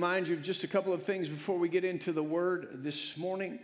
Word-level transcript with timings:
remind 0.00 0.28
you 0.28 0.34
of 0.34 0.42
just 0.42 0.64
a 0.64 0.66
couple 0.66 0.94
of 0.94 1.02
things 1.02 1.28
before 1.28 1.58
we 1.58 1.68
get 1.68 1.84
into 1.84 2.10
the 2.10 2.22
word 2.22 2.82
this 2.82 3.18
morning. 3.18 3.58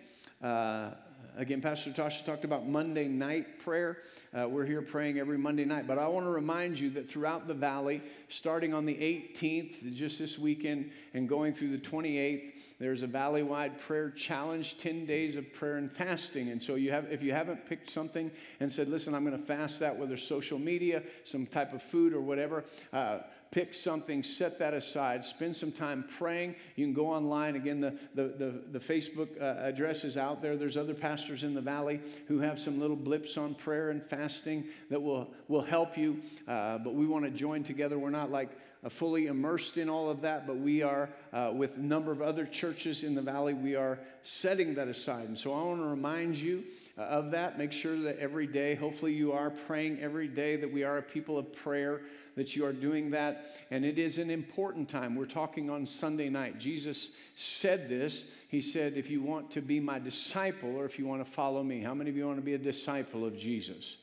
Uh, 0.45 0.91
again, 1.39 1.63
Pastor 1.63 1.91
Tasha 1.93 2.27
talked 2.27 2.45
about 2.45 2.69
Monday 2.69 3.09
night 3.09 3.59
prayer. 3.61 4.03
Uh, 4.39 4.47
we're 4.47 4.67
here 4.67 4.83
praying 4.83 5.19
every 5.19 5.39
Monday 5.39 5.65
night. 5.65 5.87
But 5.87 5.99
I 5.99 6.07
want 6.09 6.27
to 6.27 6.31
remind 6.31 6.79
you 6.79 6.91
that 6.91 7.11
throughout 7.11 7.49
the 7.49 7.55
valley, 7.55 8.03
starting 8.29 8.75
on 8.75 8.85
the 8.85 8.93
18th, 8.93 9.95
just 9.95 10.19
this 10.19 10.39
weekend, 10.39 10.91
and 11.15 11.27
going 11.27 11.55
through 11.55 11.71
the 11.71 11.79
28th, 11.79 12.53
there's 12.79 13.03
a 13.03 13.07
valley-wide 13.07 13.81
prayer 13.81 14.11
challenge, 14.11 14.77
10 14.77 15.07
days 15.07 15.37
of 15.37 15.51
prayer 15.55 15.77
and 15.77 15.91
fasting. 15.91 16.51
And 16.51 16.63
so 16.63 16.75
you 16.75 16.91
have, 16.91 17.07
if 17.11 17.23
you 17.23 17.33
haven't 17.33 17.65
picked 17.67 17.91
something 17.91 18.31
and 18.61 18.71
said, 18.71 18.89
listen, 18.89 19.15
I'm 19.15 19.25
going 19.25 19.41
to 19.41 19.47
fast 19.47 19.81
that, 19.81 19.97
whether 19.97 20.19
social 20.19 20.59
media, 20.59 21.03
some 21.25 21.47
type 21.47 21.73
of 21.73 21.83
food 21.83 22.13
or 22.13 22.21
whatever, 22.21 22.65
uh, 22.93 23.21
pick 23.51 23.75
something, 23.75 24.23
set 24.23 24.59
that 24.59 24.75
aside, 24.75 25.25
spend 25.25 25.57
some 25.57 25.73
time 25.73 26.05
praying. 26.19 26.55
You 26.75 26.85
can 26.85 26.95
go 26.95 27.07
online. 27.07 27.57
Again, 27.57 27.81
the, 27.81 27.95
the, 28.15 28.25
the, 28.25 28.63
the 28.73 28.81
Facebook 28.81 29.29
uh, 29.41 29.67
address 29.67 30.05
is 30.05 30.17
out 30.17 30.43
there. 30.43 30.57
There's 30.57 30.77
other 30.77 30.95
pastors 30.95 31.43
in 31.43 31.55
the 31.55 31.61
valley 31.61 32.01
who 32.29 32.39
have 32.41 32.61
some 32.61 32.81
little 32.81 32.97
blips 32.97 33.37
on 33.37 33.55
prayer 33.55 33.91
and 33.91 34.03
fasting 34.05 34.65
that 34.91 35.01
will, 35.01 35.29
will 35.49 35.63
help 35.63 35.97
you. 35.97 36.21
Uh, 36.47 36.79
but 36.79 36.95
we 36.95 37.07
want 37.07 37.25
to 37.25 37.31
join 37.31 37.63
together. 37.63 37.99
We're 37.99 38.11
not 38.11 38.31
like 38.31 38.51
uh, 38.85 38.89
fully 38.89 39.27
immersed 39.27 39.79
in 39.79 39.89
all 39.89 40.11
of 40.11 40.21
that, 40.21 40.47
but 40.47 40.59
we 40.59 40.83
are, 40.83 41.09
uh, 41.33 41.51
with 41.55 41.77
a 41.77 41.81
number 41.81 42.13
of 42.13 42.21
other 42.23 42.45
churches 42.47 43.05
in 43.05 43.15
the 43.15 43.23
valley, 43.23 43.55
we 43.55 43.75
are 43.75 43.99
setting 44.23 44.75
that 44.75 44.89
aside. 44.89 45.29
And 45.29 45.39
so 45.39 45.53
I 45.53 45.63
want 45.63 45.81
to 45.81 45.87
remind 45.87 46.37
you 46.37 46.65
uh, 46.99 47.03
of 47.03 47.31
that. 47.31 47.59
Make 47.59 47.73
sure 47.73 47.99
that 48.03 48.19
every 48.19 48.47
day, 48.47 48.75
hopefully, 48.75 49.15
you 49.15 49.33
are 49.33 49.51
praying 49.51 50.01
every 50.01 50.29
day, 50.29 50.57
that 50.57 50.71
we 50.71 50.85
are 50.85 50.99
a 50.99 51.03
people 51.03 51.39
of 51.39 51.53
prayer 51.55 52.03
that 52.37 52.55
you 52.55 52.65
are 52.65 52.73
doing 52.73 53.11
that. 53.11 53.57
And 53.71 53.85
it 53.85 53.99
is 53.99 54.19
an 54.19 54.31
important 54.31 54.89
time. 54.89 55.17
We're 55.17 55.27
talking 55.27 55.69
on 55.69 55.87
Sunday 55.87 56.29
night. 56.29 56.59
Jesus 56.59 57.09
said 57.35 57.89
this. 57.89 58.25
He 58.49 58.63
said, 58.63 58.95
If 58.97 59.11
you 59.11 59.23
want 59.23 59.51
to 59.53 59.61
be 59.61 59.81
my 59.81 59.99
disciple 59.99 60.77
or 60.77 60.85
if 60.85 60.99
you 60.99 61.07
want 61.07 61.25
to 61.25 61.31
follow 61.31 61.63
me, 61.63 61.81
how 61.81 61.95
many 61.95 62.11
of 62.11 62.17
you 62.17 62.27
want 62.27 62.39
to 62.39 62.45
be 62.45 62.55
a 62.55 62.59
disciple 62.59 63.25
of 63.25 63.37
Jesus? 63.37 63.97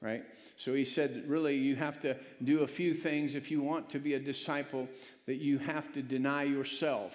Right? 0.00 0.22
So 0.58 0.74
he 0.74 0.84
said, 0.84 1.22
really, 1.28 1.56
you 1.56 1.76
have 1.76 2.00
to 2.00 2.16
do 2.42 2.62
a 2.62 2.66
few 2.66 2.92
things 2.92 3.36
if 3.36 3.48
you 3.48 3.62
want 3.62 3.88
to 3.90 4.00
be 4.00 4.14
a 4.14 4.18
disciple, 4.18 4.88
that 5.26 5.36
you 5.36 5.56
have 5.58 5.92
to 5.92 6.02
deny 6.02 6.42
yourself. 6.42 7.12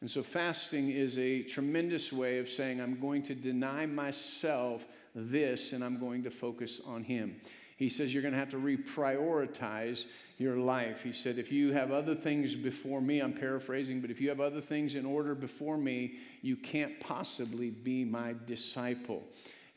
And 0.00 0.08
so 0.08 0.22
fasting 0.22 0.90
is 0.90 1.18
a 1.18 1.42
tremendous 1.42 2.12
way 2.12 2.38
of 2.38 2.48
saying, 2.48 2.80
I'm 2.80 3.00
going 3.00 3.24
to 3.24 3.34
deny 3.34 3.84
myself 3.86 4.82
this 5.14 5.72
and 5.72 5.82
I'm 5.82 5.98
going 5.98 6.22
to 6.22 6.30
focus 6.30 6.80
on 6.86 7.02
Him. 7.02 7.40
He 7.76 7.88
says 7.88 8.12
you're 8.12 8.22
going 8.22 8.34
to 8.34 8.38
have 8.38 8.50
to 8.50 8.56
reprioritize 8.56 10.04
your 10.38 10.56
life. 10.56 11.02
He 11.02 11.12
said, 11.12 11.38
if 11.38 11.52
you 11.52 11.72
have 11.72 11.90
other 11.90 12.14
things 12.14 12.54
before 12.54 13.00
me, 13.00 13.20
I'm 13.20 13.32
paraphrasing, 13.32 14.00
but 14.00 14.10
if 14.10 14.20
you 14.20 14.28
have 14.28 14.40
other 14.40 14.60
things 14.60 14.94
in 14.94 15.04
order 15.04 15.34
before 15.34 15.76
me, 15.76 16.18
you 16.42 16.56
can't 16.56 16.98
possibly 17.00 17.70
be 17.70 18.04
my 18.04 18.34
disciple. 18.46 19.22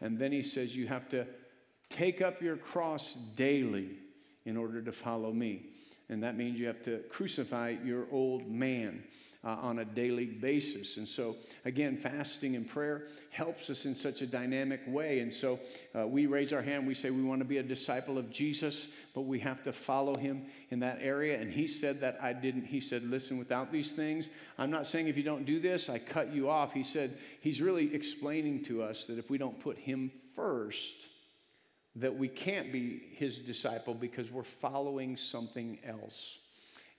And 0.01 0.17
then 0.17 0.31
he 0.31 0.43
says, 0.43 0.75
you 0.75 0.87
have 0.87 1.09
to 1.09 1.25
take 1.89 2.21
up 2.21 2.41
your 2.41 2.57
cross 2.57 3.17
daily 3.35 3.91
in 4.45 4.57
order 4.57 4.81
to 4.81 4.91
follow 4.91 5.31
me. 5.31 5.67
And 6.09 6.23
that 6.23 6.37
means 6.37 6.59
you 6.59 6.67
have 6.67 6.83
to 6.83 6.99
crucify 7.09 7.75
your 7.83 8.05
old 8.11 8.49
man 8.49 9.03
uh, 9.47 9.55
on 9.61 9.79
a 9.79 9.85
daily 9.85 10.25
basis. 10.25 10.97
And 10.97 11.07
so, 11.07 11.37
again, 11.63 11.95
fasting 11.95 12.57
and 12.57 12.67
prayer 12.67 13.07
helps 13.29 13.69
us 13.69 13.85
in 13.85 13.95
such 13.95 14.21
a 14.21 14.27
dynamic 14.27 14.81
way. 14.85 15.21
And 15.21 15.33
so, 15.33 15.57
uh, 15.97 16.05
we 16.05 16.25
raise 16.25 16.51
our 16.51 16.61
hand, 16.61 16.85
we 16.85 16.93
say 16.93 17.11
we 17.11 17.23
want 17.23 17.39
to 17.39 17.45
be 17.45 17.59
a 17.59 17.63
disciple 17.63 18.17
of 18.17 18.29
Jesus, 18.29 18.87
but 19.15 19.21
we 19.21 19.39
have 19.39 19.63
to 19.63 19.71
follow 19.71 20.15
him 20.15 20.47
in 20.69 20.81
that 20.81 20.99
area. 21.01 21.39
And 21.39 21.49
he 21.49 21.65
said 21.65 22.01
that 22.01 22.19
I 22.21 22.33
didn't. 22.33 22.65
He 22.65 22.81
said, 22.81 23.03
listen, 23.03 23.37
without 23.37 23.71
these 23.71 23.93
things, 23.93 24.27
I'm 24.57 24.69
not 24.69 24.85
saying 24.85 25.07
if 25.07 25.15
you 25.15 25.23
don't 25.23 25.45
do 25.45 25.61
this, 25.61 25.87
I 25.87 25.97
cut 25.97 26.33
you 26.33 26.49
off. 26.49 26.73
He 26.73 26.83
said, 26.83 27.17
he's 27.39 27.61
really 27.61 27.95
explaining 27.95 28.65
to 28.65 28.83
us 28.83 29.05
that 29.05 29.17
if 29.17 29.29
we 29.29 29.37
don't 29.37 29.57
put 29.61 29.77
him 29.77 30.11
first, 30.35 30.95
that 31.95 32.15
we 32.15 32.27
can't 32.27 32.73
be 32.73 33.01
his 33.13 33.39
disciple 33.39 33.93
because 33.93 34.29
we're 34.29 34.43
following 34.43 35.15
something 35.15 35.79
else. 35.85 36.37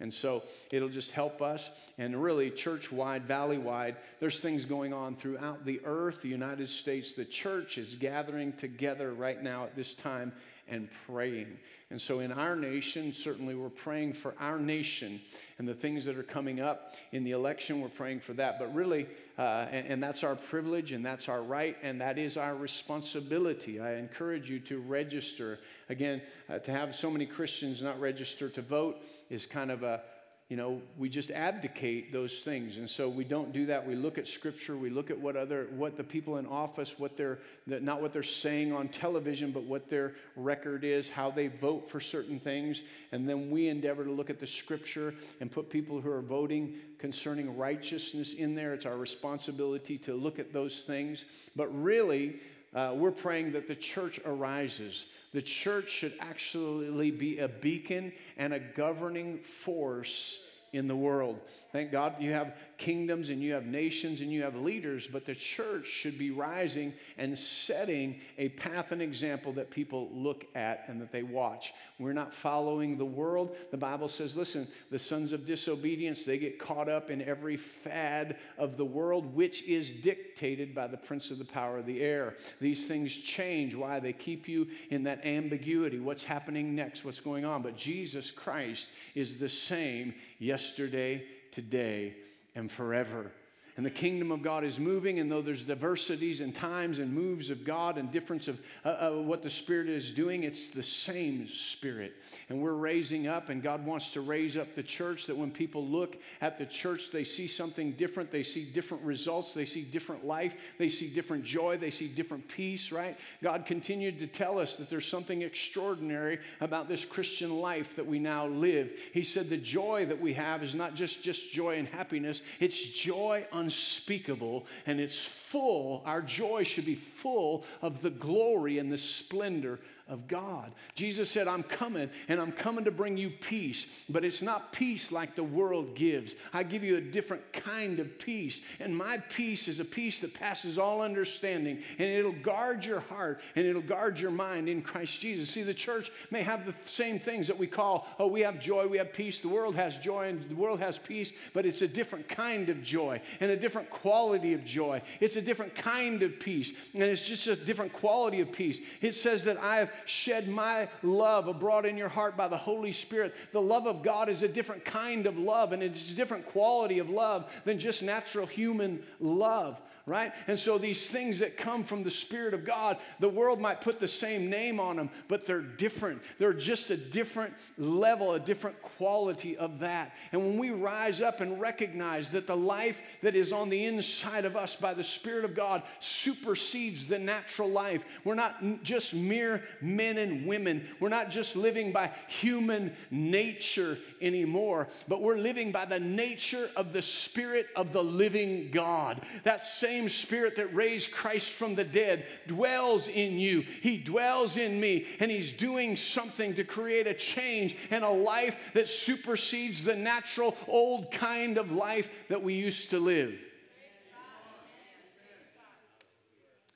And 0.00 0.14
so 0.14 0.44
it'll 0.70 0.88
just 0.88 1.10
help 1.10 1.42
us. 1.42 1.70
And 1.98 2.22
really, 2.22 2.50
church 2.50 2.92
wide, 2.92 3.24
valley 3.24 3.58
wide, 3.58 3.96
there's 4.20 4.38
things 4.38 4.64
going 4.64 4.92
on 4.92 5.16
throughout 5.16 5.64
the 5.64 5.80
earth, 5.84 6.20
the 6.22 6.28
United 6.28 6.68
States. 6.68 7.12
The 7.12 7.24
church 7.24 7.78
is 7.78 7.94
gathering 7.94 8.52
together 8.52 9.12
right 9.12 9.42
now 9.42 9.64
at 9.64 9.74
this 9.74 9.94
time 9.94 10.32
and 10.70 10.88
praying. 11.06 11.58
And 11.90 12.00
so, 12.00 12.20
in 12.20 12.32
our 12.32 12.54
nation, 12.54 13.14
certainly 13.14 13.54
we're 13.54 13.70
praying 13.70 14.12
for 14.12 14.34
our 14.38 14.58
nation 14.58 15.20
and 15.58 15.66
the 15.66 15.74
things 15.74 16.04
that 16.04 16.18
are 16.18 16.22
coming 16.22 16.60
up 16.60 16.94
in 17.12 17.24
the 17.24 17.30
election. 17.30 17.80
We're 17.80 17.88
praying 17.88 18.20
for 18.20 18.34
that. 18.34 18.58
But 18.58 18.74
really, 18.74 19.06
uh, 19.38 19.66
and, 19.70 19.86
and 19.86 20.02
that's 20.02 20.22
our 20.22 20.36
privilege 20.36 20.92
and 20.92 21.04
that's 21.04 21.28
our 21.28 21.42
right 21.42 21.76
and 21.82 22.00
that 22.00 22.18
is 22.18 22.36
our 22.36 22.54
responsibility. 22.54 23.80
I 23.80 23.94
encourage 23.94 24.50
you 24.50 24.60
to 24.60 24.80
register. 24.80 25.60
Again, 25.88 26.20
uh, 26.50 26.58
to 26.58 26.70
have 26.70 26.94
so 26.94 27.10
many 27.10 27.24
Christians 27.24 27.80
not 27.80 27.98
register 27.98 28.50
to 28.50 28.60
vote 28.60 28.98
is 29.30 29.46
kind 29.46 29.70
of 29.70 29.82
a 29.82 30.02
you 30.48 30.56
know, 30.56 30.80
we 30.96 31.10
just 31.10 31.30
abdicate 31.30 32.10
those 32.10 32.38
things. 32.38 32.78
And 32.78 32.88
so 32.88 33.06
we 33.06 33.22
don't 33.22 33.52
do 33.52 33.66
that. 33.66 33.86
We 33.86 33.94
look 33.94 34.16
at 34.16 34.26
scripture, 34.26 34.78
we 34.78 34.88
look 34.88 35.10
at 35.10 35.20
what 35.20 35.36
other 35.36 35.68
what 35.76 35.98
the 35.98 36.04
people 36.04 36.38
in 36.38 36.46
office, 36.46 36.94
what 36.96 37.18
they're 37.18 37.38
not 37.66 38.00
what 38.00 38.14
they're 38.14 38.22
saying 38.22 38.72
on 38.72 38.88
television, 38.88 39.52
but 39.52 39.64
what 39.64 39.90
their 39.90 40.14
record 40.36 40.84
is, 40.84 41.06
how 41.06 41.30
they 41.30 41.48
vote 41.48 41.90
for 41.90 42.00
certain 42.00 42.40
things. 42.40 42.80
And 43.12 43.28
then 43.28 43.50
we 43.50 43.68
endeavor 43.68 44.04
to 44.04 44.10
look 44.10 44.30
at 44.30 44.40
the 44.40 44.46
scripture 44.46 45.14
and 45.40 45.52
put 45.52 45.68
people 45.68 46.00
who 46.00 46.10
are 46.10 46.22
voting 46.22 46.76
concerning 46.98 47.54
righteousness 47.54 48.32
in 48.32 48.54
there. 48.54 48.72
It's 48.72 48.86
our 48.86 48.96
responsibility 48.96 49.98
to 49.98 50.14
look 50.14 50.38
at 50.38 50.54
those 50.54 50.80
things. 50.86 51.26
But 51.56 51.66
really, 51.82 52.40
uh, 52.74 52.92
we're 52.94 53.10
praying 53.10 53.52
that 53.52 53.66
the 53.66 53.74
church 53.74 54.20
arises. 54.24 55.06
The 55.32 55.42
church 55.42 55.90
should 55.90 56.14
actually 56.20 57.10
be 57.10 57.38
a 57.38 57.48
beacon 57.48 58.12
and 58.36 58.52
a 58.52 58.60
governing 58.60 59.40
force 59.64 60.38
in 60.72 60.88
the 60.88 60.96
world. 60.96 61.38
Thank 61.72 61.92
God 61.92 62.16
you 62.18 62.32
have 62.32 62.54
kingdoms 62.78 63.28
and 63.28 63.42
you 63.42 63.52
have 63.52 63.66
nations 63.66 64.20
and 64.20 64.32
you 64.32 64.42
have 64.42 64.54
leaders, 64.54 65.06
but 65.06 65.26
the 65.26 65.34
church 65.34 65.86
should 65.86 66.18
be 66.18 66.30
rising 66.30 66.94
and 67.18 67.38
setting 67.38 68.20
a 68.38 68.48
path 68.50 68.92
and 68.92 69.02
example 69.02 69.52
that 69.54 69.70
people 69.70 70.08
look 70.12 70.46
at 70.54 70.84
and 70.88 71.00
that 71.00 71.12
they 71.12 71.22
watch. 71.22 71.74
We're 71.98 72.12
not 72.12 72.32
following 72.32 72.96
the 72.96 73.04
world. 73.04 73.56
The 73.70 73.76
Bible 73.76 74.08
says, 74.08 74.36
listen, 74.36 74.68
the 74.90 74.98
sons 74.98 75.32
of 75.32 75.46
disobedience, 75.46 76.24
they 76.24 76.38
get 76.38 76.58
caught 76.58 76.88
up 76.88 77.10
in 77.10 77.20
every 77.20 77.56
fad 77.56 78.36
of 78.56 78.76
the 78.76 78.84
world, 78.84 79.34
which 79.34 79.62
is 79.64 79.90
dictated 79.90 80.74
by 80.74 80.86
the 80.86 80.96
prince 80.96 81.30
of 81.30 81.38
the 81.38 81.44
power 81.44 81.78
of 81.78 81.86
the 81.86 82.00
air. 82.00 82.36
These 82.60 82.86
things 82.86 83.14
change. 83.14 83.74
Why? 83.74 84.00
They 84.00 84.12
keep 84.12 84.48
you 84.48 84.68
in 84.90 85.02
that 85.04 85.26
ambiguity. 85.26 86.00
What's 86.00 86.22
happening 86.22 86.74
next? 86.74 87.04
What's 87.04 87.20
going 87.20 87.44
on? 87.44 87.62
But 87.62 87.76
Jesus 87.76 88.30
Christ 88.30 88.88
is 89.14 89.38
the 89.38 89.48
same 89.48 90.14
yesterday, 90.38 91.24
today, 91.52 92.14
and 92.54 92.70
forever. 92.70 93.32
And 93.78 93.86
the 93.86 93.90
kingdom 93.90 94.32
of 94.32 94.42
God 94.42 94.64
is 94.64 94.80
moving, 94.80 95.20
and 95.20 95.30
though 95.30 95.40
there's 95.40 95.62
diversities 95.62 96.40
and 96.40 96.52
times 96.52 96.98
and 96.98 97.14
moves 97.14 97.48
of 97.48 97.64
God 97.64 97.96
and 97.96 98.10
difference 98.10 98.48
of 98.48 98.58
uh, 98.84 98.88
uh, 98.88 99.10
what 99.12 99.40
the 99.40 99.48
Spirit 99.48 99.88
is 99.88 100.10
doing, 100.10 100.42
it's 100.42 100.68
the 100.68 100.82
same 100.82 101.46
Spirit. 101.46 102.14
And 102.48 102.60
we're 102.60 102.72
raising 102.72 103.28
up, 103.28 103.50
and 103.50 103.62
God 103.62 103.86
wants 103.86 104.10
to 104.10 104.20
raise 104.20 104.56
up 104.56 104.74
the 104.74 104.82
church 104.82 105.26
that 105.26 105.36
when 105.36 105.52
people 105.52 105.86
look 105.86 106.16
at 106.40 106.58
the 106.58 106.66
church, 106.66 107.12
they 107.12 107.22
see 107.22 107.46
something 107.46 107.92
different. 107.92 108.32
They 108.32 108.42
see 108.42 108.64
different 108.64 109.04
results. 109.04 109.54
They 109.54 109.64
see 109.64 109.82
different 109.82 110.26
life. 110.26 110.54
They 110.76 110.88
see 110.88 111.06
different 111.06 111.44
joy. 111.44 111.78
They 111.78 111.92
see 111.92 112.08
different 112.08 112.48
peace, 112.48 112.90
right? 112.90 113.16
God 113.44 113.64
continued 113.64 114.18
to 114.18 114.26
tell 114.26 114.58
us 114.58 114.74
that 114.74 114.90
there's 114.90 115.06
something 115.06 115.42
extraordinary 115.42 116.40
about 116.60 116.88
this 116.88 117.04
Christian 117.04 117.58
life 117.60 117.94
that 117.94 118.06
we 118.06 118.18
now 118.18 118.48
live. 118.48 118.90
He 119.12 119.22
said 119.22 119.48
the 119.48 119.56
joy 119.56 120.04
that 120.06 120.20
we 120.20 120.34
have 120.34 120.64
is 120.64 120.74
not 120.74 120.96
just, 120.96 121.22
just 121.22 121.52
joy 121.52 121.78
and 121.78 121.86
happiness, 121.86 122.42
it's 122.58 122.80
joy 122.80 123.46
unspeakable 123.68 124.64
and 124.86 124.98
it's 124.98 125.18
full. 125.18 126.02
Our 126.06 126.22
joy 126.22 126.64
should 126.64 126.86
be 126.86 126.94
full 126.94 127.64
of 127.82 128.00
the 128.00 128.10
glory 128.10 128.78
and 128.78 128.90
the 128.90 128.96
splendor 128.96 129.78
of 130.08 130.26
God. 130.26 130.74
Jesus 130.94 131.30
said, 131.30 131.46
I'm 131.46 131.62
coming 131.62 132.08
and 132.28 132.40
I'm 132.40 132.52
coming 132.52 132.84
to 132.84 132.90
bring 132.90 133.16
you 133.16 133.30
peace, 133.30 133.86
but 134.08 134.24
it's 134.24 134.42
not 134.42 134.72
peace 134.72 135.12
like 135.12 135.36
the 135.36 135.44
world 135.44 135.94
gives. 135.94 136.34
I 136.52 136.62
give 136.62 136.82
you 136.82 136.96
a 136.96 137.00
different 137.00 137.52
kind 137.52 138.00
of 138.00 138.18
peace, 138.18 138.60
and 138.80 138.96
my 138.96 139.18
peace 139.18 139.68
is 139.68 139.80
a 139.80 139.84
peace 139.84 140.20
that 140.20 140.34
passes 140.34 140.78
all 140.78 141.02
understanding, 141.02 141.82
and 141.98 142.08
it'll 142.08 142.32
guard 142.32 142.84
your 142.84 143.00
heart 143.00 143.40
and 143.54 143.66
it'll 143.66 143.82
guard 143.82 144.18
your 144.18 144.30
mind 144.30 144.68
in 144.68 144.82
Christ 144.82 145.20
Jesus. 145.20 145.50
See, 145.50 145.62
the 145.62 145.74
church 145.74 146.10
may 146.30 146.42
have 146.42 146.64
the 146.64 146.74
same 146.86 147.18
things 147.18 147.46
that 147.46 147.58
we 147.58 147.66
call, 147.66 148.06
oh, 148.18 148.26
we 148.26 148.40
have 148.40 148.58
joy, 148.58 148.86
we 148.86 148.98
have 148.98 149.12
peace. 149.12 149.40
The 149.40 149.48
world 149.48 149.74
has 149.74 149.98
joy 149.98 150.28
and 150.28 150.48
the 150.48 150.54
world 150.54 150.80
has 150.80 150.98
peace, 150.98 151.32
but 151.52 151.66
it's 151.66 151.82
a 151.82 151.88
different 151.88 152.28
kind 152.28 152.68
of 152.68 152.82
joy 152.82 153.20
and 153.40 153.50
a 153.50 153.56
different 153.56 153.90
quality 153.90 154.54
of 154.54 154.64
joy. 154.64 155.02
It's 155.20 155.36
a 155.36 155.42
different 155.42 155.74
kind 155.74 156.22
of 156.22 156.40
peace, 156.40 156.72
and 156.94 157.02
it's 157.02 157.26
just 157.26 157.46
a 157.46 157.56
different 157.56 157.92
quality 157.92 158.40
of 158.40 158.52
peace. 158.52 158.80
It 159.02 159.12
says 159.12 159.44
that 159.44 159.58
I 159.58 159.76
have 159.76 159.90
shed 160.04 160.48
my 160.48 160.88
love 161.02 161.48
abroad 161.48 161.86
in 161.86 161.96
your 161.96 162.08
heart 162.08 162.36
by 162.36 162.48
the 162.48 162.56
Holy 162.56 162.92
Spirit. 162.92 163.34
The 163.52 163.60
love 163.60 163.86
of 163.86 164.02
God 164.02 164.28
is 164.28 164.42
a 164.42 164.48
different 164.48 164.84
kind 164.84 165.26
of 165.26 165.38
love, 165.38 165.72
and 165.72 165.82
it's 165.82 166.10
a 166.10 166.14
different 166.14 166.46
quality 166.46 166.98
of 166.98 167.10
love 167.10 167.50
than 167.64 167.78
just 167.78 168.02
natural 168.02 168.46
human 168.46 169.02
love 169.20 169.80
right? 170.08 170.32
And 170.46 170.58
so 170.58 170.78
these 170.78 171.06
things 171.06 171.38
that 171.38 171.56
come 171.56 171.84
from 171.84 172.02
the 172.02 172.10
Spirit 172.10 172.54
of 172.54 172.64
God, 172.64 172.96
the 173.20 173.28
world 173.28 173.60
might 173.60 173.80
put 173.80 174.00
the 174.00 174.08
same 174.08 174.48
name 174.48 174.80
on 174.80 174.96
them, 174.96 175.10
but 175.28 175.46
they're 175.46 175.60
different. 175.60 176.22
They're 176.38 176.52
just 176.52 176.90
a 176.90 176.96
different 176.96 177.54
level, 177.76 178.34
a 178.34 178.40
different 178.40 178.80
quality 178.82 179.56
of 179.56 179.78
that. 179.80 180.12
And 180.32 180.42
when 180.42 180.58
we 180.58 180.70
rise 180.70 181.20
up 181.20 181.40
and 181.40 181.60
recognize 181.60 182.30
that 182.30 182.46
the 182.46 182.56
life 182.56 182.96
that 183.22 183.36
is 183.36 183.52
on 183.52 183.68
the 183.68 183.84
inside 183.84 184.44
of 184.44 184.56
us 184.56 184.74
by 184.74 184.94
the 184.94 185.04
Spirit 185.04 185.44
of 185.44 185.54
God 185.54 185.82
supersedes 186.00 187.06
the 187.06 187.18
natural 187.18 187.70
life, 187.70 188.02
we're 188.24 188.34
not 188.34 188.82
just 188.82 189.12
mere 189.14 189.62
men 189.80 190.18
and 190.18 190.46
women. 190.46 190.86
We're 191.00 191.08
not 191.08 191.30
just 191.30 191.54
living 191.54 191.92
by 191.92 192.12
human 192.28 192.94
nature 193.10 193.98
anymore, 194.20 194.88
but 195.06 195.20
we're 195.20 195.36
living 195.36 195.70
by 195.70 195.84
the 195.84 196.00
nature 196.00 196.70
of 196.76 196.92
the 196.92 197.02
Spirit 197.02 197.66
of 197.76 197.92
the 197.92 198.02
living 198.02 198.70
God. 198.70 199.20
That 199.44 199.62
same 199.62 199.97
same 199.98 200.08
Spirit 200.08 200.54
that 200.56 200.72
raised 200.74 201.10
Christ 201.10 201.50
from 201.50 201.74
the 201.74 201.84
dead 201.84 202.26
dwells 202.46 203.08
in 203.08 203.38
you. 203.38 203.64
He 203.82 203.96
dwells 203.96 204.56
in 204.56 204.78
me, 204.78 205.06
and 205.18 205.30
He's 205.30 205.52
doing 205.52 205.96
something 205.96 206.54
to 206.54 206.64
create 206.64 207.08
a 207.08 207.14
change 207.14 207.76
and 207.90 208.04
a 208.04 208.08
life 208.08 208.56
that 208.74 208.88
supersedes 208.88 209.82
the 209.82 209.96
natural 209.96 210.54
old 210.68 211.10
kind 211.10 211.58
of 211.58 211.72
life 211.72 212.08
that 212.28 212.42
we 212.42 212.54
used 212.54 212.90
to 212.90 213.00
live. 213.00 213.34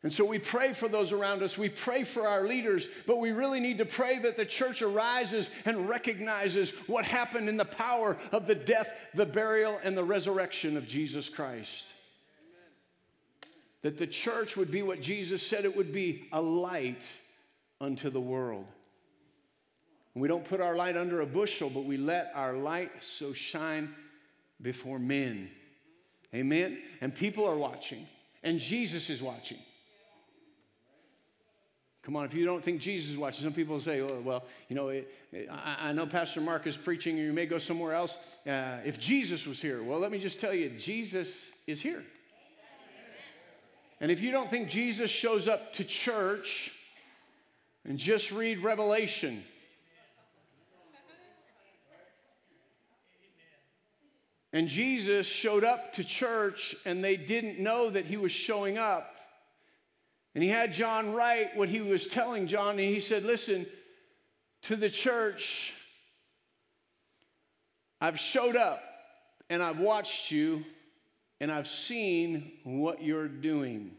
And 0.02 0.12
so 0.12 0.24
we 0.24 0.40
pray 0.40 0.72
for 0.72 0.88
those 0.88 1.12
around 1.12 1.44
us. 1.44 1.56
We 1.56 1.68
pray 1.68 2.02
for 2.02 2.26
our 2.26 2.44
leaders, 2.44 2.88
but 3.06 3.20
we 3.20 3.30
really 3.30 3.60
need 3.60 3.78
to 3.78 3.84
pray 3.84 4.18
that 4.18 4.36
the 4.36 4.44
church 4.44 4.82
arises 4.82 5.48
and 5.64 5.88
recognizes 5.88 6.70
what 6.88 7.04
happened 7.04 7.48
in 7.48 7.56
the 7.56 7.64
power 7.64 8.18
of 8.32 8.48
the 8.48 8.56
death, 8.56 8.88
the 9.14 9.26
burial, 9.26 9.78
and 9.84 9.96
the 9.96 10.02
resurrection 10.02 10.76
of 10.76 10.88
Jesus 10.88 11.28
Christ 11.28 11.84
that 13.82 13.98
the 13.98 14.06
church 14.06 14.56
would 14.56 14.70
be 14.70 14.82
what 14.82 15.00
Jesus 15.00 15.44
said 15.44 15.64
it 15.64 15.76
would 15.76 15.92
be 15.92 16.28
a 16.32 16.40
light 16.40 17.02
unto 17.80 18.10
the 18.10 18.20
world. 18.20 18.66
we 20.14 20.28
don't 20.28 20.44
put 20.44 20.60
our 20.60 20.76
light 20.76 20.96
under 20.96 21.22
a 21.22 21.26
bushel, 21.26 21.68
but 21.68 21.84
we 21.84 21.96
let 21.96 22.30
our 22.34 22.54
light 22.54 22.90
so 23.00 23.32
shine 23.32 23.94
before 24.60 24.98
men. 24.98 25.50
Amen? 26.34 26.78
And 27.00 27.14
people 27.14 27.44
are 27.44 27.56
watching, 27.56 28.06
and 28.42 28.60
Jesus 28.60 29.10
is 29.10 29.20
watching. 29.20 29.58
Come 32.02 32.16
on, 32.16 32.24
if 32.24 32.34
you 32.34 32.44
don't 32.44 32.64
think 32.64 32.80
Jesus 32.80 33.12
is 33.12 33.16
watching, 33.16 33.44
some 33.44 33.52
people 33.52 33.80
say, 33.80 34.00
oh, 34.00 34.20
well, 34.24 34.44
you 34.68 34.74
know, 34.74 34.88
it, 34.88 35.12
it, 35.30 35.48
I, 35.50 35.88
I, 35.88 35.92
know 35.92 36.04
Pastor 36.04 36.40
Mark 36.40 36.66
is 36.66 36.76
preaching, 36.76 37.18
or 37.18 37.22
you 37.22 37.32
may 37.32 37.46
go 37.46 37.58
somewhere 37.58 37.94
else. 37.94 38.16
Uh, 38.44 38.78
if 38.84 38.98
Jesus 38.98 39.46
was 39.46 39.60
here, 39.60 39.84
well, 39.84 40.00
let 40.00 40.10
me 40.10 40.18
just 40.18 40.40
tell 40.40 40.52
you, 40.52 40.70
Jesus 40.70 41.52
is 41.68 41.80
here. 41.80 42.02
And 44.02 44.10
if 44.10 44.20
you 44.20 44.32
don't 44.32 44.50
think 44.50 44.68
Jesus 44.68 45.12
shows 45.12 45.46
up 45.46 45.72
to 45.74 45.84
church, 45.84 46.72
and 47.84 47.96
just 47.98 48.32
read 48.32 48.62
Revelation. 48.62 49.44
And 54.52 54.66
Jesus 54.66 55.26
showed 55.26 55.62
up 55.62 55.94
to 55.94 56.04
church, 56.04 56.74
and 56.84 57.02
they 57.02 57.16
didn't 57.16 57.60
know 57.60 57.90
that 57.90 58.04
he 58.04 58.16
was 58.16 58.32
showing 58.32 58.76
up. 58.76 59.14
And 60.34 60.42
he 60.42 60.50
had 60.50 60.72
John 60.72 61.12
write 61.12 61.56
what 61.56 61.68
he 61.68 61.80
was 61.80 62.06
telling 62.08 62.48
John, 62.48 62.70
and 62.70 62.80
he 62.80 63.00
said, 63.00 63.22
Listen, 63.22 63.66
to 64.62 64.74
the 64.74 64.90
church, 64.90 65.72
I've 68.00 68.18
showed 68.18 68.56
up 68.56 68.82
and 69.48 69.62
I've 69.62 69.78
watched 69.78 70.32
you 70.32 70.64
and 71.42 71.50
I've 71.50 71.66
seen 71.66 72.52
what 72.62 73.02
you're 73.02 73.26
doing. 73.26 73.90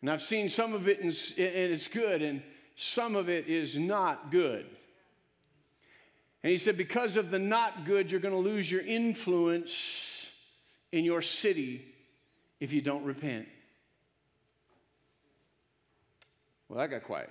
And 0.00 0.10
I've 0.10 0.20
seen 0.20 0.48
some 0.48 0.74
of 0.74 0.88
it 0.88 1.00
and 1.00 1.14
it's 1.38 1.86
good, 1.86 2.22
and 2.22 2.42
some 2.74 3.14
of 3.14 3.28
it 3.28 3.46
is 3.46 3.78
not 3.78 4.32
good. 4.32 4.66
And 6.42 6.50
he 6.50 6.58
said, 6.58 6.76
because 6.76 7.16
of 7.16 7.30
the 7.30 7.38
not 7.38 7.84
good, 7.84 8.10
you're 8.10 8.20
going 8.20 8.34
to 8.34 8.40
lose 8.40 8.68
your 8.68 8.80
influence 8.80 10.26
in 10.90 11.04
your 11.04 11.22
city 11.22 11.84
if 12.58 12.72
you 12.72 12.82
don't 12.82 13.04
repent. 13.04 13.46
Well, 16.68 16.80
that 16.80 16.90
got 16.90 17.04
quiet. 17.04 17.30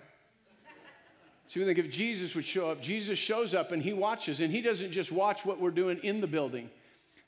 So 1.47 1.59
we 1.59 1.65
think 1.65 1.77
if 1.77 1.91
Jesus 1.91 2.35
would 2.35 2.45
show 2.45 2.69
up, 2.71 2.81
Jesus 2.81 3.19
shows 3.19 3.53
up 3.53 3.73
and 3.73 3.83
he 3.83 3.91
watches, 3.91 4.39
and 4.39 4.49
he 4.49 4.61
doesn't 4.61 4.93
just 4.93 5.11
watch 5.11 5.43
what 5.43 5.59
we're 5.59 5.71
doing 5.71 5.99
in 6.03 6.21
the 6.21 6.27
building. 6.27 6.69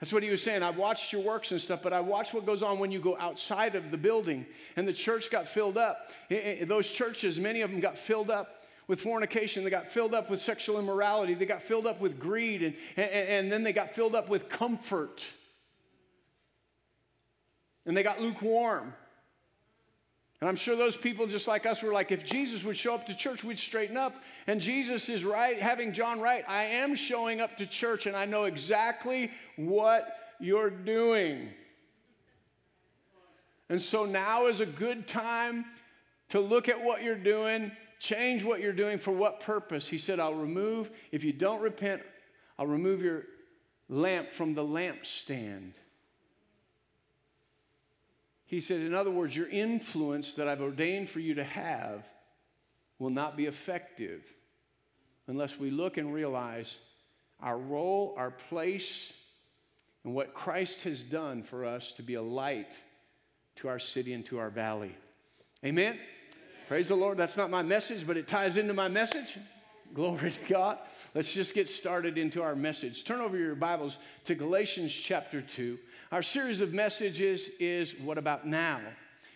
That's 0.06 0.14
what 0.14 0.22
he 0.22 0.30
was 0.30 0.44
saying. 0.44 0.62
I've 0.62 0.78
watched 0.78 1.12
your 1.12 1.24
works 1.24 1.50
and 1.50 1.60
stuff, 1.60 1.80
but 1.82 1.92
I 1.92 2.00
watched 2.00 2.32
what 2.32 2.46
goes 2.46 2.62
on 2.62 2.78
when 2.78 2.92
you 2.92 3.00
go 3.00 3.18
outside 3.18 3.74
of 3.74 3.90
the 3.90 3.98
building. 3.98 4.46
And 4.76 4.88
the 4.88 4.94
church 4.94 5.32
got 5.32 5.50
filled 5.50 5.80
up. 5.80 6.12
Those 6.30 6.88
churches, 6.88 7.40
many 7.40 7.62
of 7.62 7.72
them 7.72 7.80
got 7.80 7.98
filled 7.98 8.30
up 8.30 8.66
with 8.88 9.02
fornication. 9.02 9.64
They 9.64 9.72
got 9.72 9.92
filled 9.92 10.14
up 10.14 10.30
with 10.30 10.40
sexual 10.40 10.78
immorality. 10.78 11.34
They 11.34 11.48
got 11.48 11.64
filled 11.64 11.88
up 11.88 12.00
with 12.00 12.20
greed. 12.20 12.62
And, 12.62 12.76
and, 12.98 13.30
and 13.30 13.52
then 13.52 13.64
they 13.64 13.74
got 13.74 13.96
filled 13.96 14.14
up 14.14 14.30
with 14.30 14.48
comfort. 14.48 15.24
And 17.88 17.98
they 17.98 18.04
got 18.04 18.22
lukewarm. 18.22 18.94
And 20.42 20.50
I'm 20.50 20.56
sure 20.56 20.76
those 20.76 20.98
people, 20.98 21.28
just 21.28 21.48
like 21.48 21.66
us, 21.66 21.82
were 21.82 21.94
like, 21.94 22.12
if 22.12 22.26
Jesus 22.26 22.64
would 22.64 22.76
show 22.76 22.94
up 22.94 23.06
to 23.08 23.16
church, 23.16 23.44
we'd 23.44 23.58
straighten 23.58 23.96
up. 23.96 24.22
And 24.48 24.60
Jesus 24.60 25.08
is 25.08 25.24
right, 25.24 25.62
having 25.62 25.94
John 25.94 26.20
write. 26.20 26.44
I 26.48 26.66
am 26.66 26.94
showing 26.94 27.40
up 27.40 27.58
to 27.58 27.66
church 27.66 28.06
and 28.06 28.16
I 28.16 28.26
know 28.26 28.44
exactly 28.44 29.32
what 29.56 30.18
you're 30.40 30.70
doing. 30.70 31.50
And 33.70 33.82
so 33.82 34.06
now 34.06 34.48
is 34.48 34.60
a 34.60 34.66
good 34.66 35.08
time 35.08 35.66
to 36.30 36.40
look 36.40 36.68
at 36.68 36.84
what 36.84 37.02
you're 37.02 37.16
doing, 37.16 37.72
change 38.00 38.44
what 38.44 38.60
you're 38.60 38.74
doing 38.74 39.00
for 39.00 39.12
what 39.12 39.40
purpose. 39.40 39.88
He 39.88 39.98
said, 39.98 40.20
I'll 40.20 40.36
remove, 40.36 40.92
if 41.12 41.24
you 41.24 41.32
don't 41.32 41.62
repent, 41.62 42.02
I'll 42.60 42.68
remove 42.68 43.02
your 43.02 43.24
lamp 43.90 44.34
from 44.34 44.54
the 44.54 44.64
lampstand. 44.64 45.72
He 48.46 48.62
said, 48.62 48.82
in 48.82 48.94
other 48.94 49.12
words, 49.12 49.36
your 49.36 49.50
influence 49.50 50.34
that 50.34 50.48
I've 50.48 50.62
ordained 50.62 51.10
for 51.10 51.20
you 51.20 51.36
to 51.36 51.44
have 51.44 52.04
will 53.00 53.10
not 53.10 53.36
be 53.36 53.46
effective 53.46 54.22
unless 55.28 55.58
we 55.58 55.72
look 55.72 55.98
and 55.98 56.14
realize 56.14 56.78
our 57.40 57.58
role, 57.58 58.14
our 58.18 58.32
place, 58.32 59.12
and 60.04 60.14
what 60.14 60.34
Christ 60.34 60.84
has 60.84 61.02
done 61.02 61.44
for 61.44 61.66
us 61.66 61.92
to 61.94 62.04
be 62.04 62.14
a 62.14 62.22
light 62.22 62.72
to 63.58 63.68
our 63.68 63.80
city 63.80 64.14
and 64.14 64.26
to 64.28 64.38
our 64.38 64.50
valley. 64.50 64.96
Amen? 65.64 65.94
Amen? 65.94 66.00
Praise 66.68 66.88
the 66.88 66.96
Lord. 66.96 67.18
That's 67.18 67.38
not 67.38 67.50
my 67.50 67.62
message, 67.62 68.06
but 68.06 68.18
it 68.18 68.28
ties 68.28 68.58
into 68.58 68.74
my 68.74 68.88
message. 68.88 69.38
Glory 69.94 70.32
to 70.32 70.40
God. 70.50 70.80
Let's 71.14 71.32
just 71.32 71.54
get 71.54 71.70
started 71.70 72.18
into 72.18 72.42
our 72.42 72.56
message. 72.56 73.06
Turn 73.06 73.22
over 73.22 73.38
your 73.38 73.56
Bibles 73.56 73.98
to 74.26 74.36
Galatians 74.36 74.92
chapter 74.92 75.42
2. 75.42 75.78
Our 76.12 76.22
series 76.22 76.60
of 76.60 76.74
messages 76.74 77.50
is 77.60 77.94
What 78.04 78.18
About 78.18 78.46
Now? 78.46 78.82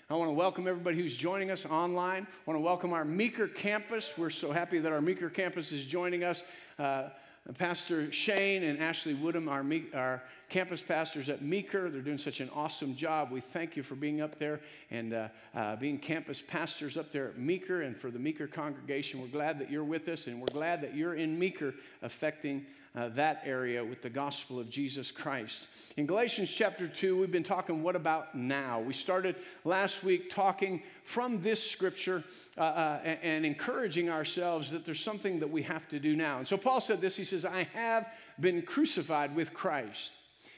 I 0.09 0.15
want 0.15 0.27
to 0.27 0.33
welcome 0.33 0.67
everybody 0.67 0.97
who's 0.97 1.15
joining 1.15 1.51
us 1.51 1.65
online. 1.65 2.23
I 2.23 2.51
want 2.51 2.57
to 2.57 2.61
welcome 2.61 2.91
our 2.91 3.05
Meeker 3.05 3.47
campus. 3.47 4.11
We're 4.17 4.29
so 4.29 4.51
happy 4.51 4.79
that 4.79 4.91
our 4.91 5.01
Meeker 5.01 5.29
campus 5.29 5.71
is 5.71 5.85
joining 5.85 6.23
us. 6.25 6.43
Uh, 6.77 7.09
Pastor 7.57 8.11
Shane 8.11 8.63
and 8.63 8.79
Ashley 8.79 9.15
Woodham, 9.15 9.49
our, 9.49 9.65
our 9.93 10.23
campus 10.49 10.81
pastors 10.81 11.29
at 11.29 11.41
Meeker, 11.41 11.89
they're 11.89 12.01
doing 12.01 12.17
such 12.17 12.41
an 12.41 12.49
awesome 12.53 12.95
job. 12.95 13.31
We 13.31 13.41
thank 13.41 13.75
you 13.75 13.81
for 13.81 13.95
being 13.95 14.21
up 14.21 14.37
there 14.37 14.59
and 14.91 15.13
uh, 15.13 15.27
uh, 15.55 15.75
being 15.75 15.97
campus 15.97 16.43
pastors 16.45 16.95
up 16.95 17.11
there 17.11 17.29
at 17.29 17.39
Meeker 17.39 17.81
and 17.81 17.97
for 17.97 18.11
the 18.11 18.19
Meeker 18.19 18.45
congregation. 18.45 19.19
We're 19.19 19.27
glad 19.27 19.57
that 19.59 19.71
you're 19.71 19.83
with 19.83 20.07
us 20.09 20.27
and 20.27 20.39
we're 20.39 20.47
glad 20.47 20.81
that 20.81 20.95
you're 20.95 21.15
in 21.15 21.39
Meeker 21.39 21.73
affecting 22.03 22.65
uh, 22.95 23.09
that 23.09 23.41
area 23.45 23.83
with 23.83 24.01
the 24.01 24.09
gospel 24.09 24.59
of 24.59 24.69
Jesus 24.69 25.11
Christ. 25.11 25.67
In 25.97 26.05
Galatians 26.05 26.49
chapter 26.49 26.87
2, 26.87 27.17
we've 27.17 27.31
been 27.31 27.43
talking, 27.43 27.83
what 27.83 27.95
about 27.95 28.35
now? 28.35 28.79
We 28.79 28.93
started 28.93 29.35
last 29.63 30.03
week 30.03 30.29
talking 30.29 30.81
from 31.03 31.41
this 31.41 31.63
scripture 31.63 32.23
uh, 32.57 32.61
uh, 32.61 32.99
and, 33.03 33.19
and 33.21 33.45
encouraging 33.45 34.09
ourselves 34.09 34.71
that 34.71 34.85
there's 34.85 35.03
something 35.03 35.39
that 35.39 35.49
we 35.49 35.61
have 35.61 35.87
to 35.89 35.99
do 35.99 36.15
now. 36.15 36.39
And 36.39 36.47
so 36.47 36.57
Paul 36.57 36.81
said 36.81 36.99
this 37.01 37.15
He 37.15 37.23
says, 37.23 37.45
I 37.45 37.67
have 37.73 38.07
been 38.39 38.61
crucified 38.61 39.35
with 39.35 39.53
Christ. 39.53 40.11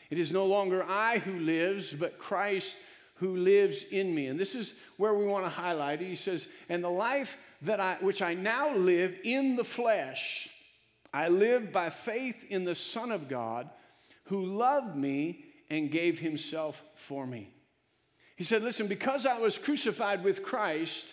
It 0.09 0.19
is 0.19 0.31
no 0.31 0.45
longer 0.45 0.83
I 0.83 1.19
who 1.19 1.39
lives, 1.39 1.93
but 1.93 2.19
Christ 2.19 2.75
who 3.15 3.37
lives 3.37 3.85
in 3.91 4.13
me. 4.13 4.27
And 4.27 4.39
this 4.39 4.55
is 4.55 4.73
where 4.97 5.13
we 5.13 5.25
want 5.25 5.45
to 5.45 5.49
highlight 5.49 6.01
it. 6.01 6.07
He 6.07 6.15
says, 6.15 6.47
And 6.69 6.83
the 6.83 6.89
life 6.89 7.37
that 7.61 7.79
I, 7.79 7.97
which 8.01 8.21
I 8.21 8.33
now 8.33 8.75
live 8.75 9.15
in 9.23 9.55
the 9.55 9.63
flesh, 9.63 10.49
I 11.13 11.27
live 11.27 11.71
by 11.71 11.89
faith 11.89 12.37
in 12.49 12.63
the 12.63 12.75
Son 12.75 13.11
of 13.11 13.27
God 13.27 13.69
who 14.25 14.45
loved 14.45 14.95
me 14.95 15.45
and 15.69 15.91
gave 15.91 16.19
himself 16.19 16.81
for 16.95 17.25
me. 17.25 17.53
He 18.35 18.43
said, 18.43 18.63
Listen, 18.63 18.87
because 18.87 19.25
I 19.25 19.37
was 19.37 19.57
crucified 19.57 20.23
with 20.23 20.43
Christ, 20.43 21.05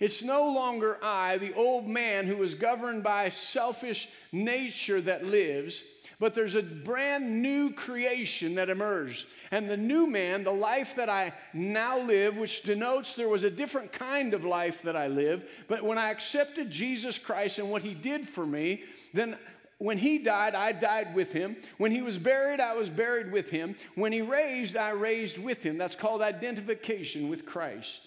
It's 0.00 0.22
no 0.22 0.50
longer 0.50 0.98
I, 1.04 1.36
the 1.36 1.52
old 1.52 1.86
man 1.86 2.26
who 2.26 2.38
was 2.38 2.54
governed 2.54 3.02
by 3.02 3.28
selfish 3.28 4.08
nature 4.32 5.00
that 5.02 5.26
lives, 5.26 5.82
but 6.20 6.34
there's 6.34 6.54
a 6.54 6.62
brand 6.62 7.42
new 7.42 7.72
creation 7.72 8.54
that 8.54 8.68
emerged. 8.68 9.26
And 9.50 9.68
the 9.68 9.76
new 9.76 10.06
man, 10.06 10.44
the 10.44 10.52
life 10.52 10.94
that 10.94 11.08
I 11.08 11.32
now 11.54 11.98
live, 11.98 12.36
which 12.36 12.62
denotes 12.62 13.14
there 13.14 13.30
was 13.30 13.42
a 13.42 13.50
different 13.50 13.90
kind 13.90 14.34
of 14.34 14.44
life 14.44 14.82
that 14.82 14.94
I 14.94 15.08
live, 15.08 15.48
but 15.66 15.82
when 15.82 15.96
I 15.98 16.10
accepted 16.10 16.70
Jesus 16.70 17.18
Christ 17.18 17.58
and 17.58 17.70
what 17.70 17.82
he 17.82 17.94
did 17.94 18.28
for 18.28 18.46
me, 18.46 18.84
then 19.14 19.36
when 19.78 19.96
he 19.96 20.18
died, 20.18 20.54
I 20.54 20.72
died 20.72 21.14
with 21.14 21.32
him. 21.32 21.56
When 21.78 21.90
he 21.90 22.02
was 22.02 22.18
buried, 22.18 22.60
I 22.60 22.74
was 22.74 22.90
buried 22.90 23.32
with 23.32 23.48
him. 23.48 23.74
When 23.94 24.12
he 24.12 24.20
raised, 24.20 24.76
I 24.76 24.90
raised 24.90 25.38
with 25.38 25.62
him. 25.62 25.78
That's 25.78 25.96
called 25.96 26.20
identification 26.20 27.30
with 27.30 27.46
Christ. 27.46 28.02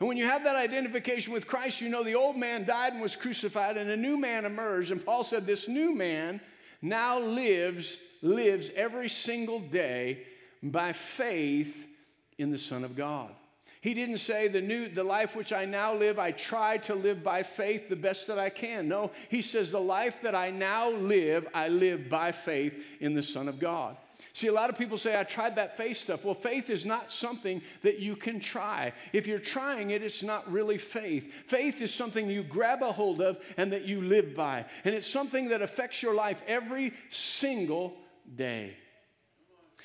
And 0.00 0.08
when 0.08 0.16
you 0.16 0.24
have 0.24 0.42
that 0.42 0.56
identification 0.56 1.32
with 1.32 1.46
Christ, 1.46 1.80
you 1.80 1.88
know 1.88 2.02
the 2.02 2.16
old 2.16 2.36
man 2.36 2.64
died 2.64 2.94
and 2.94 3.02
was 3.02 3.14
crucified, 3.14 3.76
and 3.76 3.90
a 3.90 3.96
new 3.96 4.16
man 4.16 4.44
emerged. 4.44 4.90
And 4.90 5.04
Paul 5.04 5.22
said, 5.22 5.46
This 5.46 5.68
new 5.68 5.94
man 5.94 6.40
now 6.82 7.18
lives, 7.18 7.96
lives 8.22 8.70
every 8.74 9.08
single 9.08 9.60
day 9.60 10.24
by 10.62 10.92
faith 10.92 11.74
in 12.38 12.50
the 12.50 12.58
Son 12.58 12.84
of 12.84 12.96
God. 12.96 13.30
He 13.82 13.94
didn't 13.94 14.18
say 14.18 14.48
the 14.48 14.60
new 14.60 14.88
the 14.88 15.02
life 15.02 15.34
which 15.34 15.52
I 15.52 15.64
now 15.64 15.94
live 15.94 16.18
I 16.18 16.32
try 16.32 16.76
to 16.78 16.94
live 16.94 17.24
by 17.24 17.42
faith 17.42 17.88
the 17.88 17.96
best 17.96 18.26
that 18.26 18.38
I 18.38 18.50
can. 18.50 18.88
No, 18.88 19.10
he 19.30 19.40
says 19.40 19.70
the 19.70 19.80
life 19.80 20.16
that 20.22 20.34
I 20.34 20.50
now 20.50 20.90
live 20.90 21.46
I 21.54 21.68
live 21.68 22.10
by 22.10 22.32
faith 22.32 22.74
in 23.00 23.14
the 23.14 23.22
Son 23.22 23.48
of 23.48 23.58
God. 23.58 23.96
See, 24.32 24.46
a 24.46 24.52
lot 24.52 24.70
of 24.70 24.78
people 24.78 24.96
say, 24.96 25.18
I 25.18 25.24
tried 25.24 25.56
that 25.56 25.76
faith 25.76 25.96
stuff. 25.96 26.24
Well, 26.24 26.34
faith 26.34 26.70
is 26.70 26.86
not 26.86 27.10
something 27.10 27.60
that 27.82 27.98
you 27.98 28.14
can 28.14 28.38
try. 28.38 28.92
If 29.12 29.26
you're 29.26 29.40
trying 29.40 29.90
it, 29.90 30.02
it's 30.02 30.22
not 30.22 30.50
really 30.50 30.78
faith. 30.78 31.32
Faith 31.48 31.80
is 31.80 31.92
something 31.92 32.30
you 32.30 32.44
grab 32.44 32.82
a 32.82 32.92
hold 32.92 33.20
of 33.20 33.38
and 33.56 33.72
that 33.72 33.84
you 33.84 34.02
live 34.02 34.36
by. 34.36 34.64
And 34.84 34.94
it's 34.94 35.06
something 35.06 35.48
that 35.48 35.62
affects 35.62 36.02
your 36.02 36.14
life 36.14 36.40
every 36.46 36.92
single 37.10 37.96
day. 38.36 38.76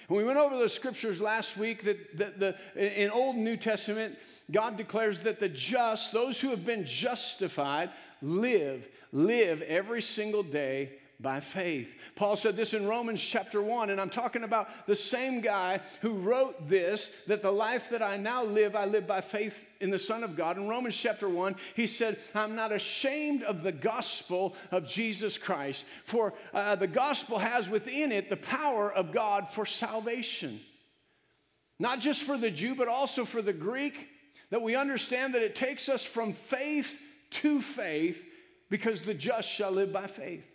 We 0.08 0.24
went 0.24 0.38
over 0.38 0.58
the 0.58 0.70
scriptures 0.70 1.20
last 1.20 1.58
week 1.58 1.84
that, 1.86 2.18
that 2.18 2.40
the, 2.40 3.04
in 3.04 3.10
Old 3.10 3.36
and 3.36 3.44
New 3.44 3.58
Testament, 3.58 4.16
God 4.52 4.78
declares 4.78 5.20
that 5.24 5.40
the 5.40 5.50
just, 5.50 6.12
those 6.12 6.40
who 6.40 6.52
have 6.52 6.64
been 6.64 6.86
justified, 6.86 7.90
live, 8.22 8.88
live 9.12 9.64
every 9.64 10.04
single 10.04 10.44
day 10.44 11.00
by 11.26 11.40
faith. 11.40 11.90
Paul 12.16 12.36
said 12.36 12.56
this 12.56 12.76
in 12.76 12.86
Romans 12.86 13.20
chapter 13.20 13.60
1, 13.60 13.90
and 13.90 14.00
I'm 14.00 14.12
talking 14.12 14.44
about 14.44 14.70
the 14.86 14.96
same 14.96 15.42
guy 15.42 15.82
who 16.02 16.14
wrote 16.14 16.70
this 16.70 17.10
that 17.26 17.42
the 17.42 17.52
life 17.52 17.90
that 17.90 18.04
I 18.04 18.16
now 18.16 18.44
live, 18.44 18.76
I 18.76 18.86
live 18.86 19.08
by 19.08 19.22
faith 19.22 19.56
in 19.82 19.90
the 19.90 19.98
Son 19.98 20.24
of 20.24 20.38
God. 20.38 20.56
In 20.58 20.68
Romans 20.68 20.96
chapter 20.96 21.28
1, 21.28 21.56
he 21.76 21.88
said, 21.88 22.20
I'm 22.36 22.56
not 22.56 22.72
ashamed 22.72 23.42
of 23.42 23.64
the 23.64 23.72
gospel 23.72 24.56
of 24.70 24.88
Jesus 24.88 25.36
Christ, 25.36 25.86
for 26.06 26.36
uh, 26.54 26.76
the 26.76 26.86
gospel 26.86 27.40
has 27.40 27.68
within 27.68 28.12
it 28.12 28.30
the 28.30 28.38
power 28.38 28.94
of 28.94 29.12
God 29.12 29.48
for 29.52 29.66
salvation. 29.66 30.60
Not 31.80 32.02
just 32.02 32.22
for 32.22 32.38
the 32.38 32.52
Jew, 32.52 32.76
but 32.76 32.88
also 32.88 33.26
for 33.26 33.42
the 33.42 33.52
Greek, 33.52 34.10
that 34.52 34.62
we 34.62 34.76
understand 34.76 35.34
that 35.34 35.42
it 35.42 35.56
takes 35.56 35.90
us 35.90 36.04
from 36.04 36.34
faith 36.34 36.94
to 37.32 37.64
faith 37.64 38.22
because 38.70 39.02
the 39.02 39.16
just 39.16 39.50
shall 39.50 39.72
live 39.72 39.92
by 39.92 40.06
faith. 40.06 40.46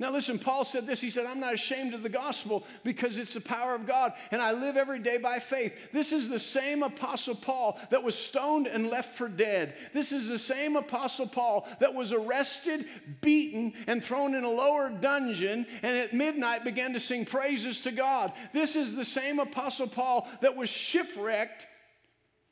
Now, 0.00 0.12
listen, 0.12 0.38
Paul 0.38 0.64
said 0.64 0.86
this. 0.86 1.00
He 1.00 1.10
said, 1.10 1.26
I'm 1.26 1.40
not 1.40 1.54
ashamed 1.54 1.92
of 1.92 2.04
the 2.04 2.08
gospel 2.08 2.62
because 2.84 3.18
it's 3.18 3.34
the 3.34 3.40
power 3.40 3.74
of 3.74 3.84
God, 3.84 4.12
and 4.30 4.40
I 4.40 4.52
live 4.52 4.76
every 4.76 5.00
day 5.00 5.18
by 5.18 5.40
faith. 5.40 5.72
This 5.92 6.12
is 6.12 6.28
the 6.28 6.38
same 6.38 6.84
Apostle 6.84 7.34
Paul 7.34 7.80
that 7.90 8.04
was 8.04 8.14
stoned 8.14 8.68
and 8.68 8.90
left 8.90 9.18
for 9.18 9.28
dead. 9.28 9.74
This 9.92 10.12
is 10.12 10.28
the 10.28 10.38
same 10.38 10.76
Apostle 10.76 11.26
Paul 11.26 11.66
that 11.80 11.92
was 11.92 12.12
arrested, 12.12 12.86
beaten, 13.20 13.72
and 13.88 14.04
thrown 14.04 14.36
in 14.36 14.44
a 14.44 14.50
lower 14.50 14.88
dungeon, 14.88 15.66
and 15.82 15.96
at 15.96 16.14
midnight 16.14 16.62
began 16.62 16.92
to 16.92 17.00
sing 17.00 17.24
praises 17.24 17.80
to 17.80 17.90
God. 17.90 18.32
This 18.52 18.76
is 18.76 18.94
the 18.94 19.04
same 19.04 19.40
Apostle 19.40 19.88
Paul 19.88 20.28
that 20.42 20.54
was 20.54 20.70
shipwrecked 20.70 21.66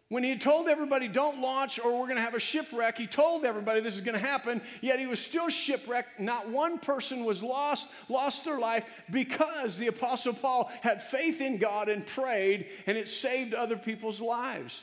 when 0.09 0.23
he 0.23 0.39
told 0.39 0.69
everybody, 0.69 1.09
don't 1.09 1.41
launch 1.41 1.81
or 1.81 1.91
we're 1.91 2.07
going 2.07 2.17
to 2.17 2.23
have 2.23 2.35
a 2.35 2.39
shipwreck, 2.39 2.97
he 2.97 3.09
told 3.09 3.45
everybody 3.45 3.81
this 3.81 3.97
is 3.97 4.01
going 4.01 4.19
to 4.19 4.25
happen, 4.25 4.63
yet 4.81 5.01
he 5.01 5.07
was 5.07 5.19
still 5.19 5.49
shipwrecked. 5.49 6.21
Not 6.21 6.49
one 6.49 6.79
person 6.79 7.25
was 7.25 7.43
lost, 7.43 7.89
lost 8.09 8.45
their 8.45 8.59
life 8.59 8.85
because 9.11 9.77
the 9.77 9.89
Apostle 9.89 10.35
Paul 10.35 10.71
had 10.81 11.03
faith 11.03 11.41
in 11.41 11.59
God 11.59 11.89
and 11.89 12.07
prayed, 12.07 12.69
and 12.87 12.97
it 12.97 13.09
saved 13.09 13.53
other 13.53 13.77
people's 13.77 14.21
lives. 14.21 14.83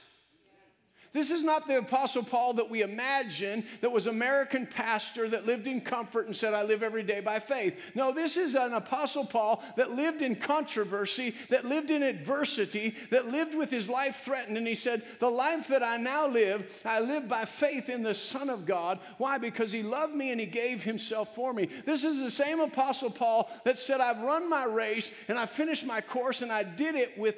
This 1.13 1.29
is 1.29 1.43
not 1.43 1.67
the 1.67 1.77
Apostle 1.77 2.23
Paul 2.23 2.53
that 2.55 2.69
we 2.69 2.81
imagine 2.81 3.63
that 3.81 3.91
was 3.91 4.07
American 4.07 4.65
pastor 4.65 5.29
that 5.29 5.45
lived 5.45 5.67
in 5.67 5.79
comfort 5.79 6.25
and 6.25 6.35
said, 6.35 6.55
I 6.55 6.63
live 6.63 6.81
every 6.81 7.03
day 7.03 7.19
by 7.19 7.39
faith. 7.39 7.75
No, 7.93 8.11
this 8.11 8.35
is 8.35 8.55
an 8.55 8.73
Apostle 8.73 9.25
Paul 9.25 9.63
that 9.77 9.91
lived 9.91 10.23
in 10.23 10.35
controversy, 10.35 11.35
that 11.51 11.65
lived 11.65 11.91
in 11.91 12.01
adversity, 12.01 12.95
that 13.11 13.27
lived 13.27 13.53
with 13.53 13.69
his 13.69 13.87
life 13.87 14.21
threatened. 14.25 14.57
And 14.57 14.65
he 14.65 14.73
said, 14.73 15.03
The 15.19 15.29
life 15.29 15.67
that 15.67 15.83
I 15.83 15.97
now 15.97 16.27
live, 16.27 16.81
I 16.83 16.99
live 16.99 17.27
by 17.27 17.45
faith 17.45 17.89
in 17.89 18.01
the 18.01 18.15
Son 18.15 18.49
of 18.49 18.65
God. 18.65 18.99
Why? 19.19 19.37
Because 19.37 19.71
he 19.71 19.83
loved 19.83 20.15
me 20.15 20.31
and 20.31 20.39
he 20.39 20.47
gave 20.47 20.83
himself 20.83 21.35
for 21.35 21.53
me. 21.53 21.69
This 21.85 22.03
is 22.03 22.19
the 22.19 22.31
same 22.31 22.59
Apostle 22.59 23.11
Paul 23.11 23.51
that 23.65 23.77
said, 23.77 24.01
I've 24.01 24.21
run 24.21 24.49
my 24.49 24.65
race 24.65 25.11
and 25.27 25.37
I 25.37 25.45
finished 25.45 25.85
my 25.85 26.01
course 26.01 26.41
and 26.41 26.51
I 26.51 26.63
did 26.63 26.95
it 26.95 27.19
with 27.19 27.35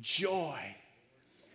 joy. 0.00 0.74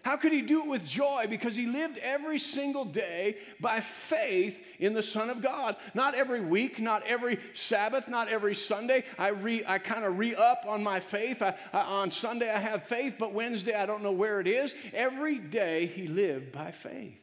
How 0.01 0.15
could 0.15 0.31
he 0.31 0.41
do 0.41 0.61
it 0.61 0.67
with 0.67 0.85
joy? 0.85 1.27
Because 1.29 1.55
he 1.55 1.65
lived 1.65 1.97
every 1.97 2.39
single 2.39 2.85
day 2.85 3.37
by 3.59 3.81
faith 3.81 4.57
in 4.79 4.93
the 4.93 5.03
Son 5.03 5.29
of 5.29 5.41
God. 5.41 5.75
Not 5.93 6.15
every 6.15 6.39
week, 6.39 6.79
not 6.79 7.03
every 7.05 7.39
Sabbath, 7.53 8.07
not 8.07 8.29
every 8.29 8.55
Sunday. 8.55 9.03
I, 9.17 9.29
re, 9.29 9.63
I 9.67 9.77
kind 9.77 10.05
of 10.05 10.17
re 10.17 10.35
up 10.35 10.63
on 10.65 10.81
my 10.81 11.01
faith. 11.01 11.41
I, 11.41 11.53
I, 11.73 11.81
on 11.81 12.11
Sunday, 12.11 12.49
I 12.49 12.59
have 12.59 12.85
faith, 12.85 13.15
but 13.19 13.33
Wednesday, 13.33 13.73
I 13.73 13.85
don't 13.85 14.01
know 14.01 14.13
where 14.13 14.39
it 14.39 14.47
is. 14.47 14.73
Every 14.93 15.37
day, 15.37 15.87
he 15.87 16.07
lived 16.07 16.53
by 16.53 16.71
faith. 16.71 17.19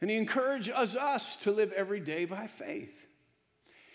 And 0.00 0.10
he 0.10 0.16
encourages 0.16 0.96
us 0.96 1.36
to 1.42 1.52
live 1.52 1.70
every 1.72 2.00
day 2.00 2.24
by 2.24 2.48
faith. 2.48 2.92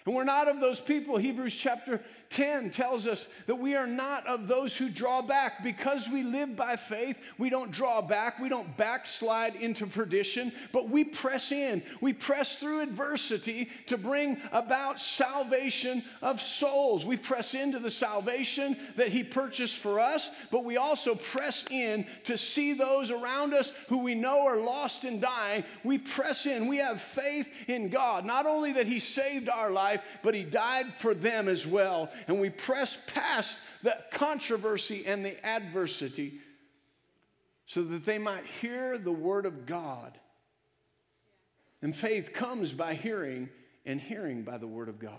And 0.06 0.16
we're 0.16 0.24
not 0.24 0.48
of 0.48 0.62
those 0.62 0.80
people. 0.80 1.18
Hebrews 1.18 1.54
chapter 1.54 2.02
10 2.30 2.72
tells 2.72 3.08
us 3.08 3.28
that 3.46 3.56
we 3.56 3.76
are 3.76 3.88
not 3.88 4.26
of 4.28 4.48
those 4.48 4.76
who 4.76 4.90
draw 4.90 5.22
back. 5.22 5.64
Because 5.64 6.08
we 6.08 6.24
live 6.24 6.56
by 6.56 6.76
faith, 6.76 7.18
we 7.38 7.50
don't 7.50 7.72
draw 7.72 8.02
back, 8.02 8.40
we 8.40 8.50
don't 8.50 8.76
backslide 8.78 9.56
into 9.56 9.88
perdition, 9.88 10.52
but 10.72 10.90
we 10.90 11.04
press 11.04 11.52
in. 11.52 11.82
We 12.02 12.14
press 12.14 12.56
through 12.56 12.82
adversity 12.82 13.70
to 13.88 13.98
bring 13.98 14.38
about 14.52 15.00
salvation 15.00 16.04
of 16.22 16.42
souls. 16.42 17.06
We 17.06 17.18
press 17.18 17.54
into 17.54 17.80
the 17.80 17.92
salvation 17.92 18.78
that 18.96 19.10
He 19.10 19.24
purchased 19.24 19.78
for 19.78 20.00
us, 20.00 20.30
but 20.52 20.66
we 20.66 20.78
also 20.78 21.16
press 21.16 21.64
in 21.70 22.06
to 22.26 22.38
see 22.38 22.74
those 22.74 23.12
around 23.12 23.54
us 23.54 23.72
who 23.90 24.00
we 24.00 24.16
know 24.16 24.46
are 24.46 24.58
lost 24.58 25.04
and 25.04 25.22
dying. 25.22 25.64
We 25.84 25.98
press 25.98 26.46
in. 26.46 26.68
We 26.68 26.78
have 26.78 27.02
faith 27.02 27.48
in 27.68 27.90
God. 27.90 28.26
Not 28.26 28.46
only 28.46 28.74
that 28.74 28.88
He 28.88 29.00
saved 29.00 29.50
our 29.50 29.72
life, 29.72 30.02
but 30.24 30.34
he 30.34 30.44
died 30.44 30.94
for 31.00 31.14
them 31.14 31.48
as 31.48 31.66
well. 31.66 32.10
And 32.28 32.40
we 32.40 32.50
press 32.50 32.98
past 33.08 33.58
the 33.84 33.98
controversy 34.12 35.06
and 35.06 35.24
the 35.24 35.46
adversity 35.46 36.40
so 37.66 37.84
that 37.84 38.06
they 38.06 38.18
might 38.18 38.46
hear 38.62 38.98
the 38.98 39.12
word 39.12 39.46
of 39.46 39.66
God. 39.66 40.18
And 41.82 41.96
faith 41.96 42.34
comes 42.34 42.72
by 42.72 42.96
hearing, 42.96 43.50
and 43.86 44.02
hearing 44.02 44.44
by 44.44 44.58
the 44.58 44.68
word 44.68 44.90
of 44.90 45.00
God. 45.00 45.14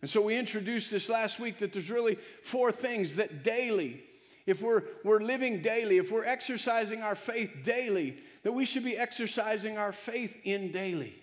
And 0.00 0.10
so 0.10 0.20
we 0.20 0.36
introduced 0.36 0.90
this 0.90 1.08
last 1.08 1.38
week 1.38 1.58
that 1.58 1.72
there's 1.72 1.90
really 1.90 2.18
four 2.42 2.72
things 2.72 3.14
that 3.16 3.44
daily, 3.44 4.02
if 4.46 4.60
we're, 4.60 4.82
we're 5.04 5.20
living 5.20 5.62
daily, 5.62 5.98
if 5.98 6.10
we're 6.10 6.24
exercising 6.24 7.02
our 7.02 7.14
faith 7.14 7.50
daily, 7.62 8.18
that 8.42 8.52
we 8.52 8.64
should 8.64 8.84
be 8.84 8.96
exercising 8.96 9.78
our 9.78 9.92
faith 9.92 10.34
in 10.44 10.72
daily. 10.72 11.14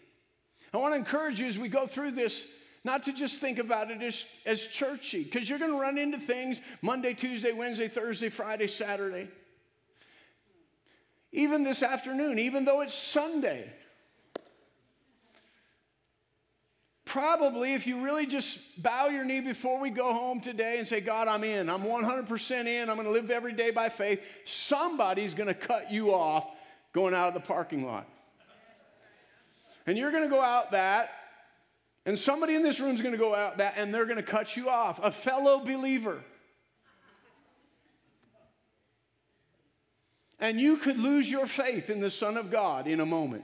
I 0.74 0.78
want 0.78 0.94
to 0.94 0.98
encourage 0.98 1.40
you 1.40 1.48
as 1.48 1.58
we 1.58 1.68
go 1.68 1.88
through 1.88 2.12
this 2.12 2.46
not 2.84 3.04
to 3.04 3.14
just 3.14 3.40
think 3.40 3.60
about 3.60 3.92
it 3.92 4.02
as, 4.02 4.26
as 4.46 4.66
churchy, 4.68 5.24
because 5.24 5.50
you're 5.50 5.60
going 5.60 5.72
to 5.72 5.80
run 5.80 5.98
into 5.98 6.18
things 6.18 6.62
Monday, 6.82 7.14
Tuesday, 7.14 7.52
Wednesday, 7.52 7.88
Thursday, 7.88 8.30
Friday, 8.30 8.68
Saturday. 8.68 9.28
Even 11.32 11.64
this 11.64 11.84
afternoon, 11.84 12.40
even 12.40 12.66
though 12.66 12.82
it's 12.82 12.94
Sunday. 12.94 13.72
Probably, 17.06 17.74
if 17.74 17.88
you 17.88 18.04
really 18.04 18.28
just 18.28 18.60
bow 18.78 19.08
your 19.08 19.26
knee 19.26 19.40
before 19.40 19.80
we 19.80 19.90
go 19.90 20.14
home 20.14 20.42
today 20.42 20.78
and 20.78 20.88
say, 20.88 21.02
God, 21.02 21.28
I'm 21.28 21.44
in, 21.44 21.70
I'm 21.70 21.82
100% 21.82 22.68
in, 22.68 22.90
I'm 22.90 22.96
going 22.96 23.08
to 23.08 23.12
live 23.12 23.32
every 23.32 23.54
day 23.54 23.72
by 23.72 23.90
faith, 23.90 24.20
somebody's 24.46 25.34
going 25.34 25.48
to 25.48 25.56
cut 25.56 25.92
you 25.92 26.14
off 26.14 26.48
going 26.94 27.16
out 27.16 27.28
of 27.28 27.34
the 27.34 27.40
parking 27.40 27.86
lot. 27.86 28.08
And 29.88 29.98
you're 29.98 30.12
going 30.12 30.24
to 30.24 30.30
go 30.30 30.42
out 30.42 30.72
that, 30.72 31.10
and 32.10 32.18
somebody 32.18 32.56
in 32.56 32.64
this 32.64 32.80
room 32.80 32.96
is 32.96 33.04
going 33.04 33.12
to 33.12 33.20
go 33.20 33.36
out 33.36 33.60
that, 33.60 33.76
and 33.78 33.94
they're 33.94 34.06
going 34.06 34.18
to 34.18 34.24
cut 34.24 34.58
you 34.58 34.68
off. 34.68 35.00
A 35.04 35.12
fellow 35.12 35.60
believer. 35.60 36.24
And 40.40 40.60
you 40.60 40.78
could 40.78 40.98
lose 40.98 41.30
your 41.30 41.46
faith 41.46 41.92
in 41.92 42.00
the 42.00 42.10
Son 42.10 42.36
of 42.36 42.50
God 42.50 42.88
in 42.88 43.00
a 43.00 43.06
moment. 43.06 43.44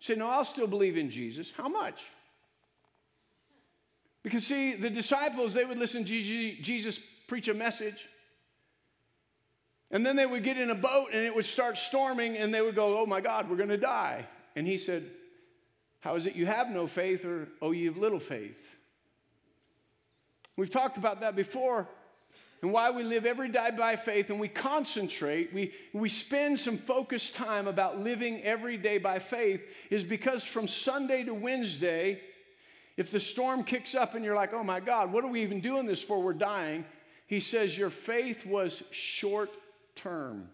say, 0.00 0.14
No, 0.14 0.30
I'll 0.30 0.46
still 0.46 0.66
believe 0.66 0.96
in 0.96 1.10
Jesus. 1.10 1.52
How 1.54 1.68
much? 1.68 2.02
Because, 4.22 4.46
see, 4.46 4.72
the 4.72 4.88
disciples, 4.88 5.52
they 5.52 5.66
would 5.66 5.78
listen 5.78 6.02
to 6.02 6.20
Jesus 6.62 6.98
preach 7.28 7.48
a 7.48 7.54
message. 7.54 8.08
And 9.90 10.06
then 10.06 10.16
they 10.16 10.24
would 10.24 10.44
get 10.44 10.56
in 10.56 10.70
a 10.70 10.74
boat 10.74 11.10
and 11.12 11.26
it 11.26 11.34
would 11.34 11.44
start 11.44 11.76
storming 11.76 12.38
and 12.38 12.54
they 12.54 12.62
would 12.62 12.74
go, 12.74 12.98
Oh 12.98 13.04
my 13.04 13.20
God, 13.20 13.50
we're 13.50 13.58
going 13.58 13.68
to 13.68 13.76
die. 13.76 14.26
And 14.56 14.66
he 14.66 14.78
said, 14.78 15.10
How 16.00 16.14
is 16.16 16.26
it 16.26 16.36
you 16.36 16.46
have 16.46 16.70
no 16.70 16.86
faith 16.86 17.24
or, 17.24 17.48
Oh, 17.60 17.72
you 17.72 17.88
have 17.88 17.98
little 17.98 18.20
faith? 18.20 18.56
We've 20.56 20.70
talked 20.70 20.96
about 20.96 21.20
that 21.20 21.36
before 21.36 21.88
and 22.62 22.72
why 22.72 22.90
we 22.90 23.02
live 23.04 23.26
every 23.26 23.48
day 23.48 23.70
by 23.76 23.96
faith 23.96 24.30
and 24.30 24.40
we 24.40 24.48
concentrate, 24.48 25.52
we, 25.52 25.72
we 25.92 26.08
spend 26.08 26.58
some 26.58 26.78
focused 26.78 27.34
time 27.34 27.66
about 27.68 28.00
living 28.00 28.42
every 28.42 28.76
day 28.76 28.98
by 28.98 29.18
faith 29.18 29.60
is 29.90 30.02
because 30.02 30.42
from 30.42 30.66
Sunday 30.66 31.22
to 31.24 31.34
Wednesday, 31.34 32.20
if 32.96 33.10
the 33.10 33.20
storm 33.20 33.62
kicks 33.62 33.94
up 33.94 34.14
and 34.14 34.24
you're 34.24 34.34
like, 34.34 34.54
oh 34.54 34.64
my 34.64 34.80
God, 34.80 35.12
what 35.12 35.22
are 35.22 35.30
we 35.30 35.42
even 35.42 35.60
doing 35.60 35.86
this 35.86 36.02
for? 36.02 36.22
We're 36.22 36.32
dying. 36.32 36.84
He 37.26 37.40
says, 37.40 37.76
Your 37.76 37.90
faith 37.90 38.46
was 38.46 38.82
short 38.90 39.50
term. 39.94 40.48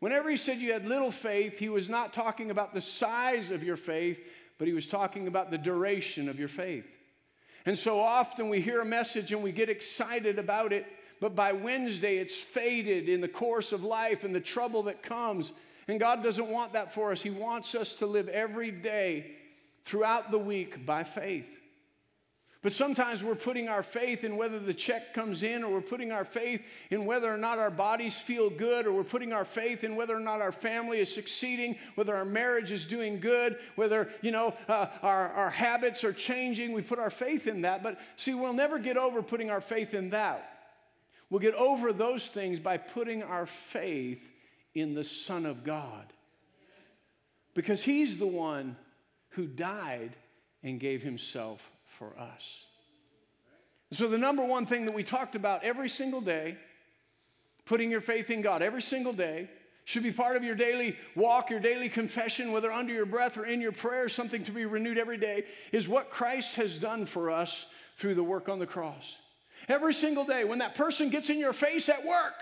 Whenever 0.00 0.30
he 0.30 0.36
said 0.36 0.58
you 0.58 0.72
had 0.72 0.86
little 0.86 1.10
faith, 1.10 1.58
he 1.58 1.68
was 1.68 1.88
not 1.88 2.12
talking 2.12 2.50
about 2.50 2.74
the 2.74 2.80
size 2.80 3.50
of 3.50 3.62
your 3.62 3.76
faith, 3.76 4.18
but 4.58 4.68
he 4.68 4.74
was 4.74 4.86
talking 4.86 5.26
about 5.26 5.50
the 5.50 5.58
duration 5.58 6.28
of 6.28 6.38
your 6.38 6.48
faith. 6.48 6.86
And 7.64 7.76
so 7.76 7.98
often 7.98 8.48
we 8.48 8.60
hear 8.60 8.80
a 8.80 8.86
message 8.86 9.32
and 9.32 9.42
we 9.42 9.52
get 9.52 9.68
excited 9.68 10.38
about 10.38 10.72
it, 10.72 10.86
but 11.20 11.34
by 11.34 11.52
Wednesday 11.52 12.18
it's 12.18 12.36
faded 12.36 13.08
in 13.08 13.20
the 13.20 13.28
course 13.28 13.72
of 13.72 13.82
life 13.82 14.22
and 14.22 14.34
the 14.34 14.40
trouble 14.40 14.84
that 14.84 15.02
comes. 15.02 15.52
And 15.88 15.98
God 15.98 16.22
doesn't 16.22 16.48
want 16.48 16.74
that 16.74 16.94
for 16.94 17.10
us. 17.10 17.22
He 17.22 17.30
wants 17.30 17.74
us 17.74 17.94
to 17.96 18.06
live 18.06 18.28
every 18.28 18.70
day 18.70 19.32
throughout 19.84 20.30
the 20.30 20.38
week 20.38 20.84
by 20.84 21.04
faith. 21.04 21.46
But 22.66 22.72
sometimes 22.72 23.22
we're 23.22 23.36
putting 23.36 23.68
our 23.68 23.84
faith 23.84 24.24
in 24.24 24.36
whether 24.36 24.58
the 24.58 24.74
check 24.74 25.14
comes 25.14 25.44
in, 25.44 25.62
or 25.62 25.74
we're 25.74 25.80
putting 25.80 26.10
our 26.10 26.24
faith 26.24 26.62
in 26.90 27.06
whether 27.06 27.32
or 27.32 27.36
not 27.36 27.60
our 27.60 27.70
bodies 27.70 28.16
feel 28.16 28.50
good, 28.50 28.88
or 28.88 28.92
we're 28.92 29.04
putting 29.04 29.32
our 29.32 29.44
faith 29.44 29.84
in 29.84 29.94
whether 29.94 30.16
or 30.16 30.18
not 30.18 30.40
our 30.40 30.50
family 30.50 30.98
is 30.98 31.14
succeeding, 31.14 31.76
whether 31.94 32.16
our 32.16 32.24
marriage 32.24 32.72
is 32.72 32.84
doing 32.84 33.20
good, 33.20 33.56
whether, 33.76 34.10
you 34.20 34.32
know, 34.32 34.52
uh, 34.66 34.88
our, 35.00 35.28
our 35.28 35.48
habits 35.48 36.02
are 36.02 36.12
changing. 36.12 36.72
We 36.72 36.82
put 36.82 36.98
our 36.98 37.08
faith 37.08 37.46
in 37.46 37.60
that. 37.60 37.84
But 37.84 38.00
see, 38.16 38.34
we'll 38.34 38.52
never 38.52 38.80
get 38.80 38.96
over 38.96 39.22
putting 39.22 39.48
our 39.48 39.60
faith 39.60 39.94
in 39.94 40.10
that. 40.10 40.50
We'll 41.30 41.38
get 41.38 41.54
over 41.54 41.92
those 41.92 42.26
things 42.26 42.58
by 42.58 42.78
putting 42.78 43.22
our 43.22 43.46
faith 43.46 44.18
in 44.74 44.92
the 44.92 45.04
Son 45.04 45.46
of 45.46 45.62
God. 45.62 46.12
Because 47.54 47.84
He's 47.84 48.16
the 48.16 48.26
one 48.26 48.76
who 49.28 49.46
died 49.46 50.16
and 50.64 50.80
gave 50.80 51.04
Himself 51.04 51.60
for 51.98 52.12
us. 52.18 52.64
So, 53.92 54.08
the 54.08 54.18
number 54.18 54.44
one 54.44 54.66
thing 54.66 54.84
that 54.86 54.94
we 54.94 55.04
talked 55.04 55.36
about 55.36 55.62
every 55.62 55.88
single 55.88 56.20
day, 56.20 56.56
putting 57.64 57.90
your 57.90 58.00
faith 58.00 58.30
in 58.30 58.42
God 58.42 58.62
every 58.62 58.82
single 58.82 59.12
day, 59.12 59.48
should 59.84 60.02
be 60.02 60.10
part 60.10 60.36
of 60.36 60.42
your 60.42 60.56
daily 60.56 60.96
walk, 61.14 61.48
your 61.48 61.60
daily 61.60 61.88
confession, 61.88 62.50
whether 62.50 62.72
under 62.72 62.92
your 62.92 63.06
breath 63.06 63.36
or 63.36 63.46
in 63.46 63.60
your 63.60 63.70
prayer, 63.70 64.08
something 64.08 64.42
to 64.42 64.50
be 64.50 64.64
renewed 64.64 64.98
every 64.98 65.16
day, 65.16 65.44
is 65.70 65.86
what 65.86 66.10
Christ 66.10 66.56
has 66.56 66.76
done 66.76 67.06
for 67.06 67.30
us 67.30 67.66
through 67.96 68.16
the 68.16 68.24
work 68.24 68.48
on 68.48 68.58
the 68.58 68.66
cross. 68.66 69.16
Every 69.68 69.94
single 69.94 70.24
day, 70.24 70.42
when 70.44 70.58
that 70.58 70.74
person 70.74 71.08
gets 71.08 71.30
in 71.30 71.38
your 71.38 71.52
face 71.52 71.88
at 71.88 72.04
work, 72.04 72.34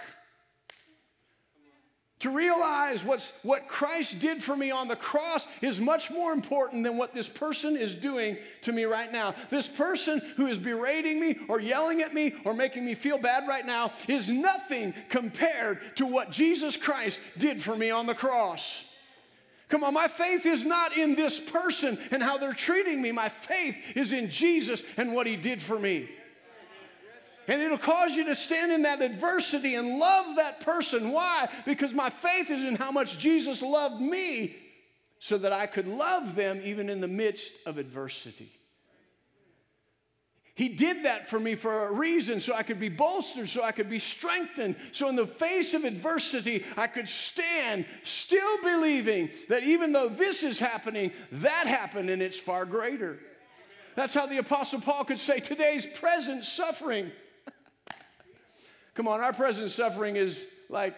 to 2.25 2.31
realize 2.31 3.05
what's, 3.05 3.33
what 3.43 3.69
Christ 3.69 4.19
did 4.19 4.43
for 4.43 4.57
me 4.57 4.71
on 4.71 4.89
the 4.89 4.97
cross 4.97 5.47
is 5.61 5.79
much 5.79 6.11
more 6.11 6.33
important 6.33 6.83
than 6.83 6.97
what 6.97 7.13
this 7.13 7.29
person 7.29 7.77
is 7.77 7.95
doing 7.95 8.39
to 8.63 8.73
me 8.73 8.85
right 8.85 9.13
now. 9.13 9.35
This 9.51 9.69
person 9.69 10.23
who 10.39 10.47
is 10.47 10.57
berating 10.57 11.21
me 11.21 11.37
or 11.51 11.61
yelling 11.61 12.01
at 12.01 12.15
me 12.15 12.33
or 12.47 12.55
making 12.55 12.83
me 12.83 12.95
feel 12.95 13.19
bad 13.19 13.47
right 13.47 13.67
now 13.67 13.93
is 14.09 14.31
nothing 14.31 14.95
compared 15.11 15.95
to 15.97 16.07
what 16.07 16.31
Jesus 16.31 16.79
Christ 16.79 17.21
did 17.37 17.63
for 17.63 17.77
me 17.77 17.91
on 17.91 18.07
the 18.07 18.15
cross. 18.15 18.81
Come 19.69 19.85
on, 19.85 19.93
my 19.93 20.09
faith 20.09 20.47
is 20.47 20.65
not 20.65 20.97
in 20.97 21.15
this 21.15 21.39
person 21.39 21.99
and 22.11 22.23
how 22.23 22.39
they're 22.39 22.55
treating 22.55 23.03
me. 23.03 23.13
My 23.13 23.29
faith 23.29 23.77
is 23.95 24.13
in 24.13 24.31
Jesus 24.31 24.83
and 24.97 25.13
what 25.13 25.27
he 25.27 25.37
did 25.37 25.63
for 25.63 25.79
me. 25.79 26.09
And 27.47 27.61
it'll 27.61 27.79
cause 27.79 28.17
you 28.17 28.25
to 28.25 28.35
stand 28.35 28.73
in 28.73 28.83
that 28.83 29.03
adversity 29.03 29.75
and 29.75 29.99
love 29.99 30.37
that 30.37 30.61
person. 30.61 31.11
Why? 31.11 31.49
Because 31.65 31.93
my 31.93 32.11
faith 32.11 32.51
is 32.51 32.63
in 32.63 32.77
how 32.77 32.91
much 32.91 33.19
Jesus 33.19 33.61
loved 33.61 34.01
me 34.01 34.57
so 35.19 35.39
that 35.39 35.53
I 35.53 35.67
could 35.67 35.87
love 35.87 36.35
them 36.35 36.61
even 36.65 36.89
in 36.89 37.01
the 37.01 37.09
midst 37.09 37.53
of 37.67 37.79
adversity. 37.79 38.53
He 40.57 40.69
did 40.69 41.05
that 41.05 41.29
for 41.29 41.41
me 41.41 41.57
for 41.57 41.89
a 41.89 41.93
reason, 41.93 42.39
so 42.39 42.55
I 42.55 42.63
could 42.63 42.79
be 42.79 42.89
bolstered, 42.89 43.49
so 43.49 43.65
I 43.65 43.73
could 43.73 43.91
be 43.91 43.99
strengthened. 43.99 44.77
So, 44.93 45.09
in 45.09 45.17
the 45.17 45.27
face 45.27 45.75
of 45.75 45.85
adversity, 45.85 46.65
I 46.77 46.87
could 46.87 47.09
stand 47.09 47.87
still 48.05 48.63
believing 48.63 49.31
that 49.49 49.65
even 49.65 49.91
though 49.91 50.09
this 50.09 50.45
is 50.45 50.61
happening, 50.61 51.11
that 51.33 51.67
happened 51.67 52.09
and 52.09 52.23
it's 52.23 52.39
far 52.39 52.65
greater. 52.65 53.19
That's 53.97 54.15
how 54.15 54.27
the 54.27 54.39
Apostle 54.39 54.81
Paul 54.81 55.05
could 55.05 55.19
say 55.19 55.41
today's 55.41 55.87
present 55.87 56.45
suffering 56.45 57.11
Come 58.95 59.09
on, 59.09 59.21
our 59.21 59.33
present 59.33 59.71
suffering 59.71 60.17
is 60.17 60.47
like 60.69 60.95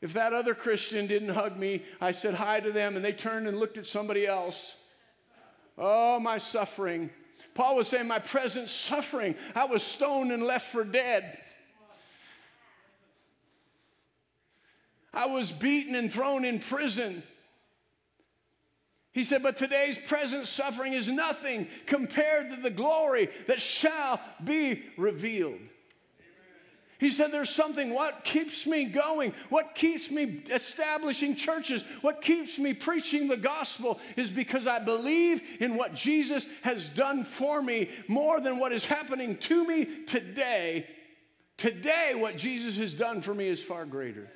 if 0.00 0.12
that 0.12 0.34
other 0.34 0.54
Christian 0.54 1.06
didn't 1.06 1.30
hug 1.30 1.56
me, 1.56 1.82
I 2.00 2.10
said 2.10 2.34
hi 2.34 2.60
to 2.60 2.70
them 2.70 2.96
and 2.96 3.04
they 3.04 3.12
turned 3.12 3.48
and 3.48 3.58
looked 3.58 3.78
at 3.78 3.86
somebody 3.86 4.26
else. 4.26 4.74
Oh, 5.78 6.20
my 6.20 6.36
suffering. 6.36 7.08
Paul 7.54 7.76
was 7.76 7.88
saying, 7.88 8.06
My 8.06 8.18
present 8.18 8.68
suffering. 8.68 9.34
I 9.54 9.64
was 9.64 9.82
stoned 9.82 10.30
and 10.30 10.42
left 10.42 10.70
for 10.72 10.84
dead. 10.84 11.38
I 15.14 15.26
was 15.26 15.52
beaten 15.52 15.94
and 15.94 16.12
thrown 16.12 16.44
in 16.44 16.58
prison. 16.58 17.22
He 19.12 19.24
said, 19.24 19.42
But 19.42 19.56
today's 19.56 19.96
present 20.06 20.48
suffering 20.48 20.92
is 20.92 21.08
nothing 21.08 21.68
compared 21.86 22.50
to 22.50 22.56
the 22.56 22.70
glory 22.70 23.30
that 23.46 23.60
shall 23.60 24.20
be 24.44 24.82
revealed. 24.98 25.60
He 27.04 27.10
said, 27.10 27.32
There's 27.32 27.50
something, 27.50 27.92
what 27.92 28.24
keeps 28.24 28.64
me 28.64 28.86
going? 28.86 29.34
What 29.50 29.74
keeps 29.74 30.10
me 30.10 30.42
establishing 30.50 31.36
churches? 31.36 31.84
What 32.00 32.22
keeps 32.22 32.58
me 32.58 32.72
preaching 32.72 33.28
the 33.28 33.36
gospel 33.36 34.00
is 34.16 34.30
because 34.30 34.66
I 34.66 34.78
believe 34.78 35.42
in 35.60 35.76
what 35.76 35.92
Jesus 35.92 36.46
has 36.62 36.88
done 36.88 37.26
for 37.26 37.60
me 37.60 37.90
more 38.08 38.40
than 38.40 38.58
what 38.58 38.72
is 38.72 38.86
happening 38.86 39.36
to 39.40 39.66
me 39.66 39.84
today. 40.06 40.86
Today, 41.58 42.14
what 42.14 42.38
Jesus 42.38 42.78
has 42.78 42.94
done 42.94 43.20
for 43.20 43.34
me 43.34 43.48
is 43.48 43.62
far 43.62 43.84
greater. 43.84 44.30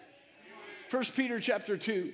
1 0.90 1.04
Peter 1.16 1.40
chapter 1.40 1.78
2. 1.78 2.12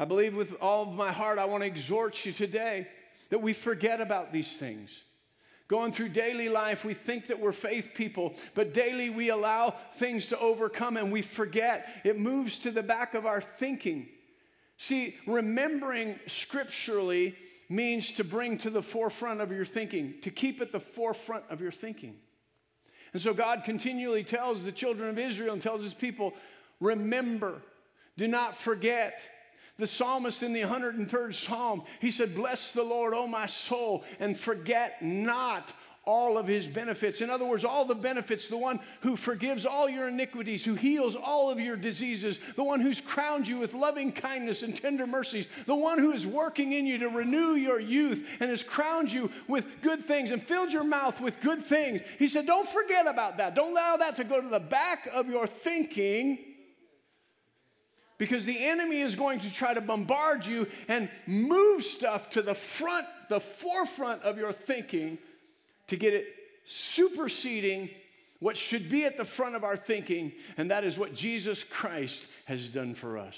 I 0.00 0.04
believe 0.04 0.34
with 0.34 0.52
all 0.60 0.82
of 0.82 0.94
my 0.94 1.12
heart, 1.12 1.38
I 1.38 1.44
want 1.44 1.62
to 1.62 1.68
exhort 1.68 2.26
you 2.26 2.32
today 2.32 2.88
that 3.30 3.40
we 3.40 3.52
forget 3.52 4.00
about 4.00 4.32
these 4.32 4.50
things. 4.50 4.90
Going 5.68 5.92
through 5.92 6.08
daily 6.08 6.48
life, 6.48 6.82
we 6.82 6.94
think 6.94 7.26
that 7.26 7.38
we're 7.38 7.52
faith 7.52 7.90
people, 7.94 8.34
but 8.54 8.72
daily 8.72 9.10
we 9.10 9.28
allow 9.28 9.74
things 9.98 10.28
to 10.28 10.38
overcome 10.38 10.96
and 10.96 11.12
we 11.12 11.20
forget. 11.20 11.88
It 12.04 12.18
moves 12.18 12.56
to 12.60 12.70
the 12.70 12.82
back 12.82 13.12
of 13.12 13.26
our 13.26 13.42
thinking. 13.58 14.08
See, 14.78 15.16
remembering 15.26 16.18
scripturally 16.26 17.36
means 17.68 18.12
to 18.12 18.24
bring 18.24 18.56
to 18.58 18.70
the 18.70 18.82
forefront 18.82 19.42
of 19.42 19.52
your 19.52 19.66
thinking, 19.66 20.14
to 20.22 20.30
keep 20.30 20.62
at 20.62 20.72
the 20.72 20.80
forefront 20.80 21.44
of 21.50 21.60
your 21.60 21.72
thinking. 21.72 22.16
And 23.12 23.20
so 23.20 23.34
God 23.34 23.62
continually 23.64 24.24
tells 24.24 24.64
the 24.64 24.72
children 24.72 25.10
of 25.10 25.18
Israel 25.18 25.52
and 25.52 25.60
tells 25.60 25.82
his 25.82 25.94
people, 25.94 26.32
remember, 26.80 27.60
do 28.16 28.26
not 28.26 28.56
forget. 28.56 29.20
The 29.78 29.86
psalmist 29.86 30.42
in 30.42 30.52
the 30.52 30.62
103rd 30.62 31.34
Psalm, 31.34 31.84
he 32.00 32.10
said, 32.10 32.34
Bless 32.34 32.72
the 32.72 32.82
Lord, 32.82 33.14
O 33.14 33.28
my 33.28 33.46
soul, 33.46 34.02
and 34.18 34.36
forget 34.36 35.00
not 35.00 35.72
all 36.04 36.36
of 36.36 36.48
his 36.48 36.66
benefits. 36.66 37.20
In 37.20 37.30
other 37.30 37.44
words, 37.44 37.64
all 37.64 37.84
the 37.84 37.94
benefits, 37.94 38.46
the 38.48 38.56
one 38.56 38.80
who 39.02 39.14
forgives 39.14 39.64
all 39.64 39.88
your 39.88 40.08
iniquities, 40.08 40.64
who 40.64 40.74
heals 40.74 41.14
all 41.14 41.48
of 41.48 41.60
your 41.60 41.76
diseases, 41.76 42.40
the 42.56 42.64
one 42.64 42.80
who's 42.80 43.00
crowned 43.00 43.46
you 43.46 43.58
with 43.58 43.74
loving 43.74 44.10
kindness 44.10 44.64
and 44.64 44.74
tender 44.74 45.06
mercies, 45.06 45.46
the 45.66 45.74
one 45.74 45.98
who 45.98 46.10
is 46.10 46.26
working 46.26 46.72
in 46.72 46.84
you 46.84 46.98
to 46.98 47.08
renew 47.08 47.54
your 47.54 47.78
youth 47.78 48.26
and 48.40 48.50
has 48.50 48.64
crowned 48.64 49.12
you 49.12 49.30
with 49.46 49.66
good 49.82 50.04
things 50.06 50.30
and 50.32 50.42
filled 50.42 50.72
your 50.72 50.82
mouth 50.82 51.20
with 51.20 51.38
good 51.40 51.62
things. 51.62 52.00
He 52.18 52.28
said, 52.28 52.46
Don't 52.46 52.68
forget 52.68 53.06
about 53.06 53.36
that. 53.36 53.54
Don't 53.54 53.72
allow 53.72 53.96
that 53.98 54.16
to 54.16 54.24
go 54.24 54.40
to 54.40 54.48
the 54.48 54.58
back 54.58 55.08
of 55.12 55.28
your 55.28 55.46
thinking 55.46 56.38
because 58.18 58.44
the 58.44 58.58
enemy 58.66 59.00
is 59.00 59.14
going 59.14 59.40
to 59.40 59.52
try 59.52 59.72
to 59.72 59.80
bombard 59.80 60.44
you 60.44 60.66
and 60.88 61.08
move 61.26 61.84
stuff 61.84 62.30
to 62.30 62.42
the 62.42 62.54
front, 62.54 63.06
the 63.28 63.40
forefront 63.40 64.22
of 64.22 64.36
your 64.36 64.52
thinking 64.52 65.18
to 65.86 65.96
get 65.96 66.12
it 66.12 66.26
superseding 66.66 67.88
what 68.40 68.56
should 68.56 68.88
be 68.90 69.04
at 69.04 69.16
the 69.16 69.24
front 69.24 69.56
of 69.56 69.64
our 69.64 69.76
thinking, 69.76 70.32
and 70.56 70.70
that 70.70 70.84
is 70.84 70.98
what 70.98 71.14
Jesus 71.14 71.64
Christ 71.64 72.22
has 72.44 72.68
done 72.68 72.94
for 72.94 73.18
us. 73.18 73.36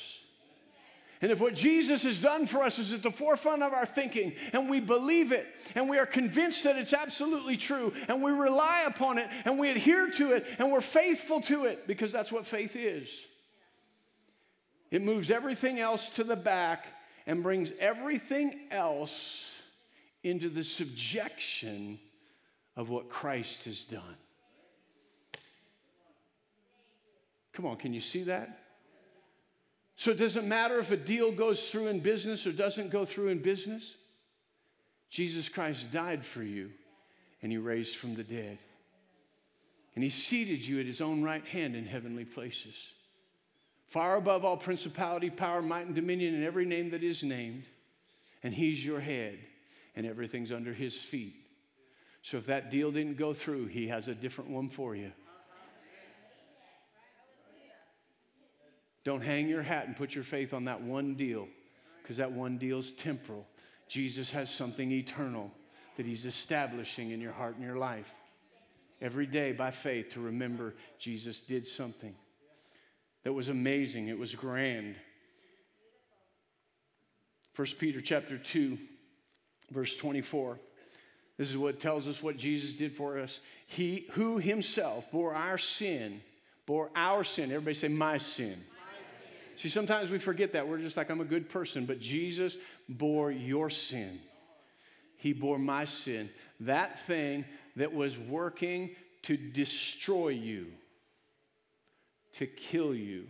And 1.22 1.30
if 1.30 1.38
what 1.38 1.54
Jesus 1.54 2.02
has 2.04 2.18
done 2.18 2.46
for 2.46 2.62
us 2.62 2.78
is 2.78 2.92
at 2.92 3.02
the 3.02 3.10
forefront 3.10 3.62
of 3.62 3.74
our 3.74 3.84
thinking, 3.84 4.32
and 4.54 4.70
we 4.70 4.80
believe 4.80 5.32
it, 5.32 5.46
and 5.74 5.88
we 5.88 5.98
are 5.98 6.06
convinced 6.06 6.64
that 6.64 6.76
it's 6.76 6.94
absolutely 6.94 7.58
true, 7.58 7.92
and 8.08 8.22
we 8.22 8.30
rely 8.30 8.84
upon 8.86 9.18
it, 9.18 9.28
and 9.44 9.58
we 9.58 9.70
adhere 9.70 10.10
to 10.12 10.32
it, 10.32 10.46
and 10.58 10.72
we're 10.72 10.80
faithful 10.80 11.42
to 11.42 11.66
it, 11.66 11.86
because 11.86 12.10
that's 12.10 12.32
what 12.32 12.46
faith 12.46 12.74
is. 12.74 13.10
It 14.90 15.02
moves 15.02 15.30
everything 15.30 15.78
else 15.78 16.08
to 16.10 16.24
the 16.24 16.36
back 16.36 16.86
and 17.26 17.42
brings 17.42 17.70
everything 17.78 18.60
else 18.70 19.50
into 20.22 20.48
the 20.48 20.64
subjection 20.64 21.98
of 22.76 22.88
what 22.88 23.08
Christ 23.08 23.64
has 23.64 23.82
done. 23.82 24.16
Come 27.52 27.66
on, 27.66 27.76
can 27.76 27.92
you 27.92 28.00
see 28.00 28.24
that? 28.24 28.58
So 29.96 30.10
it 30.10 30.18
doesn't 30.18 30.48
matter 30.48 30.78
if 30.78 30.90
a 30.90 30.96
deal 30.96 31.30
goes 31.30 31.68
through 31.68 31.88
in 31.88 32.00
business 32.00 32.46
or 32.46 32.52
doesn't 32.52 32.90
go 32.90 33.04
through 33.04 33.28
in 33.28 33.42
business. 33.42 33.96
Jesus 35.10 35.48
Christ 35.48 35.92
died 35.92 36.24
for 36.24 36.42
you 36.42 36.70
and 37.42 37.52
he 37.52 37.58
raised 37.58 37.96
from 37.96 38.14
the 38.14 38.24
dead. 38.24 38.58
And 39.94 40.04
he 40.04 40.10
seated 40.10 40.66
you 40.66 40.80
at 40.80 40.86
his 40.86 41.00
own 41.00 41.22
right 41.22 41.44
hand 41.44 41.74
in 41.76 41.84
heavenly 41.84 42.24
places, 42.24 42.74
far 43.90 44.16
above 44.16 44.44
all 44.44 44.56
principality, 44.56 45.28
power, 45.28 45.60
might, 45.60 45.86
and 45.86 45.94
dominion, 45.94 46.34
and 46.34 46.44
every 46.44 46.64
name 46.64 46.90
that 46.90 47.02
is 47.02 47.22
named. 47.22 47.64
And 48.42 48.54
he's 48.54 48.84
your 48.84 49.00
head, 49.00 49.38
and 49.96 50.06
everything's 50.06 50.52
under 50.52 50.72
his 50.72 50.96
feet. 50.96 51.34
So 52.22 52.38
if 52.38 52.46
that 52.46 52.70
deal 52.70 52.90
didn't 52.90 53.18
go 53.18 53.34
through, 53.34 53.66
he 53.66 53.88
has 53.88 54.08
a 54.08 54.14
different 54.14 54.50
one 54.50 54.70
for 54.70 54.94
you. 54.94 55.12
Don't 59.02 59.22
hang 59.22 59.48
your 59.48 59.62
hat 59.62 59.86
and 59.86 59.96
put 59.96 60.14
your 60.14 60.24
faith 60.24 60.52
on 60.52 60.64
that 60.66 60.80
one 60.80 61.14
deal 61.14 61.48
because 62.02 62.18
that 62.18 62.30
one 62.30 62.58
deal's 62.58 62.92
temporal. 62.92 63.46
Jesus 63.88 64.30
has 64.30 64.50
something 64.50 64.92
eternal 64.92 65.50
that 65.96 66.04
he's 66.04 66.26
establishing 66.26 67.10
in 67.10 67.20
your 67.20 67.32
heart 67.32 67.56
and 67.56 67.64
your 67.64 67.78
life. 67.78 68.12
Every 69.00 69.26
day 69.26 69.52
by 69.52 69.70
faith 69.70 70.10
to 70.12 70.20
remember 70.20 70.74
Jesus 70.98 71.40
did 71.40 71.66
something 71.66 72.14
that 73.24 73.32
was 73.32 73.48
amazing, 73.48 74.08
it 74.08 74.18
was 74.18 74.34
grand. 74.34 74.96
1 77.56 77.66
Peter 77.78 78.00
chapter 78.00 78.38
2 78.38 78.78
verse 79.70 79.94
24. 79.96 80.58
This 81.36 81.48
is 81.48 81.56
what 81.56 81.80
tells 81.80 82.06
us 82.06 82.22
what 82.22 82.36
Jesus 82.36 82.72
did 82.72 82.94
for 82.94 83.18
us. 83.18 83.40
He 83.66 84.06
who 84.12 84.38
himself 84.38 85.10
bore 85.10 85.34
our 85.34 85.58
sin, 85.58 86.20
bore 86.66 86.90
our 86.94 87.24
sin. 87.24 87.50
Everybody 87.50 87.74
say 87.74 87.88
my 87.88 88.18
sin 88.18 88.62
See, 89.60 89.68
sometimes 89.68 90.08
we 90.10 90.18
forget 90.18 90.54
that. 90.54 90.66
We're 90.66 90.78
just 90.78 90.96
like, 90.96 91.10
I'm 91.10 91.20
a 91.20 91.24
good 91.24 91.50
person. 91.50 91.84
But 91.84 92.00
Jesus 92.00 92.56
bore 92.88 93.30
your 93.30 93.68
sin. 93.68 94.18
He 95.18 95.34
bore 95.34 95.58
my 95.58 95.84
sin. 95.84 96.30
That 96.60 97.06
thing 97.06 97.44
that 97.76 97.92
was 97.92 98.16
working 98.16 98.96
to 99.24 99.36
destroy 99.36 100.28
you, 100.28 100.68
to 102.34 102.46
kill 102.46 102.94
you, 102.94 103.26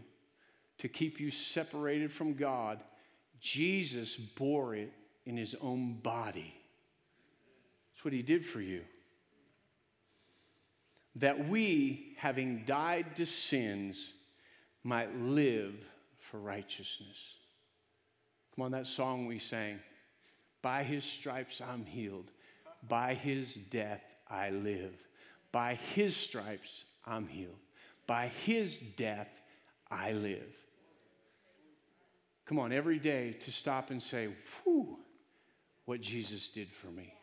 to 0.79 0.89
keep 0.89 1.21
you 1.21 1.31
separated 1.31 2.13
from 2.13 2.35
God, 2.35 2.81
Jesus 3.41 4.17
bore 4.17 4.75
it 4.75 4.93
in 5.27 5.37
his 5.37 5.55
own 5.61 5.95
body. 6.03 6.55
That's 7.93 8.05
what 8.05 8.15
he 8.15 8.23
did 8.23 8.47
for 8.47 8.61
you. 8.61 8.83
That 11.17 11.49
we, 11.49 12.15
having 12.17 12.65
died 12.67 13.17
to 13.17 13.27
sins, 13.27 14.13
might 14.85 15.15
live 15.17 15.75
for 16.31 16.39
righteousness. 16.39 17.17
Come 18.55 18.65
on, 18.65 18.73
that 18.73 18.87
song 18.87 19.27
we 19.27 19.39
sang. 19.39 19.81
By 20.63 20.83
his 20.83 21.05
stripes 21.05 21.61
I'm 21.61 21.85
healed. 21.85 22.31
By 22.89 23.15
his 23.15 23.55
death 23.71 24.03
I 24.29 24.51
live. 24.51 24.95
By 25.53 25.75
his 25.95 26.17
stripes 26.17 26.85
I'm 27.07 27.27
healed. 27.27 27.57
By 28.11 28.33
his 28.45 28.77
death 28.97 29.29
I 29.89 30.11
live. 30.11 30.53
Come 32.45 32.59
on, 32.59 32.73
every 32.73 32.99
day 32.99 33.37
to 33.45 33.53
stop 33.53 33.91
and 33.93 34.03
say, 34.03 34.31
whew, 34.65 34.99
what 35.85 36.01
Jesus 36.01 36.49
did 36.49 36.73
for 36.73 36.89
me. 36.89 37.15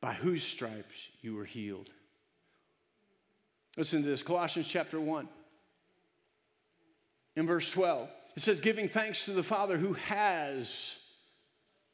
By 0.00 0.14
whose 0.14 0.42
stripes 0.42 0.96
you 1.22 1.36
were 1.36 1.44
healed. 1.44 1.90
Listen 3.76 4.02
to 4.02 4.08
this 4.08 4.24
Colossians 4.24 4.66
chapter 4.66 5.00
1 5.00 5.28
in 7.36 7.46
verse 7.46 7.70
12. 7.70 8.08
It 8.36 8.42
says, 8.42 8.58
giving 8.58 8.88
thanks 8.88 9.26
to 9.26 9.32
the 9.32 9.44
Father 9.44 9.78
who 9.78 9.92
has 9.92 10.96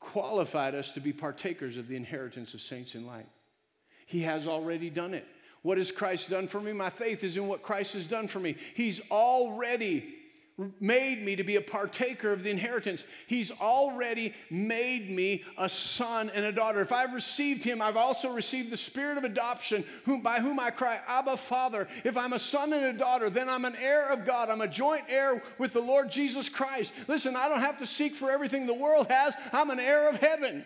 qualified 0.01 0.75
us 0.75 0.91
to 0.93 1.01
be 1.01 1.13
partakers 1.13 1.77
of 1.77 1.87
the 1.87 1.97
inheritance 1.97 2.55
of 2.55 2.63
saints 2.63 2.95
in 2.95 3.07
light. 3.07 3.29
He 4.07 4.23
has 4.23 4.47
already 4.47 4.89
done 4.89 5.13
it. 5.13 5.27
What 5.63 5.79
has 5.79 5.93
Christ 5.93 6.31
done 6.31 6.49
for 6.49 6.61
me? 6.61 6.73
My 6.73 6.91
faith 6.91 7.23
is 7.23 7.37
in 7.37 7.47
what 7.47 7.63
Christ 7.63 7.93
has 7.95 8.07
done 8.07 8.29
for 8.29 8.41
me. 8.41 8.57
He's 8.75 9.01
already 9.11 10.17
made 10.81 11.23
me 11.23 11.37
to 11.37 11.45
be 11.45 11.57
a 11.57 11.61
partaker 11.61 12.33
of 12.33 12.43
the 12.43 12.51
inheritance. 12.51 13.05
He's 13.27 13.51
already 13.51 14.35
made 14.51 15.11
me 15.11 15.45
a 15.57 15.69
son 15.69 16.31
and 16.31 16.45
a 16.45 16.53
daughter. 16.53 16.81
If 16.81 16.93
I've 16.93 17.15
received 17.15 17.65
him, 17.65 17.81
I've 17.81 17.97
also 17.97 18.31
received 18.31 18.71
the 18.71 18.77
spirit 18.77 19.19
of 19.19 19.25
adoption, 19.25 19.85
whom, 20.05 20.21
by 20.21 20.41
whom 20.41 20.61
I 20.61 20.71
cry, 20.71 21.01
Abba, 21.07 21.37
Father. 21.37 21.89
If 22.05 22.17
I'm 22.17 22.33
a 22.33 22.39
son 22.39 22.73
and 22.73 22.85
a 22.85 22.93
daughter, 22.93 23.31
then 23.31 23.49
I'm 23.49 23.65
an 23.65 23.77
heir 23.77 24.09
of 24.11 24.27
God. 24.27 24.51
I'm 24.51 24.61
a 24.61 24.69
joint 24.69 25.05
heir 25.09 25.43
with 25.59 25.73
the 25.73 25.81
Lord 25.81 26.11
Jesus 26.11 26.49
Christ. 26.49 26.93
Listen, 27.09 27.35
I 27.35 27.49
don't 27.49 27.61
have 27.61 27.79
to 27.79 27.87
seek 27.87 28.15
for 28.15 28.31
everything 28.31 28.67
the 28.67 28.75
world 28.75 29.09
has, 29.09 29.35
I'm 29.53 29.71
an 29.71 29.81
heir 29.81 30.09
of 30.09 30.17
heaven. 30.17 30.65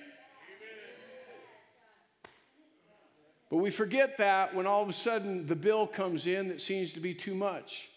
But 3.50 3.58
we 3.58 3.70
forget 3.70 4.18
that 4.18 4.54
when 4.54 4.66
all 4.66 4.82
of 4.82 4.88
a 4.88 4.92
sudden 4.92 5.46
the 5.46 5.54
bill 5.54 5.86
comes 5.86 6.26
in 6.26 6.48
that 6.48 6.60
seems 6.60 6.92
to 6.94 7.00
be 7.00 7.14
too 7.14 7.34
much. 7.34 7.88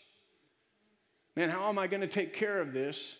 Man, 1.36 1.50
how 1.50 1.70
am 1.70 1.80
I 1.80 1.88
going 1.88 2.02
to 2.02 2.08
take 2.08 2.34
care 2.34 2.60
of 2.60 2.74
this? 2.74 3.16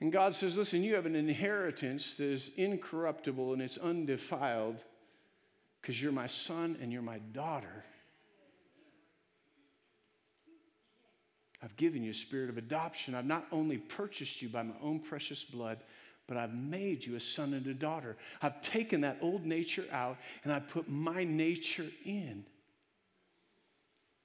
And 0.00 0.12
God 0.12 0.34
says, 0.34 0.56
Listen, 0.56 0.82
you 0.82 0.94
have 0.94 1.06
an 1.06 1.14
inheritance 1.14 2.14
that 2.14 2.24
is 2.24 2.50
incorruptible 2.56 3.52
and 3.52 3.62
it's 3.62 3.78
undefiled 3.78 4.76
because 5.80 6.00
you're 6.00 6.12
my 6.12 6.26
son 6.26 6.76
and 6.80 6.92
you're 6.92 7.02
my 7.02 7.18
daughter. 7.32 7.84
I've 11.62 11.76
given 11.76 12.02
you 12.02 12.10
a 12.10 12.14
spirit 12.14 12.50
of 12.50 12.58
adoption. 12.58 13.14
I've 13.14 13.24
not 13.24 13.46
only 13.50 13.78
purchased 13.78 14.42
you 14.42 14.50
by 14.50 14.62
my 14.62 14.74
own 14.82 15.00
precious 15.00 15.44
blood, 15.44 15.78
but 16.26 16.36
I've 16.36 16.54
made 16.54 17.04
you 17.04 17.16
a 17.16 17.20
son 17.20 17.54
and 17.54 17.66
a 17.66 17.74
daughter. 17.74 18.16
I've 18.40 18.62
taken 18.62 19.02
that 19.02 19.18
old 19.20 19.44
nature 19.44 19.84
out 19.92 20.16
and 20.42 20.52
I 20.52 20.60
put 20.60 20.88
my 20.88 21.24
nature 21.24 21.86
in. 22.04 22.44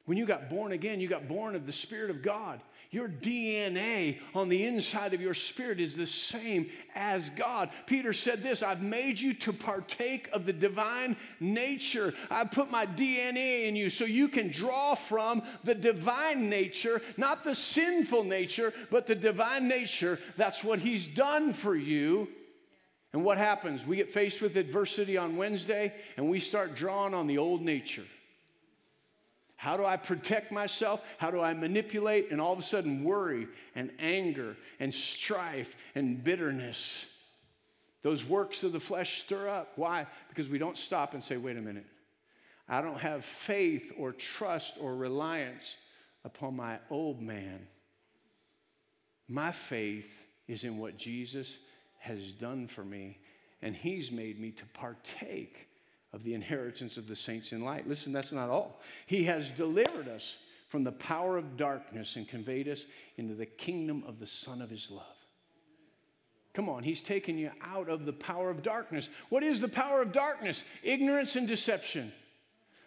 When 0.05 0.17
you 0.17 0.25
got 0.25 0.49
born 0.49 0.71
again, 0.71 0.99
you 0.99 1.07
got 1.07 1.27
born 1.27 1.55
of 1.55 1.65
the 1.65 1.71
Spirit 1.71 2.09
of 2.09 2.23
God. 2.23 2.62
Your 2.91 3.08
DNA 3.08 4.17
on 4.34 4.49
the 4.49 4.65
inside 4.65 5.13
of 5.13 5.21
your 5.21 5.36
spirit 5.36 5.80
is 5.80 5.95
the 5.95 6.08
same 6.08 6.71
as 6.95 7.30
God. 7.30 7.69
Peter 7.86 8.13
said 8.13 8.41
this 8.41 8.63
I've 8.63 8.82
made 8.82 9.21
you 9.21 9.36
to 9.36 9.54
partake 9.54 10.28
of 10.34 10.47
the 10.47 10.54
divine 10.54 11.15
nature. 11.39 12.15
I've 12.32 12.49
put 12.49 12.71
my 12.71 12.88
DNA 12.88 13.67
in 13.67 13.75
you 13.75 13.91
so 13.91 14.06
you 14.06 14.28
can 14.28 14.49
draw 14.49 14.95
from 14.95 15.43
the 15.63 15.75
divine 15.75 16.49
nature, 16.49 16.99
not 17.15 17.43
the 17.43 17.54
sinful 17.54 18.23
nature, 18.23 18.73
but 18.89 19.06
the 19.06 19.15
divine 19.15 19.67
nature. 19.67 20.17
That's 20.36 20.63
what 20.63 20.80
He's 20.80 21.06
done 21.06 21.54
for 21.54 21.75
you. 21.75 22.28
And 23.13 23.23
what 23.23 23.38
happens? 23.38 23.86
We 23.86 23.97
get 23.97 24.12
faced 24.12 24.41
with 24.41 24.58
adversity 24.58 25.15
on 25.15 25.38
Wednesday 25.38 25.93
and 26.17 26.28
we 26.28 26.39
start 26.39 26.75
drawing 26.75 27.13
on 27.13 27.28
the 27.28 27.38
old 27.38 27.62
nature. 27.62 28.06
How 29.60 29.76
do 29.76 29.86
I 29.86 29.98
protect 29.98 30.54
myself? 30.54 31.02
How 31.17 31.32
do 31.32 31.41
I 31.41 31.54
manipulate? 31.54 32.32
And 32.32 32.39
all 32.39 32.54
of 32.54 32.60
a 32.60 32.63
sudden, 32.63 33.04
worry 33.04 33.45
and 33.76 33.91
anger 34.00 34.56
and 34.80 34.93
strife 34.93 35.76
and 35.95 36.24
bitterness. 36.24 37.04
Those 38.02 38.24
works 38.24 38.63
of 38.63 38.72
the 38.72 38.80
flesh 38.80 39.19
stir 39.19 39.50
up. 39.50 39.74
Why? 39.76 40.08
Because 40.30 40.48
we 40.48 40.60
don't 40.60 40.78
stop 40.78 41.13
and 41.13 41.22
say, 41.22 41.36
wait 41.36 41.58
a 41.58 41.62
minute. 41.62 41.88
I 42.69 42.82
don't 42.82 43.02
have 43.02 43.26
faith 43.26 43.91
or 43.98 44.13
trust 44.13 44.76
or 44.80 44.95
reliance 44.95 45.76
upon 46.24 46.56
my 46.56 46.80
old 46.89 47.22
man. 47.22 47.67
My 49.28 49.52
faith 49.52 50.10
is 50.48 50.63
in 50.63 50.78
what 50.78 50.95
Jesus 50.95 51.58
has 51.98 52.32
done 52.32 52.69
for 52.69 52.86
me, 52.86 53.17
and 53.62 53.76
he's 53.76 54.10
made 54.10 54.39
me 54.39 54.52
to 54.52 54.65
partake 54.67 55.67
of 56.13 56.24
the 56.24 56.34
inheritance 56.34 56.98
of 56.98 57.08
the 57.08 57.15
saints 57.15 57.52
in 57.52 57.63
light. 57.63 57.88
Listen, 57.88 58.12
that's 58.12 58.32
not 58.32 58.50
all. 58.50 58.82
He 59.06 59.24
has 59.26 59.50
delivered 59.52 60.08
us 60.08 60.36
from 60.67 60.84
the 60.84 60.91
power 60.91 61.38
of 61.38 61.58
darkness 61.58 62.15
and 62.15 62.28
conveyed 62.28 62.67
us 62.67 62.84
into 63.17 63.36
the 63.36 63.45
kingdom 63.45 64.04
of 64.08 64.19
the 64.19 64.28
Son 64.28 64.62
of 64.62 64.69
His 64.69 64.89
love. 64.89 65.06
Come 66.54 66.69
on, 66.69 66.84
He's 66.84 67.02
taken 67.02 67.38
you 67.38 67.52
out 67.63 67.89
of 67.89 68.06
the 68.06 68.13
power 68.13 68.50
of 68.50 68.63
darkness. 68.63 69.10
What 69.30 69.43
is 69.43 69.60
the 69.60 69.67
power 69.67 70.02
of 70.02 70.12
darkness? 70.12 70.63
Ignorance 70.84 71.36
and 71.36 71.48
deception. 71.48 72.12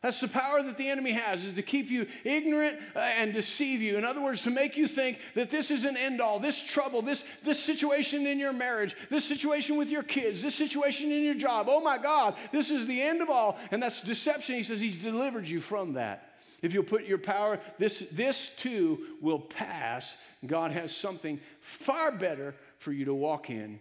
That's 0.03 0.19
the 0.19 0.27
power 0.27 0.65
that 0.65 0.77
the 0.77 0.89
enemy 0.89 1.13
has, 1.13 1.45
is 1.45 1.55
to 1.55 1.63
keep 1.63 1.89
you 1.89 2.09
ignorant 2.25 2.79
uh, 2.97 2.99
and 2.99 3.33
deceive 3.33 3.81
you. 3.81 3.97
In 3.97 4.05
other 4.05 4.21
words, 4.21 4.43
to 4.43 4.51
make 4.51 4.77
you 4.77 4.89
think 4.89 5.19
that 5.37 5.49
this 5.49 5.71
is 5.71 5.85
an 5.85 5.97
end 5.97 6.21
all, 6.21 6.41
this 6.41 6.61
trouble, 6.61 7.03
this, 7.03 7.23
this 7.45 7.63
situation 7.63 8.27
in 8.27 8.41
your 8.41 8.53
marriage, 8.53 8.97
this 9.11 9.25
situation 9.25 9.77
with 9.77 9.89
your 9.89 10.03
kids, 10.03 10.43
this 10.43 10.57
situation 10.57 11.13
in 11.13 11.23
your 11.23 11.35
job. 11.35 11.69
Oh 11.71 11.81
my 11.81 11.99
God, 11.99 12.35
this 12.51 12.69
is 12.69 12.85
the 12.87 13.01
end 13.01 13.23
of 13.23 13.31
all. 13.31 13.59
And 13.71 13.81
that's 13.81 14.03
deception. 14.03 14.57
He 14.57 14.65
says 14.65 14.81
he's 14.81 14.97
delivered 14.97 15.47
you 15.47 15.61
from 15.61 15.93
that. 15.93 16.35
If 16.63 16.73
you'll 16.73 16.83
put 16.83 17.05
your 17.05 17.19
power, 17.19 17.61
this, 17.79 18.05
this 18.11 18.51
too 18.57 19.07
will 19.21 19.39
pass. 19.39 20.17
God 20.45 20.73
has 20.73 20.95
something 20.95 21.41
far 21.61 22.11
better 22.11 22.57
for 22.79 22.91
you 22.91 23.05
to 23.05 23.15
walk 23.15 23.51
in 23.51 23.79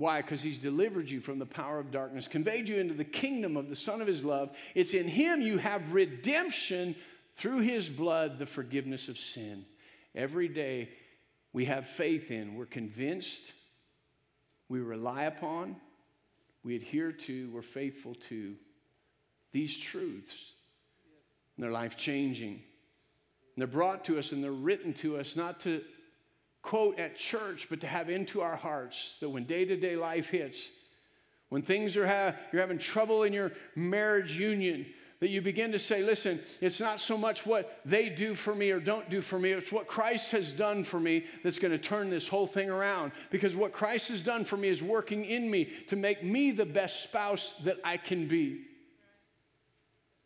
why? 0.00 0.22
Because 0.22 0.40
he's 0.40 0.56
delivered 0.56 1.10
you 1.10 1.20
from 1.20 1.38
the 1.38 1.44
power 1.44 1.78
of 1.78 1.90
darkness, 1.90 2.26
conveyed 2.26 2.70
you 2.70 2.78
into 2.78 2.94
the 2.94 3.04
kingdom 3.04 3.58
of 3.58 3.68
the 3.68 3.76
Son 3.76 4.00
of 4.00 4.06
his 4.06 4.24
love. 4.24 4.48
It's 4.74 4.94
in 4.94 5.06
him 5.06 5.42
you 5.42 5.58
have 5.58 5.92
redemption 5.92 6.96
through 7.36 7.58
his 7.58 7.86
blood, 7.90 8.38
the 8.38 8.46
forgiveness 8.46 9.08
of 9.08 9.18
sin. 9.18 9.66
Every 10.14 10.48
day 10.48 10.88
we 11.52 11.66
have 11.66 11.86
faith 11.86 12.30
in, 12.30 12.54
we're 12.54 12.64
convinced, 12.64 13.42
we 14.70 14.80
rely 14.80 15.24
upon, 15.24 15.76
we 16.64 16.76
adhere 16.76 17.12
to, 17.12 17.50
we're 17.52 17.60
faithful 17.60 18.14
to 18.30 18.54
these 19.52 19.76
truths. 19.76 20.32
And 21.56 21.64
they're 21.64 21.72
life 21.72 21.98
changing. 21.98 22.62
They're 23.58 23.66
brought 23.66 24.06
to 24.06 24.18
us 24.18 24.32
and 24.32 24.42
they're 24.42 24.50
written 24.50 24.94
to 24.94 25.18
us 25.18 25.36
not 25.36 25.60
to 25.60 25.82
quote 26.62 26.98
at 26.98 27.16
church, 27.16 27.66
but 27.70 27.80
to 27.80 27.86
have 27.86 28.10
into 28.10 28.40
our 28.40 28.56
hearts 28.56 29.16
that 29.20 29.28
when 29.28 29.44
day 29.44 29.64
to 29.64 29.76
day 29.76 29.96
life 29.96 30.28
hits, 30.28 30.68
when 31.48 31.62
things 31.62 31.96
are 31.96 32.06
ha- 32.06 32.36
you're 32.52 32.62
having 32.62 32.78
trouble 32.78 33.24
in 33.24 33.32
your 33.32 33.52
marriage 33.74 34.34
union, 34.34 34.86
that 35.20 35.28
you 35.28 35.42
begin 35.42 35.70
to 35.72 35.78
say, 35.78 36.02
listen, 36.02 36.40
it's 36.62 36.80
not 36.80 36.98
so 36.98 37.16
much 37.16 37.44
what 37.44 37.80
they 37.84 38.08
do 38.08 38.34
for 38.34 38.54
me 38.54 38.70
or 38.70 38.80
don't 38.80 39.10
do 39.10 39.20
for 39.20 39.38
me, 39.38 39.50
it's 39.50 39.70
what 39.70 39.86
Christ 39.86 40.32
has 40.32 40.50
done 40.50 40.82
for 40.82 40.98
me 40.98 41.26
that's 41.44 41.58
going 41.58 41.72
to 41.72 41.78
turn 41.78 42.08
this 42.08 42.26
whole 42.26 42.46
thing 42.46 42.70
around. 42.70 43.12
Because 43.30 43.54
what 43.54 43.72
Christ 43.72 44.08
has 44.08 44.22
done 44.22 44.46
for 44.46 44.56
me 44.56 44.68
is 44.68 44.82
working 44.82 45.26
in 45.26 45.50
me 45.50 45.70
to 45.88 45.96
make 45.96 46.24
me 46.24 46.50
the 46.52 46.64
best 46.64 47.02
spouse 47.02 47.54
that 47.64 47.76
I 47.84 47.98
can 47.98 48.28
be. 48.28 48.62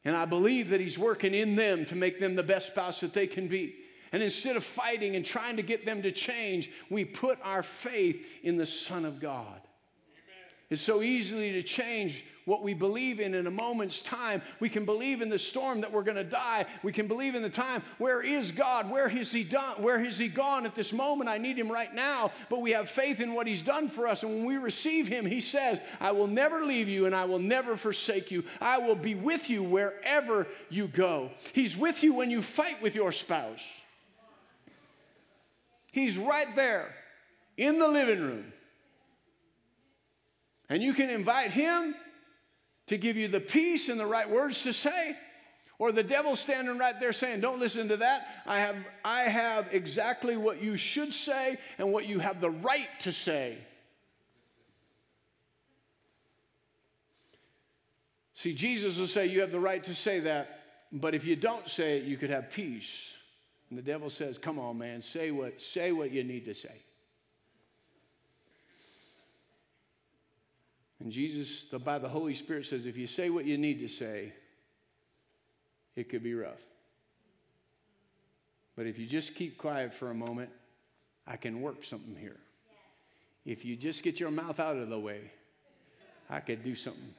And 0.04 0.16
I 0.16 0.26
believe 0.26 0.70
that 0.70 0.80
He's 0.80 0.98
working 0.98 1.34
in 1.34 1.56
them 1.56 1.86
to 1.86 1.96
make 1.96 2.20
them 2.20 2.36
the 2.36 2.42
best 2.42 2.68
spouse 2.68 3.00
that 3.00 3.14
they 3.14 3.26
can 3.26 3.48
be. 3.48 3.74
And 4.14 4.22
instead 4.22 4.54
of 4.54 4.62
fighting 4.62 5.16
and 5.16 5.24
trying 5.24 5.56
to 5.56 5.62
get 5.64 5.84
them 5.84 6.00
to 6.02 6.12
change, 6.12 6.70
we 6.88 7.04
put 7.04 7.36
our 7.42 7.64
faith 7.64 8.24
in 8.44 8.56
the 8.56 8.64
Son 8.64 9.04
of 9.04 9.18
God. 9.18 9.56
Amen. 9.56 10.52
It's 10.70 10.82
so 10.82 11.02
easily 11.02 11.50
to 11.54 11.64
change 11.64 12.24
what 12.44 12.62
we 12.62 12.74
believe 12.74 13.18
in 13.18 13.34
in 13.34 13.48
a 13.48 13.50
moment's 13.50 14.00
time. 14.00 14.40
We 14.60 14.68
can 14.68 14.84
believe 14.84 15.20
in 15.20 15.30
the 15.30 15.38
storm 15.40 15.80
that 15.80 15.90
we're 15.90 16.04
going 16.04 16.16
to 16.16 16.22
die. 16.22 16.66
We 16.84 16.92
can 16.92 17.08
believe 17.08 17.34
in 17.34 17.42
the 17.42 17.50
time. 17.50 17.82
Where 17.98 18.22
is 18.22 18.52
God? 18.52 18.88
Where 18.88 19.08
has 19.08 19.32
He 19.32 19.42
done? 19.42 19.82
Where 19.82 19.98
has 19.98 20.16
He 20.16 20.28
gone 20.28 20.64
at 20.64 20.76
this 20.76 20.92
moment? 20.92 21.28
I 21.28 21.38
need 21.38 21.58
Him 21.58 21.68
right 21.68 21.92
now. 21.92 22.30
But 22.48 22.62
we 22.62 22.70
have 22.70 22.88
faith 22.88 23.18
in 23.18 23.34
what 23.34 23.48
He's 23.48 23.62
done 23.62 23.88
for 23.88 24.06
us. 24.06 24.22
And 24.22 24.32
when 24.32 24.44
we 24.44 24.58
receive 24.58 25.08
Him, 25.08 25.26
He 25.26 25.40
says, 25.40 25.80
I 25.98 26.12
will 26.12 26.28
never 26.28 26.64
leave 26.64 26.88
you 26.88 27.06
and 27.06 27.16
I 27.16 27.24
will 27.24 27.40
never 27.40 27.76
forsake 27.76 28.30
you. 28.30 28.44
I 28.60 28.78
will 28.78 28.94
be 28.94 29.16
with 29.16 29.50
you 29.50 29.64
wherever 29.64 30.46
you 30.70 30.86
go. 30.86 31.32
He's 31.52 31.76
with 31.76 32.04
you 32.04 32.14
when 32.14 32.30
you 32.30 32.42
fight 32.42 32.80
with 32.80 32.94
your 32.94 33.10
spouse. 33.10 33.64
He's 35.94 36.18
right 36.18 36.56
there 36.56 36.92
in 37.56 37.78
the 37.78 37.86
living 37.86 38.20
room. 38.20 38.52
And 40.68 40.82
you 40.82 40.92
can 40.92 41.08
invite 41.08 41.52
him 41.52 41.94
to 42.88 42.98
give 42.98 43.16
you 43.16 43.28
the 43.28 43.38
peace 43.38 43.88
and 43.88 44.00
the 44.00 44.06
right 44.06 44.28
words 44.28 44.62
to 44.62 44.72
say. 44.72 45.16
Or 45.78 45.92
the 45.92 46.02
devil 46.02 46.34
standing 46.34 46.78
right 46.78 46.98
there 46.98 47.12
saying, 47.12 47.42
Don't 47.42 47.60
listen 47.60 47.86
to 47.90 47.96
that. 47.98 48.26
I 48.44 48.58
have, 48.58 48.76
I 49.04 49.20
have 49.22 49.68
exactly 49.70 50.36
what 50.36 50.60
you 50.60 50.76
should 50.76 51.12
say 51.12 51.58
and 51.78 51.92
what 51.92 52.08
you 52.08 52.18
have 52.18 52.40
the 52.40 52.50
right 52.50 52.88
to 53.02 53.12
say. 53.12 53.58
See, 58.34 58.52
Jesus 58.52 58.98
will 58.98 59.06
say, 59.06 59.26
You 59.26 59.42
have 59.42 59.52
the 59.52 59.60
right 59.60 59.84
to 59.84 59.94
say 59.94 60.18
that, 60.20 60.58
but 60.90 61.14
if 61.14 61.24
you 61.24 61.36
don't 61.36 61.68
say 61.68 61.98
it, 61.98 62.02
you 62.02 62.16
could 62.16 62.30
have 62.30 62.50
peace. 62.50 63.14
And 63.74 63.84
the 63.84 63.90
devil 63.90 64.08
says, 64.08 64.38
Come 64.38 64.60
on, 64.60 64.78
man, 64.78 65.02
say 65.02 65.32
what, 65.32 65.60
say 65.60 65.90
what 65.90 66.12
you 66.12 66.22
need 66.22 66.44
to 66.44 66.54
say. 66.54 66.76
And 71.00 71.10
Jesus, 71.10 71.62
by 71.64 71.98
the 71.98 72.08
Holy 72.08 72.36
Spirit, 72.36 72.66
says, 72.66 72.86
If 72.86 72.96
you 72.96 73.08
say 73.08 73.30
what 73.30 73.46
you 73.46 73.58
need 73.58 73.80
to 73.80 73.88
say, 73.88 74.32
it 75.96 76.08
could 76.08 76.22
be 76.22 76.34
rough. 76.34 76.62
But 78.76 78.86
if 78.86 78.96
you 78.96 79.08
just 79.08 79.34
keep 79.34 79.58
quiet 79.58 79.92
for 79.92 80.12
a 80.12 80.14
moment, 80.14 80.50
I 81.26 81.36
can 81.36 81.60
work 81.60 81.82
something 81.82 82.14
here. 82.14 82.38
If 83.44 83.64
you 83.64 83.74
just 83.74 84.04
get 84.04 84.20
your 84.20 84.30
mouth 84.30 84.60
out 84.60 84.76
of 84.76 84.88
the 84.88 85.00
way, 85.00 85.32
I 86.30 86.38
could 86.38 86.62
do 86.62 86.76
something. 86.76 87.12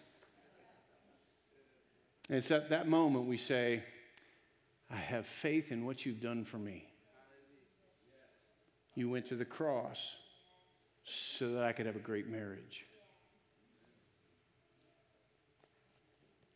And 2.30 2.38
it's 2.38 2.50
at 2.50 2.70
that 2.70 2.88
moment 2.88 3.26
we 3.26 3.36
say, 3.36 3.84
I 4.92 4.98
have 4.98 5.26
faith 5.26 5.72
in 5.72 5.86
what 5.86 6.06
you've 6.06 6.22
done 6.22 6.46
for 6.46 6.58
me. 6.58 6.86
You 8.96 9.10
went 9.10 9.28
to 9.28 9.36
the 9.36 9.46
cross 9.46 10.16
so 11.04 11.52
that 11.54 11.64
I 11.64 11.72
could 11.72 11.86
have 11.86 11.96
a 11.96 12.00
great 12.00 12.28
marriage. 12.30 12.86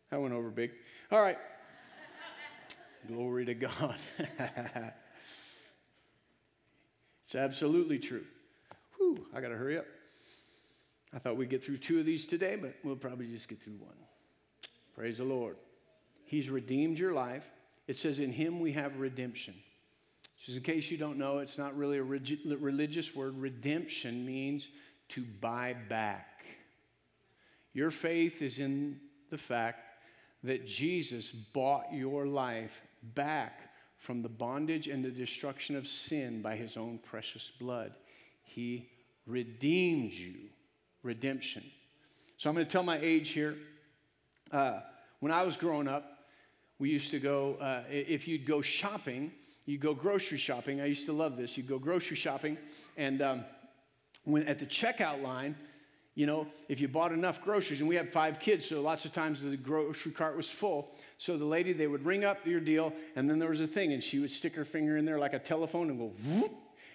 That 0.10 0.22
went 0.22 0.34
over 0.34 0.50
big. 0.50 0.72
All 1.12 1.22
right. 1.22 1.38
Glory 3.08 3.46
to 3.46 3.54
God. 3.54 3.98
it's 7.26 7.36
absolutely 7.36 8.00
true. 8.00 8.26
Whew, 8.98 9.26
I 9.34 9.42
got 9.42 9.50
to 9.50 9.56
hurry 9.56 9.78
up. 9.78 9.86
I 11.14 11.20
thought 11.20 11.38
we'd 11.38 11.50
get 11.50 11.64
through 11.64 11.78
two 11.78 12.00
of 12.00 12.06
these 12.06 12.26
today, 12.26 12.56
but 12.56 12.76
we'll 12.84 12.96
probably 12.96 13.28
just 13.28 13.48
get 13.48 13.62
through 13.62 13.78
one. 13.80 13.96
Praise 14.96 15.18
the 15.18 15.24
Lord. 15.24 15.58
He's 16.26 16.50
redeemed 16.50 17.00
your 17.00 17.14
life. 17.14 17.46
It 17.90 17.98
says, 17.98 18.20
In 18.20 18.32
him 18.32 18.60
we 18.60 18.72
have 18.74 19.00
redemption. 19.00 19.56
Just 20.38 20.56
in 20.60 20.64
case 20.64 20.92
you 20.92 20.98
don't 20.98 21.18
know, 21.18 21.40
it's 21.40 21.58
not 21.58 21.76
really 21.76 21.98
a 21.98 22.04
religious 22.04 23.16
word. 23.16 23.36
Redemption 23.36 24.24
means 24.24 24.68
to 25.10 25.26
buy 25.42 25.76
back. 25.90 26.46
Your 27.74 27.90
faith 27.90 28.44
is 28.44 28.60
in 28.60 29.00
the 29.32 29.40
fact 29.40 29.80
that 30.44 30.68
Jesus 30.68 31.32
bought 31.32 31.92
your 31.92 32.28
life 32.28 32.80
back 33.16 33.72
from 33.98 34.22
the 34.22 34.30
bondage 34.30 34.88
and 34.88 35.04
the 35.04 35.10
destruction 35.10 35.76
of 35.76 35.88
sin 35.88 36.44
by 36.44 36.56
his 36.56 36.78
own 36.78 37.00
precious 37.00 37.52
blood. 37.60 37.94
He 38.44 38.88
redeemed 39.26 40.12
you. 40.12 40.36
Redemption. 41.02 41.64
So 42.38 42.50
I'm 42.50 42.56
going 42.56 42.68
to 42.68 42.72
tell 42.72 42.84
my 42.84 43.00
age 43.00 43.30
here. 43.30 43.56
Uh, 44.52 44.82
when 45.22 45.32
I 45.32 45.42
was 45.42 45.58
growing 45.58 45.88
up, 45.88 46.19
we 46.80 46.90
used 46.90 47.12
to 47.12 47.20
go, 47.20 47.56
uh, 47.56 47.84
if 47.90 48.28
you'd 48.28 48.46
go 48.46 48.62
shopping, 48.62 49.32
you'd 49.66 49.82
go 49.82 49.94
grocery 49.94 50.38
shopping. 50.38 50.82
I 50.82 50.86
used 50.86 51.06
to 51.06 51.14
love 51.14 51.38
this. 51.38 51.58
You'd 51.58 51.68
go 51.68 51.78
grocery 51.78 52.16
shopping, 52.16 52.58
and 52.98 53.22
um, 53.22 53.46
when 54.24 54.48
at 54.48 54.60
the 54.60 54.66
checkout 54.66 55.22
line, 55.22 55.56
you 56.16 56.26
know, 56.26 56.48
if 56.68 56.82
you 56.82 56.88
bought 56.88 57.12
enough 57.12 57.42
groceries, 57.42 57.80
and 57.80 57.88
we 57.88 57.96
had 57.96 58.12
five 58.12 58.40
kids, 58.40 58.66
so 58.66 58.82
lots 58.82 59.06
of 59.06 59.14
times 59.14 59.42
the 59.42 59.56
grocery 59.56 60.12
cart 60.12 60.36
was 60.36 60.50
full. 60.50 60.92
So 61.18 61.38
the 61.38 61.46
lady, 61.46 61.72
they 61.72 61.88
would 61.88 62.04
ring 62.04 62.26
up 62.26 62.46
your 62.46 62.60
deal, 62.60 62.92
and 63.16 63.30
then 63.30 63.40
there 63.40 63.50
was 63.50 63.62
a 63.62 63.68
thing, 63.68 63.94
and 63.94 64.04
she 64.04 64.20
would 64.20 64.32
stick 64.32 64.56
her 64.56 64.66
finger 64.66 64.98
in 64.98 65.06
there 65.06 65.20
like 65.20 65.34
a 65.34 65.40
telephone 65.40 65.90
and 65.90 66.00
go, 66.00 66.12
whoop, 66.26 66.52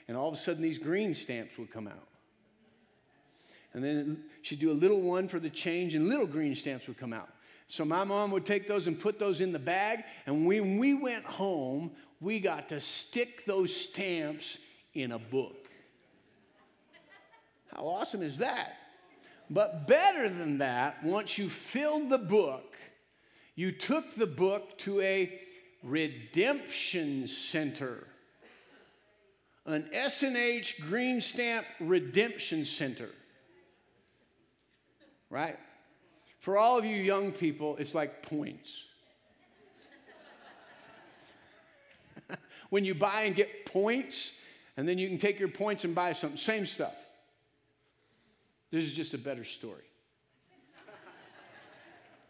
and 0.08 0.16
all 0.16 0.28
of 0.28 0.34
a 0.34 0.36
sudden 0.36 0.62
these 0.62 0.78
green 0.78 1.14
stamps 1.14 1.56
would 1.58 1.70
come 1.70 1.86
out. 1.86 2.08
And 3.72 3.82
then 3.82 4.24
she'd 4.42 4.60
do 4.60 4.70
a 4.70 4.72
little 4.72 5.00
one 5.00 5.28
for 5.28 5.40
the 5.40 5.50
change, 5.50 5.94
and 5.94 6.08
little 6.08 6.26
green 6.26 6.54
stamps 6.54 6.86
would 6.86 6.98
come 6.98 7.12
out. 7.12 7.30
So 7.68 7.84
my 7.84 8.04
mom 8.04 8.30
would 8.32 8.46
take 8.46 8.68
those 8.68 8.86
and 8.86 8.98
put 8.98 9.18
those 9.18 9.40
in 9.40 9.52
the 9.52 9.58
bag. 9.58 10.04
And 10.26 10.46
when 10.46 10.78
we 10.78 10.94
went 10.94 11.24
home, 11.24 11.92
we 12.20 12.40
got 12.40 12.68
to 12.68 12.80
stick 12.80 13.46
those 13.46 13.74
stamps 13.74 14.58
in 14.94 15.12
a 15.12 15.18
book. 15.18 15.68
How 17.74 17.86
awesome 17.86 18.22
is 18.22 18.38
that? 18.38 18.76
But 19.50 19.86
better 19.86 20.28
than 20.28 20.58
that, 20.58 21.02
once 21.04 21.36
you 21.36 21.50
filled 21.50 22.10
the 22.10 22.18
book, 22.18 22.74
you 23.56 23.72
took 23.72 24.14
the 24.16 24.26
book 24.26 24.78
to 24.78 25.00
a 25.00 25.40
redemption 25.82 27.26
center. 27.26 28.06
An 29.66 29.88
S&H 29.92 30.80
Green 30.80 31.20
Stamp 31.20 31.66
Redemption 31.80 32.64
Center. 32.64 33.10
Right? 35.30 35.58
For 36.44 36.58
all 36.58 36.76
of 36.76 36.84
you 36.84 36.96
young 36.96 37.32
people, 37.32 37.74
it's 37.78 37.94
like 37.94 38.20
points. 38.20 38.70
when 42.68 42.84
you 42.84 42.94
buy 42.94 43.22
and 43.22 43.34
get 43.34 43.64
points, 43.64 44.32
and 44.76 44.86
then 44.86 44.98
you 44.98 45.08
can 45.08 45.16
take 45.16 45.40
your 45.40 45.48
points 45.48 45.84
and 45.84 45.94
buy 45.94 46.12
something, 46.12 46.36
same 46.36 46.66
stuff. 46.66 46.92
This 48.70 48.84
is 48.84 48.92
just 48.92 49.14
a 49.14 49.18
better 49.18 49.42
story. 49.42 49.84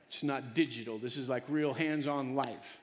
It's 0.07 0.22
not 0.22 0.55
digital. 0.55 0.96
This 0.96 1.16
is 1.16 1.29
like 1.29 1.42
real 1.48 1.74
hands 1.74 2.07
on 2.07 2.37
life. 2.37 2.79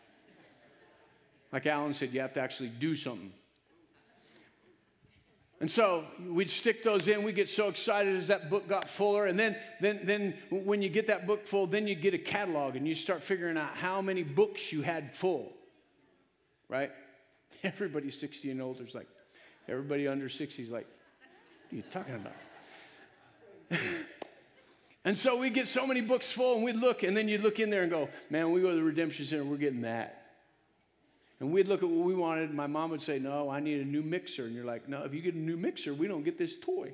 Like 1.54 1.66
Alan 1.66 1.94
said, 1.94 2.14
you 2.14 2.20
have 2.20 2.34
to 2.34 2.42
actually 2.42 2.74
do 2.78 2.94
something. 2.94 3.32
And 5.62 5.70
so 5.70 6.06
we'd 6.28 6.50
stick 6.50 6.84
those 6.84 7.08
in. 7.08 7.22
We 7.22 7.34
get 7.34 7.48
so 7.48 7.68
excited 7.68 8.16
as 8.16 8.28
that 8.30 8.50
book 8.50 8.68
got 8.68 8.90
fuller. 8.90 9.28
And 9.28 9.40
then, 9.40 9.56
then, 9.80 10.00
then 10.04 10.34
when 10.50 10.82
you 10.82 10.90
get 10.90 11.06
that 11.06 11.28
book 11.28 11.46
full, 11.46 11.68
then 11.68 11.86
you 11.88 11.94
get 11.94 12.16
a 12.16 12.18
catalog 12.18 12.76
and 12.76 12.88
you 12.88 12.96
start 12.96 13.22
figuring 13.22 13.58
out 13.58 13.76
how 13.76 14.02
many 14.02 14.24
books 14.24 14.72
you 14.72 14.82
had 14.82 15.16
full. 15.16 15.54
Right? 16.68 16.92
Everybody 17.64 18.10
60 18.10 18.50
and 18.50 18.60
older 18.60 18.84
is 18.84 18.96
like, 18.96 19.08
everybody 19.70 20.08
under 20.08 20.28
60 20.28 20.64
is 20.64 20.72
like, 20.72 20.88
what 21.70 21.74
are 21.74 21.76
you 21.76 21.84
talking 21.94 22.16
about? 22.16 23.80
and 25.06 25.16
so 25.16 25.38
we 25.38 25.52
get 25.52 25.68
so 25.68 25.86
many 25.86 26.02
books 26.02 26.26
full 26.26 26.56
and 26.56 26.64
we'd 26.64 26.76
look, 26.76 27.04
and 27.04 27.16
then 27.16 27.28
you'd 27.28 27.42
look 27.42 27.60
in 27.60 27.70
there 27.70 27.84
and 27.84 27.92
go, 27.92 28.10
man, 28.32 28.52
we 28.52 28.62
go 28.62 28.72
to 28.72 28.76
the 28.76 28.84
Redemption 28.84 29.28
Center, 29.28 29.44
we're 29.44 29.58
getting 29.58 29.82
that. 29.82 30.21
And 31.42 31.52
we'd 31.52 31.68
look 31.68 31.82
at 31.82 31.90
what 31.90 32.06
we 32.06 32.14
wanted, 32.14 32.50
and 32.50 32.54
my 32.56 32.68
mom 32.68 32.92
would 32.92 33.02
say, 33.02 33.18
No, 33.18 33.50
I 33.50 33.60
need 33.60 33.82
a 33.82 33.86
new 33.86 34.04
mixer. 34.04 34.46
And 34.46 34.54
you're 34.54 34.64
like, 34.64 34.88
No, 34.88 35.02
if 35.02 35.12
you 35.12 35.22
get 35.22 35.34
a 35.34 35.40
new 35.40 35.58
mixer, 35.58 35.92
we 35.92 36.08
don't 36.08 36.24
get 36.24 36.38
this 36.38 36.56
toy. 36.62 36.94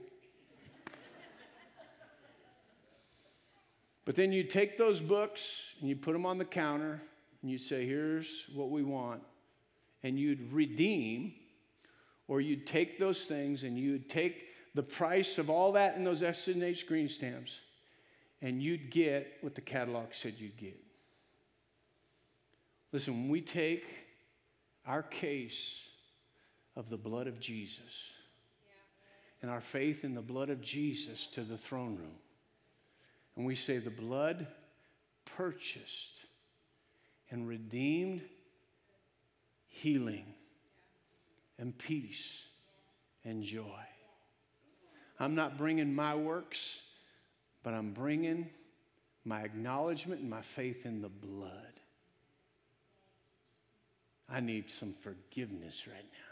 but 4.05 4.15
then 4.15 4.31
you 4.31 4.45
take 4.45 4.77
those 4.77 5.01
books 5.01 5.75
and 5.81 5.89
you 5.89 5.97
put 5.97 6.13
them 6.13 6.25
on 6.25 6.37
the 6.37 6.45
counter 6.45 7.01
and 7.41 7.51
you 7.51 7.57
say, 7.57 7.85
Here's 7.85 8.45
what 8.55 8.69
we 8.69 8.83
want. 8.83 9.21
And 10.03 10.17
you'd 10.17 10.53
redeem, 10.53 11.33
or 12.29 12.39
you'd 12.39 12.65
take 12.65 12.97
those 12.97 13.25
things 13.25 13.63
and 13.63 13.77
you'd 13.77 14.09
take 14.09 14.45
the 14.75 14.83
price 14.83 15.37
of 15.37 15.49
all 15.49 15.73
that 15.73 15.97
in 15.97 16.05
those 16.05 16.23
S&H 16.23 16.87
green 16.87 17.09
stamps, 17.09 17.59
and 18.41 18.63
you'd 18.63 18.91
get 18.91 19.39
what 19.41 19.55
the 19.55 19.61
catalog 19.61 20.13
said 20.13 20.35
you'd 20.37 20.55
get. 20.55 20.79
Listen, 22.93 23.23
when 23.23 23.29
we 23.29 23.41
take 23.41 23.83
our 24.87 25.03
case 25.03 25.75
of 26.75 26.89
the 26.89 26.97
blood 26.97 27.27
of 27.27 27.39
Jesus 27.39 28.11
and 29.41 29.51
our 29.51 29.61
faith 29.61 30.03
in 30.03 30.15
the 30.15 30.21
blood 30.21 30.49
of 30.49 30.61
Jesus 30.61 31.27
to 31.27 31.41
the 31.41 31.57
throne 31.57 31.97
room. 31.97 32.15
And 33.35 33.45
we 33.45 33.55
say, 33.55 33.77
the 33.77 33.91
blood 33.91 34.47
purchased 35.35 36.25
and 37.29 37.47
redeemed 37.47 38.21
healing 39.67 40.25
and 41.59 41.77
peace 41.77 42.41
and 43.25 43.43
joy. 43.43 43.83
I'm 45.19 45.35
not 45.35 45.57
bringing 45.57 45.93
my 45.93 46.15
works, 46.15 46.77
but 47.63 47.73
I'm 47.73 47.91
bringing 47.91 48.47
my 49.25 49.41
acknowledgement 49.41 50.21
and 50.21 50.29
my 50.29 50.41
faith 50.41 50.85
in 50.85 51.01
the 51.01 51.09
blood. 51.09 51.76
I 54.29 54.39
need 54.39 54.65
some 54.69 54.93
forgiveness 55.01 55.83
right 55.87 55.95
now. 55.95 56.27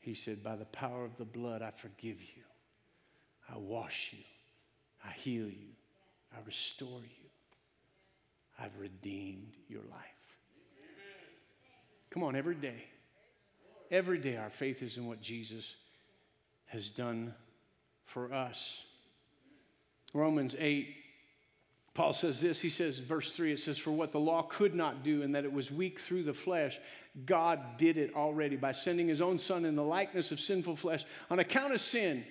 He 0.00 0.14
said, 0.14 0.42
By 0.42 0.56
the 0.56 0.66
power 0.66 1.04
of 1.04 1.16
the 1.16 1.24
blood, 1.24 1.62
I 1.62 1.70
forgive 1.70 2.20
you. 2.20 2.42
I 3.48 3.56
wash 3.56 4.10
you. 4.12 4.24
I 5.04 5.12
heal 5.12 5.46
you. 5.46 5.72
I 6.32 6.38
restore 6.46 7.00
you. 7.00 7.28
I've 8.58 8.76
redeemed 8.78 9.52
your 9.68 9.82
life. 9.90 10.00
Come 12.10 12.22
on, 12.22 12.36
every 12.36 12.54
day. 12.54 12.84
Every 13.90 14.18
day, 14.18 14.36
our 14.36 14.50
faith 14.50 14.82
is 14.82 14.96
in 14.96 15.06
what 15.06 15.20
Jesus 15.20 15.74
has 16.66 16.88
done 16.90 17.34
for 18.06 18.32
us. 18.32 18.82
Romans 20.12 20.54
8 20.58 20.94
Paul 21.94 22.12
says 22.12 22.40
this, 22.40 22.60
he 22.60 22.70
says, 22.70 22.98
verse 22.98 23.30
3, 23.30 23.52
it 23.52 23.60
says, 23.60 23.78
For 23.78 23.92
what 23.92 24.10
the 24.10 24.18
law 24.18 24.42
could 24.42 24.74
not 24.74 25.04
do, 25.04 25.22
and 25.22 25.32
that 25.36 25.44
it 25.44 25.52
was 25.52 25.70
weak 25.70 26.00
through 26.00 26.24
the 26.24 26.34
flesh, 26.34 26.80
God 27.24 27.60
did 27.78 27.96
it 27.96 28.12
already 28.16 28.56
by 28.56 28.72
sending 28.72 29.06
his 29.06 29.20
own 29.20 29.38
Son 29.38 29.64
in 29.64 29.76
the 29.76 29.82
likeness 29.84 30.32
of 30.32 30.40
sinful 30.40 30.74
flesh. 30.74 31.04
On 31.30 31.38
account 31.38 31.72
of 31.72 31.80
sin, 31.80 32.24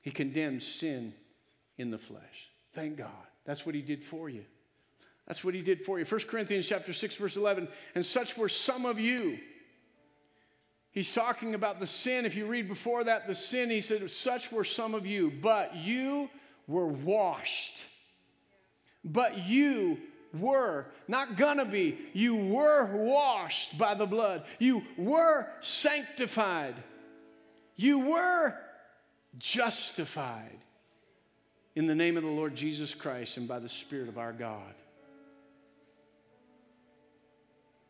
he 0.00 0.10
condemned 0.10 0.62
sin 0.62 1.12
in 1.76 1.90
the 1.90 1.98
flesh. 1.98 2.50
Thank 2.74 2.96
God. 2.96 3.10
That's 3.44 3.66
what 3.66 3.74
he 3.74 3.82
did 3.82 4.02
for 4.02 4.30
you. 4.30 4.44
That's 5.26 5.44
what 5.44 5.52
he 5.52 5.60
did 5.60 5.84
for 5.84 5.98
you. 5.98 6.06
1 6.06 6.20
Corinthians 6.22 6.66
chapter 6.66 6.94
6, 6.94 7.14
verse 7.16 7.36
11, 7.36 7.68
and 7.94 8.04
such 8.04 8.38
were 8.38 8.48
some 8.48 8.86
of 8.86 8.98
you. 8.98 9.38
He's 10.92 11.12
talking 11.12 11.54
about 11.54 11.78
the 11.78 11.86
sin. 11.86 12.24
If 12.24 12.34
you 12.34 12.46
read 12.46 12.68
before 12.68 13.04
that, 13.04 13.26
the 13.26 13.34
sin, 13.34 13.68
he 13.68 13.82
said, 13.82 14.10
such 14.10 14.50
were 14.50 14.64
some 14.64 14.94
of 14.94 15.04
you, 15.04 15.30
but 15.42 15.76
you 15.76 16.30
were 16.66 16.86
washed 16.86 17.76
but 19.04 19.46
you 19.46 19.98
were, 20.34 20.86
not 21.06 21.36
gonna 21.36 21.64
be, 21.64 21.98
you 22.12 22.36
were 22.36 22.86
washed 22.96 23.78
by 23.78 23.94
the 23.94 24.06
blood. 24.06 24.44
You 24.58 24.82
were 24.96 25.46
sanctified. 25.60 26.74
You 27.76 28.00
were 28.00 28.54
justified 29.38 30.58
in 31.76 31.86
the 31.86 31.94
name 31.94 32.16
of 32.16 32.22
the 32.22 32.28
Lord 32.28 32.54
Jesus 32.54 32.94
Christ 32.94 33.36
and 33.36 33.46
by 33.46 33.58
the 33.58 33.68
Spirit 33.68 34.08
of 34.08 34.18
our 34.18 34.32
God. 34.32 34.74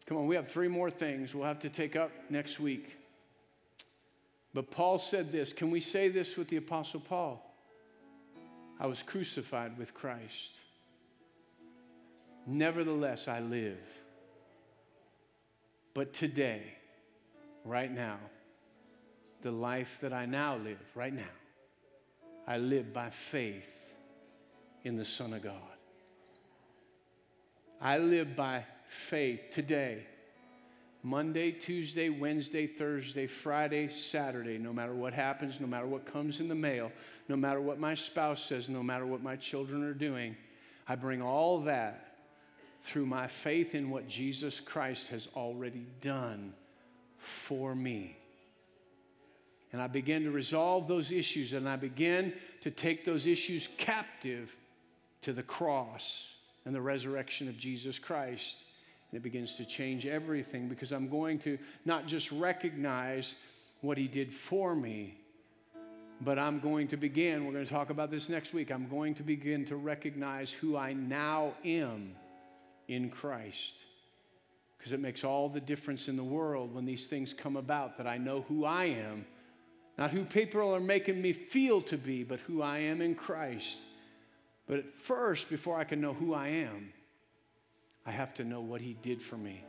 Come 0.07 0.19
on, 0.19 0.27
we 0.27 0.37
have 0.37 0.49
three 0.49 0.69
more 0.69 0.91
things 0.91 1.35
we'll 1.35 1.45
have 1.45 1.61
to 1.61 1.69
take 1.69 1.97
up 1.97 2.11
next 2.31 2.61
week. 2.61 2.97
But 4.55 4.71
Paul 4.71 4.99
said 4.99 5.31
this. 5.31 5.53
Can 5.53 5.71
we 5.71 5.81
say 5.81 6.09
this 6.09 6.37
with 6.37 6.49
the 6.49 6.57
Apostle 6.57 7.01
Paul? 7.01 7.45
I 8.81 8.87
was 8.87 9.03
crucified 9.03 9.77
with 9.77 9.93
Christ. 9.93 10.57
Nevertheless, 12.51 13.29
I 13.29 13.41
live. 13.41 13.77
But 15.93 16.15
today, 16.15 16.63
right 17.63 17.93
now, 17.93 18.17
the 19.43 19.51
life 19.51 19.99
that 20.01 20.15
I 20.15 20.25
now 20.25 20.57
live, 20.57 20.81
right 20.95 21.13
now, 21.13 21.29
I 22.47 22.57
live 22.57 22.95
by 22.95 23.11
faith 23.11 23.69
in 24.85 24.97
the 24.97 25.05
Son 25.05 25.35
of 25.35 25.43
God. 25.43 25.55
I 27.83 27.99
live 27.99 28.35
by 28.35 28.65
faith 29.11 29.41
today, 29.53 30.07
Monday, 31.03 31.53
Tuesday, 31.53 32.09
Wednesday, 32.09 32.67
Thursday, 32.67 33.27
Friday, 33.27 33.91
Saturday, 33.91 34.57
no 34.57 34.73
matter 34.73 34.95
what 34.95 35.13
happens, 35.13 35.61
no 35.61 35.67
matter 35.67 35.87
what 35.87 36.11
comes 36.11 36.41
in 36.41 36.49
the 36.49 36.55
mail, 36.55 36.91
no 37.29 37.37
matter 37.37 37.61
what 37.61 37.79
my 37.79 37.95
spouse 37.95 38.43
says, 38.43 38.71
no 38.71 38.83
matter 38.83 39.05
what 39.05 39.23
my 39.23 39.37
children 39.37 39.85
are 39.85 39.93
doing, 39.93 40.35
I 40.89 40.95
bring 40.95 41.21
all 41.21 41.61
that 41.65 42.08
through 42.83 43.07
my 43.07 43.27
faith 43.27 43.75
in 43.75 43.91
what 43.91 44.09
Jesus 44.09 44.61
Christ 44.61 45.09
has 45.09 45.29
already 45.37 45.87
done 46.01 46.53
for 47.19 47.75
me. 47.75 48.17
And 49.73 49.83
I 49.83 49.87
begin 49.87 50.25
to 50.25 50.31
resolve 50.31 50.89
those 50.89 51.11
issues 51.11 51.53
and 51.53 51.69
I 51.69 51.77
begin 51.77 52.33
to 52.63 52.71
take 52.71 53.05
those 53.05 53.27
issues 53.27 53.69
captive 53.77 54.55
to 55.23 55.33
the 55.33 55.43
cross 55.43 56.29
and 56.65 56.75
the 56.75 56.81
resurrection 56.81 57.49
of 57.49 57.59
Jesus 57.59 57.99
Christ. 57.99 58.57
And 59.11 59.19
it 59.19 59.23
begins 59.23 59.57
to 59.57 59.65
change 59.65 60.07
everything 60.07 60.69
because 60.69 60.93
I'm 60.93 61.09
going 61.09 61.39
to 61.41 61.59
not 61.85 62.07
just 62.07 62.33
recognize 62.33 63.35
what 63.83 63.99
He 63.99 64.09
did 64.09 64.33
for 64.33 64.75
me, 64.75 65.19
but 66.23 66.39
I'm 66.39 66.61
going 66.61 66.89
to 66.89 66.97
begin, 66.97 67.45
we're 67.45 67.53
going 67.53 67.65
to 67.65 67.71
talk 67.71 67.91
about 67.91 68.11
this 68.11 68.29
next 68.29 68.53
week. 68.53 68.73
I'm 68.73 68.89
going 68.89 69.15
to 69.17 69.23
begin 69.23 69.65
to 69.67 69.77
recognize 69.77 70.51
who 70.51 70.77
I 70.77 70.93
now 70.93 71.53
am 71.65 72.15
in 72.89 73.11
Christ. 73.11 73.75
Because 74.77 74.93
it 74.93 75.01
makes 75.01 75.25
all 75.25 75.49
the 75.49 75.61
difference 75.61 76.09
in 76.09 76.17
the 76.17 76.25
world 76.25 76.75
when 76.75 76.85
these 76.85 77.07
things 77.07 77.33
come 77.33 77.57
about 77.57 77.99
that 77.99 78.07
I 78.07 78.19
know 78.19 78.45
who 78.49 78.65
I 78.65 78.85
am, 78.87 79.25
not 79.97 80.13
who 80.13 80.25
people 80.25 80.75
are 80.75 80.81
making 80.81 81.21
me 81.21 81.33
feel 81.33 81.83
to 81.83 81.97
be, 81.97 82.23
but 82.23 82.41
who 82.41 82.63
I 82.63 82.79
am 82.79 83.01
in 83.01 83.15
Christ. 83.15 83.79
But 84.67 84.79
at 84.79 84.95
first, 85.03 85.49
before 85.49 85.79
I 85.79 85.85
can 85.85 86.01
know 86.01 86.15
who 86.15 86.35
I 86.35 86.49
am, 86.49 86.93
I 88.07 88.13
have 88.13 88.35
to 88.35 88.45
know 88.45 88.61
what 88.61 88.81
He 88.81 88.97
did 89.03 89.21
for 89.21 89.37
me. 89.37 89.65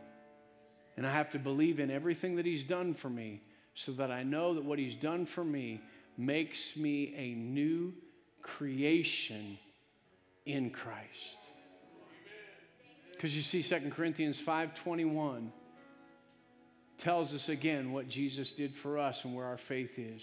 And 0.97 1.07
I 1.07 1.11
have 1.11 1.32
to 1.32 1.39
believe 1.39 1.80
in 1.80 1.89
everything 1.89 2.36
that 2.36 2.45
He's 2.45 2.63
done 2.63 2.93
for 2.93 3.09
me 3.09 3.41
so 3.74 3.91
that 3.93 4.11
I 4.11 4.24
know 4.24 4.53
that 4.53 4.63
what 4.63 4.78
He's 4.78 4.95
done 4.95 5.26
for 5.26 5.43
me 5.43 5.82
makes 6.17 6.76
me 6.76 7.13
a 7.17 7.34
new 7.34 7.93
creation 8.41 9.57
in 10.45 10.70
Christ. 10.70 11.39
Because 13.20 13.36
you 13.36 13.41
see, 13.41 13.61
2 13.61 13.89
Corinthians 13.89 14.39
5.21 14.39 15.49
tells 16.99 17.34
us 17.34 17.49
again 17.49 17.91
what 17.91 18.07
Jesus 18.07 18.51
did 18.51 18.74
for 18.74 18.97
us 18.97 19.26
and 19.26 19.36
where 19.36 19.45
our 19.45 19.57
faith 19.57 19.99
is. 19.99 20.22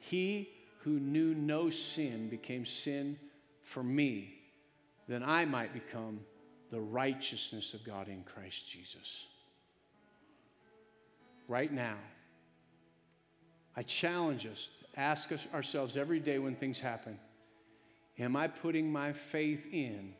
He 0.00 0.48
who 0.80 0.98
knew 0.98 1.32
no 1.32 1.70
sin 1.70 2.28
became 2.28 2.66
sin 2.66 3.16
for 3.62 3.84
me, 3.84 4.34
that 5.08 5.22
I 5.22 5.44
might 5.44 5.72
become 5.72 6.18
the 6.72 6.80
righteousness 6.80 7.72
of 7.72 7.84
God 7.84 8.08
in 8.08 8.24
Christ 8.24 8.68
Jesus. 8.68 9.26
Right 11.46 11.72
now, 11.72 11.98
I 13.76 13.84
challenge 13.84 14.44
us 14.44 14.70
to 14.80 15.00
ask 15.00 15.30
ourselves 15.54 15.96
every 15.96 16.18
day 16.18 16.40
when 16.40 16.56
things 16.56 16.80
happen 16.80 17.16
Am 18.18 18.34
I 18.34 18.48
putting 18.48 18.90
my 18.90 19.12
faith 19.12 19.64
in 19.70 20.14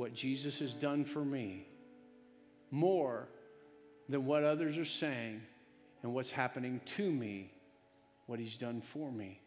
what 0.00 0.14
Jesus 0.14 0.58
has 0.60 0.72
done 0.72 1.04
for 1.04 1.22
me 1.22 1.66
more 2.70 3.28
than 4.08 4.24
what 4.24 4.44
others 4.44 4.78
are 4.78 4.84
saying 4.84 5.42
and 6.02 6.14
what's 6.14 6.30
happening 6.30 6.80
to 6.96 7.12
me, 7.12 7.52
what 8.24 8.38
he's 8.38 8.54
done 8.54 8.80
for 8.80 9.12
me? 9.12 9.38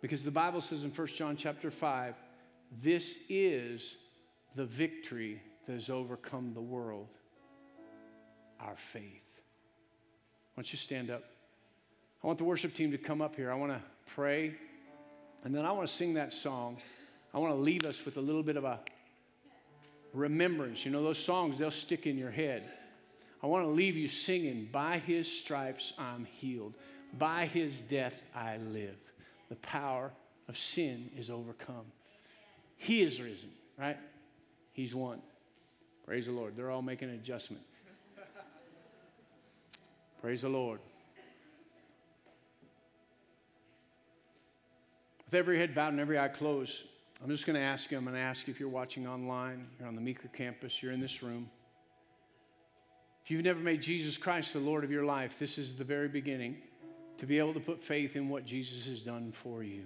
Because 0.00 0.24
the 0.24 0.30
Bible 0.30 0.62
says 0.62 0.84
in 0.84 0.90
1 0.90 1.06
John 1.08 1.36
chapter 1.36 1.70
5, 1.70 2.14
this 2.82 3.18
is 3.28 3.96
the 4.56 4.64
victory 4.64 5.42
that 5.66 5.74
has 5.74 5.90
overcome 5.90 6.54
the 6.54 6.62
world, 6.62 7.08
our 8.58 8.76
faith. 8.94 9.02
Why 10.54 10.62
don't 10.62 10.72
you 10.72 10.78
stand 10.78 11.10
up? 11.10 11.24
I 12.24 12.26
want 12.26 12.38
the 12.38 12.44
worship 12.44 12.74
team 12.74 12.90
to 12.92 12.98
come 12.98 13.20
up 13.20 13.36
here. 13.36 13.52
I 13.52 13.54
want 13.54 13.72
to 13.72 13.82
pray, 14.14 14.54
and 15.44 15.54
then 15.54 15.66
I 15.66 15.72
want 15.72 15.86
to 15.86 15.92
sing 15.94 16.14
that 16.14 16.32
song. 16.32 16.78
I 17.34 17.38
want 17.38 17.52
to 17.52 17.60
leave 17.60 17.84
us 17.84 18.04
with 18.04 18.16
a 18.16 18.20
little 18.20 18.42
bit 18.42 18.56
of 18.56 18.64
a 18.64 18.80
remembrance. 20.12 20.84
You 20.84 20.90
know, 20.90 21.02
those 21.02 21.18
songs, 21.18 21.58
they'll 21.58 21.70
stick 21.70 22.06
in 22.06 22.16
your 22.16 22.30
head. 22.30 22.64
I 23.42 23.46
want 23.46 23.64
to 23.64 23.70
leave 23.70 23.96
you 23.96 24.08
singing, 24.08 24.68
By 24.72 24.98
his 24.98 25.30
stripes 25.30 25.92
I'm 25.98 26.24
healed, 26.24 26.74
by 27.18 27.46
his 27.46 27.80
death 27.82 28.14
I 28.34 28.56
live. 28.56 28.96
The 29.48 29.56
power 29.56 30.10
of 30.48 30.58
sin 30.58 31.10
is 31.16 31.30
overcome. 31.30 31.84
He 32.76 33.02
is 33.02 33.20
risen, 33.20 33.50
right? 33.78 33.96
He's 34.72 34.94
won. 34.94 35.20
Praise 36.06 36.26
the 36.26 36.32
Lord. 36.32 36.56
They're 36.56 36.70
all 36.70 36.82
making 36.82 37.10
an 37.10 37.16
adjustment. 37.16 37.62
Praise 40.20 40.42
the 40.42 40.48
Lord. 40.48 40.80
With 45.26 45.34
every 45.34 45.58
head 45.58 45.74
bowed 45.74 45.92
and 45.92 46.00
every 46.00 46.18
eye 46.18 46.28
closed, 46.28 46.82
I'm 47.22 47.30
just 47.30 47.46
going 47.46 47.58
to 47.58 47.62
ask 47.62 47.90
you, 47.90 47.98
I'm 47.98 48.04
going 48.04 48.14
to 48.14 48.20
ask 48.20 48.46
you 48.46 48.52
if 48.52 48.60
you're 48.60 48.68
watching 48.68 49.06
online, 49.06 49.66
you're 49.78 49.88
on 49.88 49.96
the 49.96 50.00
Meeker 50.00 50.28
campus, 50.28 50.82
you're 50.82 50.92
in 50.92 51.00
this 51.00 51.22
room. 51.22 51.50
If 53.24 53.30
you've 53.30 53.44
never 53.44 53.60
made 53.60 53.82
Jesus 53.82 54.16
Christ 54.16 54.52
the 54.52 54.60
Lord 54.60 54.84
of 54.84 54.90
your 54.90 55.04
life, 55.04 55.36
this 55.38 55.58
is 55.58 55.74
the 55.74 55.84
very 55.84 56.08
beginning 56.08 56.56
to 57.18 57.26
be 57.26 57.38
able 57.38 57.52
to 57.54 57.60
put 57.60 57.82
faith 57.82 58.14
in 58.14 58.28
what 58.28 58.46
Jesus 58.46 58.86
has 58.86 59.00
done 59.00 59.32
for 59.32 59.64
you. 59.64 59.82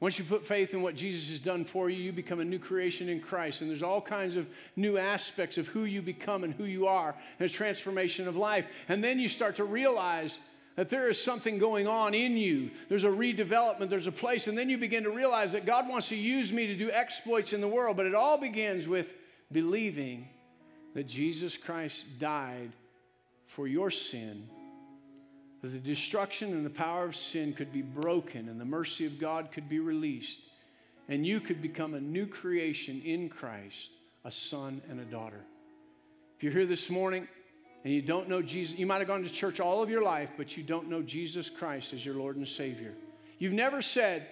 Once 0.00 0.18
you 0.18 0.24
put 0.24 0.46
faith 0.46 0.72
in 0.72 0.80
what 0.80 0.94
Jesus 0.94 1.28
has 1.28 1.40
done 1.40 1.62
for 1.62 1.90
you, 1.90 2.02
you 2.02 2.10
become 2.10 2.40
a 2.40 2.44
new 2.44 2.58
creation 2.58 3.10
in 3.10 3.20
Christ. 3.20 3.60
And 3.60 3.68
there's 3.68 3.82
all 3.82 4.00
kinds 4.00 4.34
of 4.34 4.48
new 4.74 4.96
aspects 4.96 5.58
of 5.58 5.66
who 5.68 5.84
you 5.84 6.00
become 6.00 6.42
and 6.42 6.54
who 6.54 6.64
you 6.64 6.86
are, 6.86 7.14
and 7.38 7.48
a 7.48 7.52
transformation 7.52 8.26
of 8.26 8.34
life. 8.34 8.64
And 8.88 9.04
then 9.04 9.18
you 9.18 9.28
start 9.28 9.56
to 9.56 9.64
realize 9.64 10.38
that 10.80 10.88
there 10.88 11.10
is 11.10 11.22
something 11.22 11.58
going 11.58 11.86
on 11.86 12.14
in 12.14 12.38
you. 12.38 12.70
There's 12.88 13.04
a 13.04 13.08
redevelopment, 13.08 13.90
there's 13.90 14.06
a 14.06 14.12
place. 14.12 14.48
And 14.48 14.56
then 14.56 14.70
you 14.70 14.78
begin 14.78 15.02
to 15.02 15.10
realize 15.10 15.52
that 15.52 15.66
God 15.66 15.86
wants 15.86 16.08
to 16.08 16.16
use 16.16 16.52
me 16.52 16.66
to 16.68 16.74
do 16.74 16.90
exploits 16.90 17.52
in 17.52 17.60
the 17.60 17.68
world. 17.68 17.98
But 17.98 18.06
it 18.06 18.14
all 18.14 18.38
begins 18.38 18.88
with 18.88 19.12
believing 19.52 20.26
that 20.94 21.06
Jesus 21.06 21.58
Christ 21.58 22.04
died 22.18 22.72
for 23.46 23.68
your 23.68 23.90
sin 23.90 24.48
that 25.60 25.68
the 25.68 25.78
destruction 25.78 26.54
and 26.54 26.64
the 26.64 26.70
power 26.70 27.04
of 27.04 27.14
sin 27.14 27.52
could 27.52 27.74
be 27.74 27.82
broken 27.82 28.48
and 28.48 28.58
the 28.58 28.64
mercy 28.64 29.04
of 29.04 29.18
God 29.18 29.52
could 29.52 29.68
be 29.68 29.80
released, 29.80 30.38
and 31.10 31.26
you 31.26 31.40
could 31.40 31.60
become 31.60 31.92
a 31.92 32.00
new 32.00 32.26
creation 32.26 33.02
in 33.04 33.28
Christ, 33.28 33.90
a 34.24 34.30
son 34.30 34.80
and 34.88 34.98
a 34.98 35.04
daughter. 35.04 35.44
If 36.38 36.42
you're 36.42 36.54
here 36.54 36.64
this 36.64 36.88
morning 36.88 37.28
and 37.84 37.92
you 37.92 38.02
don't 38.02 38.28
know 38.28 38.42
Jesus, 38.42 38.78
you 38.78 38.86
might 38.86 38.98
have 38.98 39.08
gone 39.08 39.22
to 39.22 39.30
church 39.30 39.58
all 39.58 39.82
of 39.82 39.88
your 39.88 40.02
life, 40.02 40.30
but 40.36 40.56
you 40.56 40.62
don't 40.62 40.88
know 40.88 41.02
Jesus 41.02 41.48
Christ 41.48 41.92
as 41.92 42.04
your 42.04 42.14
Lord 42.14 42.36
and 42.36 42.46
Savior. 42.46 42.92
You've 43.38 43.54
never 43.54 43.80
said, 43.80 44.26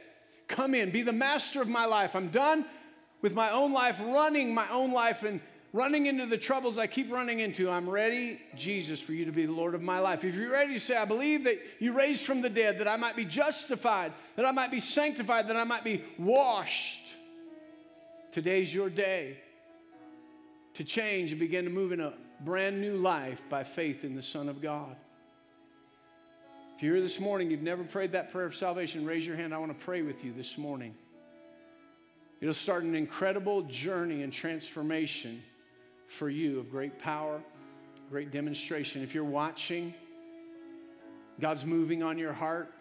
Come 0.49 0.75
in, 0.75 0.91
be 0.91 1.03
the 1.03 1.13
master 1.13 1.61
of 1.61 1.69
my 1.69 1.85
life. 1.85 2.15
I'm 2.15 2.29
done 2.29 2.65
with 3.21 3.35
my 3.35 3.51
own 3.51 3.73
life, 3.73 4.01
running 4.01 4.55
my 4.55 4.69
own 4.71 4.93
life 4.93 5.23
and 5.23 5.41
running 5.73 6.07
into 6.07 6.27
the 6.27 6.39
troubles 6.39 6.79
I 6.79 6.87
keep 6.87 7.11
running 7.13 7.41
into, 7.41 7.71
I'm 7.71 7.89
ready, 7.89 8.41
Jesus, 8.57 9.01
for 9.01 9.13
you 9.13 9.27
to 9.27 9.33
be 9.33 9.45
the 9.45 9.53
Lord 9.53 9.75
of 9.75 9.83
my 9.83 9.99
life. 9.99 10.25
If 10.25 10.35
you're 10.35 10.51
ready 10.51 10.75
to 10.75 10.81
say, 10.81 10.97
I 10.97 11.05
believe 11.05 11.45
that 11.45 11.59
you 11.79 11.93
raised 11.93 12.25
from 12.25 12.41
the 12.41 12.49
dead, 12.49 12.79
that 12.79 12.89
I 12.89 12.97
might 12.97 13.17
be 13.17 13.27
justified, 13.27 14.13
that 14.37 14.47
I 14.47 14.51
might 14.51 14.71
be 14.71 14.81
sanctified, 14.81 15.49
that 15.49 15.57
I 15.57 15.65
might 15.65 15.85
be 15.85 16.05
washed, 16.19 17.03
today's 18.33 18.73
your 18.73 18.89
day 18.89 19.39
to 20.75 20.85
change 20.85 21.33
and 21.33 21.41
begin 21.41 21.65
to 21.65 21.71
move 21.71 21.93
in 21.93 22.01
a 22.01 22.15
brand 22.45 22.81
new 22.81 22.97
life 22.97 23.41
by 23.51 23.65
faith 23.65 24.05
in 24.05 24.15
the 24.15 24.23
Son 24.23 24.49
of 24.49 24.63
God. 24.63 24.97
If 26.77 26.83
you're 26.83 26.95
here 26.95 27.03
this 27.03 27.19
morning, 27.19 27.51
you've 27.51 27.63
never 27.63 27.83
prayed 27.83 28.13
that 28.13 28.31
prayer 28.31 28.47
of 28.47 28.55
salvation, 28.55 29.05
raise 29.05 29.27
your 29.27 29.37
hand. 29.37 29.53
I 29.53 29.59
want 29.59 29.77
to 29.77 29.85
pray 29.85 30.03
with 30.03 30.25
you 30.25 30.33
this 30.33 30.57
morning. 30.57 30.95
It'll 32.41 32.55
start 32.55 32.85
an 32.85 32.95
incredible 32.95 33.63
journey 33.63 34.23
and 34.23 34.33
transformation 34.33 35.43
for 36.07 36.31
you 36.31 36.61
of 36.61 36.71
great 36.71 36.99
power, 37.01 37.41
great 38.11 38.31
demonstration. 38.31 39.03
If 39.03 39.13
you're 39.13 39.25
watching, 39.25 39.93
God's 41.41 41.65
moving 41.65 42.03
on 42.05 42.17
your 42.17 42.33
heart, 42.33 42.73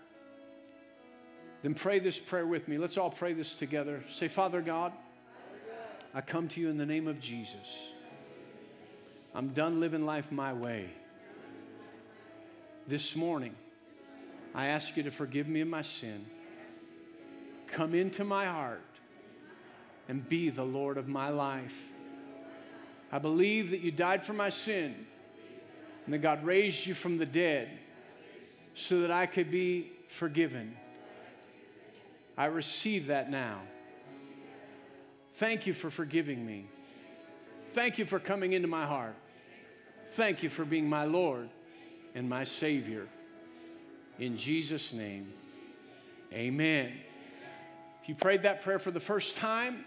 then 1.63 1.73
pray 1.73 1.97
this 1.97 2.19
prayer 2.19 2.45
with 2.45 2.67
me. 2.67 2.77
Let's 2.77 2.97
all 2.97 3.09
pray 3.09 3.33
this 3.33 3.55
together. 3.55 4.03
Say, 4.13 4.27
Father 4.27 4.61
God, 4.61 4.93
I 6.13 6.21
come 6.21 6.47
to 6.49 6.61
you 6.61 6.69
in 6.69 6.77
the 6.77 6.85
name 6.85 7.07
of 7.07 7.19
Jesus. 7.19 7.75
I'm 9.37 9.49
done 9.49 9.79
living 9.79 10.03
life 10.03 10.31
my 10.31 10.51
way. 10.51 10.89
This 12.87 13.15
morning, 13.15 13.53
I 14.55 14.69
ask 14.69 14.97
you 14.97 15.03
to 15.03 15.11
forgive 15.11 15.47
me 15.47 15.61
of 15.61 15.67
my 15.67 15.83
sin. 15.83 16.25
Come 17.67 17.93
into 17.93 18.23
my 18.23 18.47
heart 18.47 18.81
and 20.09 20.27
be 20.27 20.49
the 20.49 20.63
Lord 20.63 20.97
of 20.97 21.07
my 21.07 21.29
life. 21.29 21.75
I 23.11 23.19
believe 23.19 23.69
that 23.69 23.81
you 23.81 23.91
died 23.91 24.25
for 24.25 24.33
my 24.33 24.49
sin 24.49 25.05
and 26.05 26.13
that 26.15 26.23
God 26.23 26.43
raised 26.43 26.87
you 26.87 26.95
from 26.95 27.19
the 27.19 27.25
dead 27.27 27.69
so 28.73 29.01
that 29.01 29.11
I 29.11 29.27
could 29.27 29.51
be 29.51 29.91
forgiven. 30.09 30.75
I 32.35 32.45
receive 32.45 33.05
that 33.07 33.29
now. 33.29 33.61
Thank 35.35 35.67
you 35.67 35.75
for 35.75 35.91
forgiving 35.91 36.43
me. 36.43 36.65
Thank 37.75 37.99
you 37.99 38.05
for 38.05 38.19
coming 38.19 38.53
into 38.53 38.67
my 38.67 38.87
heart. 38.87 39.13
Thank 40.17 40.41
you 40.41 40.49
for 40.49 40.65
being 40.65 40.89
my 40.89 41.05
Lord 41.05 41.47
and 42.15 42.27
my 42.27 42.43
Savior. 42.43 43.07
In 44.17 44.35
Jesus' 44.35 44.91
name, 44.91 45.31
amen. 46.33 46.93
If 48.01 48.09
you 48.09 48.15
prayed 48.15 48.41
that 48.41 48.63
prayer 48.63 48.79
for 48.79 48.89
the 48.89 48.99
first 48.99 49.35
time, 49.35 49.85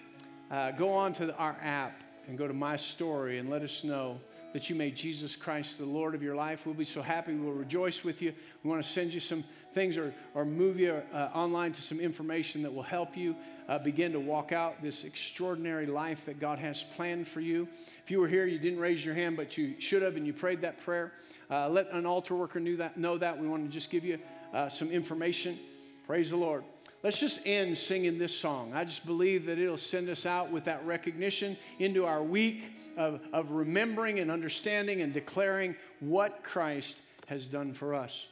uh, 0.53 0.71
go 0.71 0.93
on 0.93 1.15
to 1.15 1.35
our 1.35 1.57
app 1.61 2.01
and 2.29 2.39
go 2.39 2.47
to 2.47 2.55
My 2.55 2.77
Story 2.77 3.41
and 3.41 3.51
let 3.51 3.63
us 3.63 3.83
know 3.83 4.21
that 4.53 4.71
you 4.71 4.77
made 4.77 4.95
Jesus 4.95 5.35
Christ 5.35 5.79
the 5.79 5.85
Lord 5.85 6.15
of 6.15 6.23
your 6.23 6.37
life. 6.37 6.61
We'll 6.65 6.77
be 6.77 6.85
so 6.85 7.03
happy. 7.03 7.35
We'll 7.35 7.53
rejoice 7.53 8.05
with 8.05 8.23
you. 8.23 8.33
We 8.63 8.71
want 8.71 8.85
to 8.85 8.89
send 8.89 9.13
you 9.13 9.19
some 9.19 9.43
things 9.75 9.97
or, 9.97 10.13
or 10.35 10.45
move 10.45 10.79
you 10.79 11.01
uh, 11.13 11.29
online 11.35 11.73
to 11.73 11.83
some 11.83 12.01
information 12.01 12.63
that 12.63 12.73
will 12.73 12.83
help 12.83 13.17
you 13.17 13.37
uh, 13.69 13.79
begin 13.79 14.13
to 14.13 14.21
walk 14.21 14.53
out 14.53 14.83
this 14.83 15.05
extraordinary 15.05 15.87
life 15.87 16.25
that 16.27 16.41
God 16.41 16.59
has 16.59 16.85
planned 16.97 17.29
for 17.29 17.41
you. 17.41 17.69
If 18.05 18.11
you 18.11 18.21
were 18.21 18.29
here, 18.29 18.47
you 18.47 18.59
didn't 18.59 18.81
raise 18.81 19.05
your 19.05 19.15
hand, 19.15 19.37
but 19.37 19.57
you 19.57 19.75
should 19.79 20.03
have, 20.03 20.17
and 20.17 20.27
you 20.27 20.33
prayed 20.33 20.61
that 20.63 20.81
prayer, 20.81 21.13
uh, 21.51 21.69
let 21.69 21.91
an 21.93 22.07
altar 22.07 22.35
worker 22.35 22.61
know 22.61 22.77
that, 22.77 22.97
know 22.97 23.19
that. 23.19 23.39
We 23.39 23.49
want 23.49 23.65
to 23.65 23.73
just 23.73 23.91
give 23.91 24.05
you 24.05 24.19
uh, 24.53 24.69
some 24.69 24.91
information. 24.91 25.59
Praise 26.07 26.31
the 26.31 26.37
Lord. 26.37 26.65
Let's 27.03 27.19
just 27.19 27.41
end 27.47 27.79
singing 27.79 28.19
this 28.19 28.37
song. 28.37 28.73
I 28.75 28.85
just 28.85 29.07
believe 29.07 29.47
that 29.47 29.59
it'll 29.59 29.79
send 29.79 30.09
us 30.11 30.27
out 30.27 30.51
with 30.51 30.65
that 30.65 30.85
recognition 30.85 31.57
into 31.79 32.05
our 32.05 32.23
week 32.23 32.65
of, 32.97 33.21
of 33.33 33.53
remembering 33.53 34.19
and 34.19 34.31
understanding 34.31 35.01
and 35.01 35.15
declaring 35.15 35.75
what 36.01 36.43
Christ 36.43 36.97
has 37.27 37.47
done 37.47 37.73
for 37.73 37.95
us. 37.95 38.27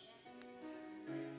Thank 1.09 1.21
you. 1.23 1.38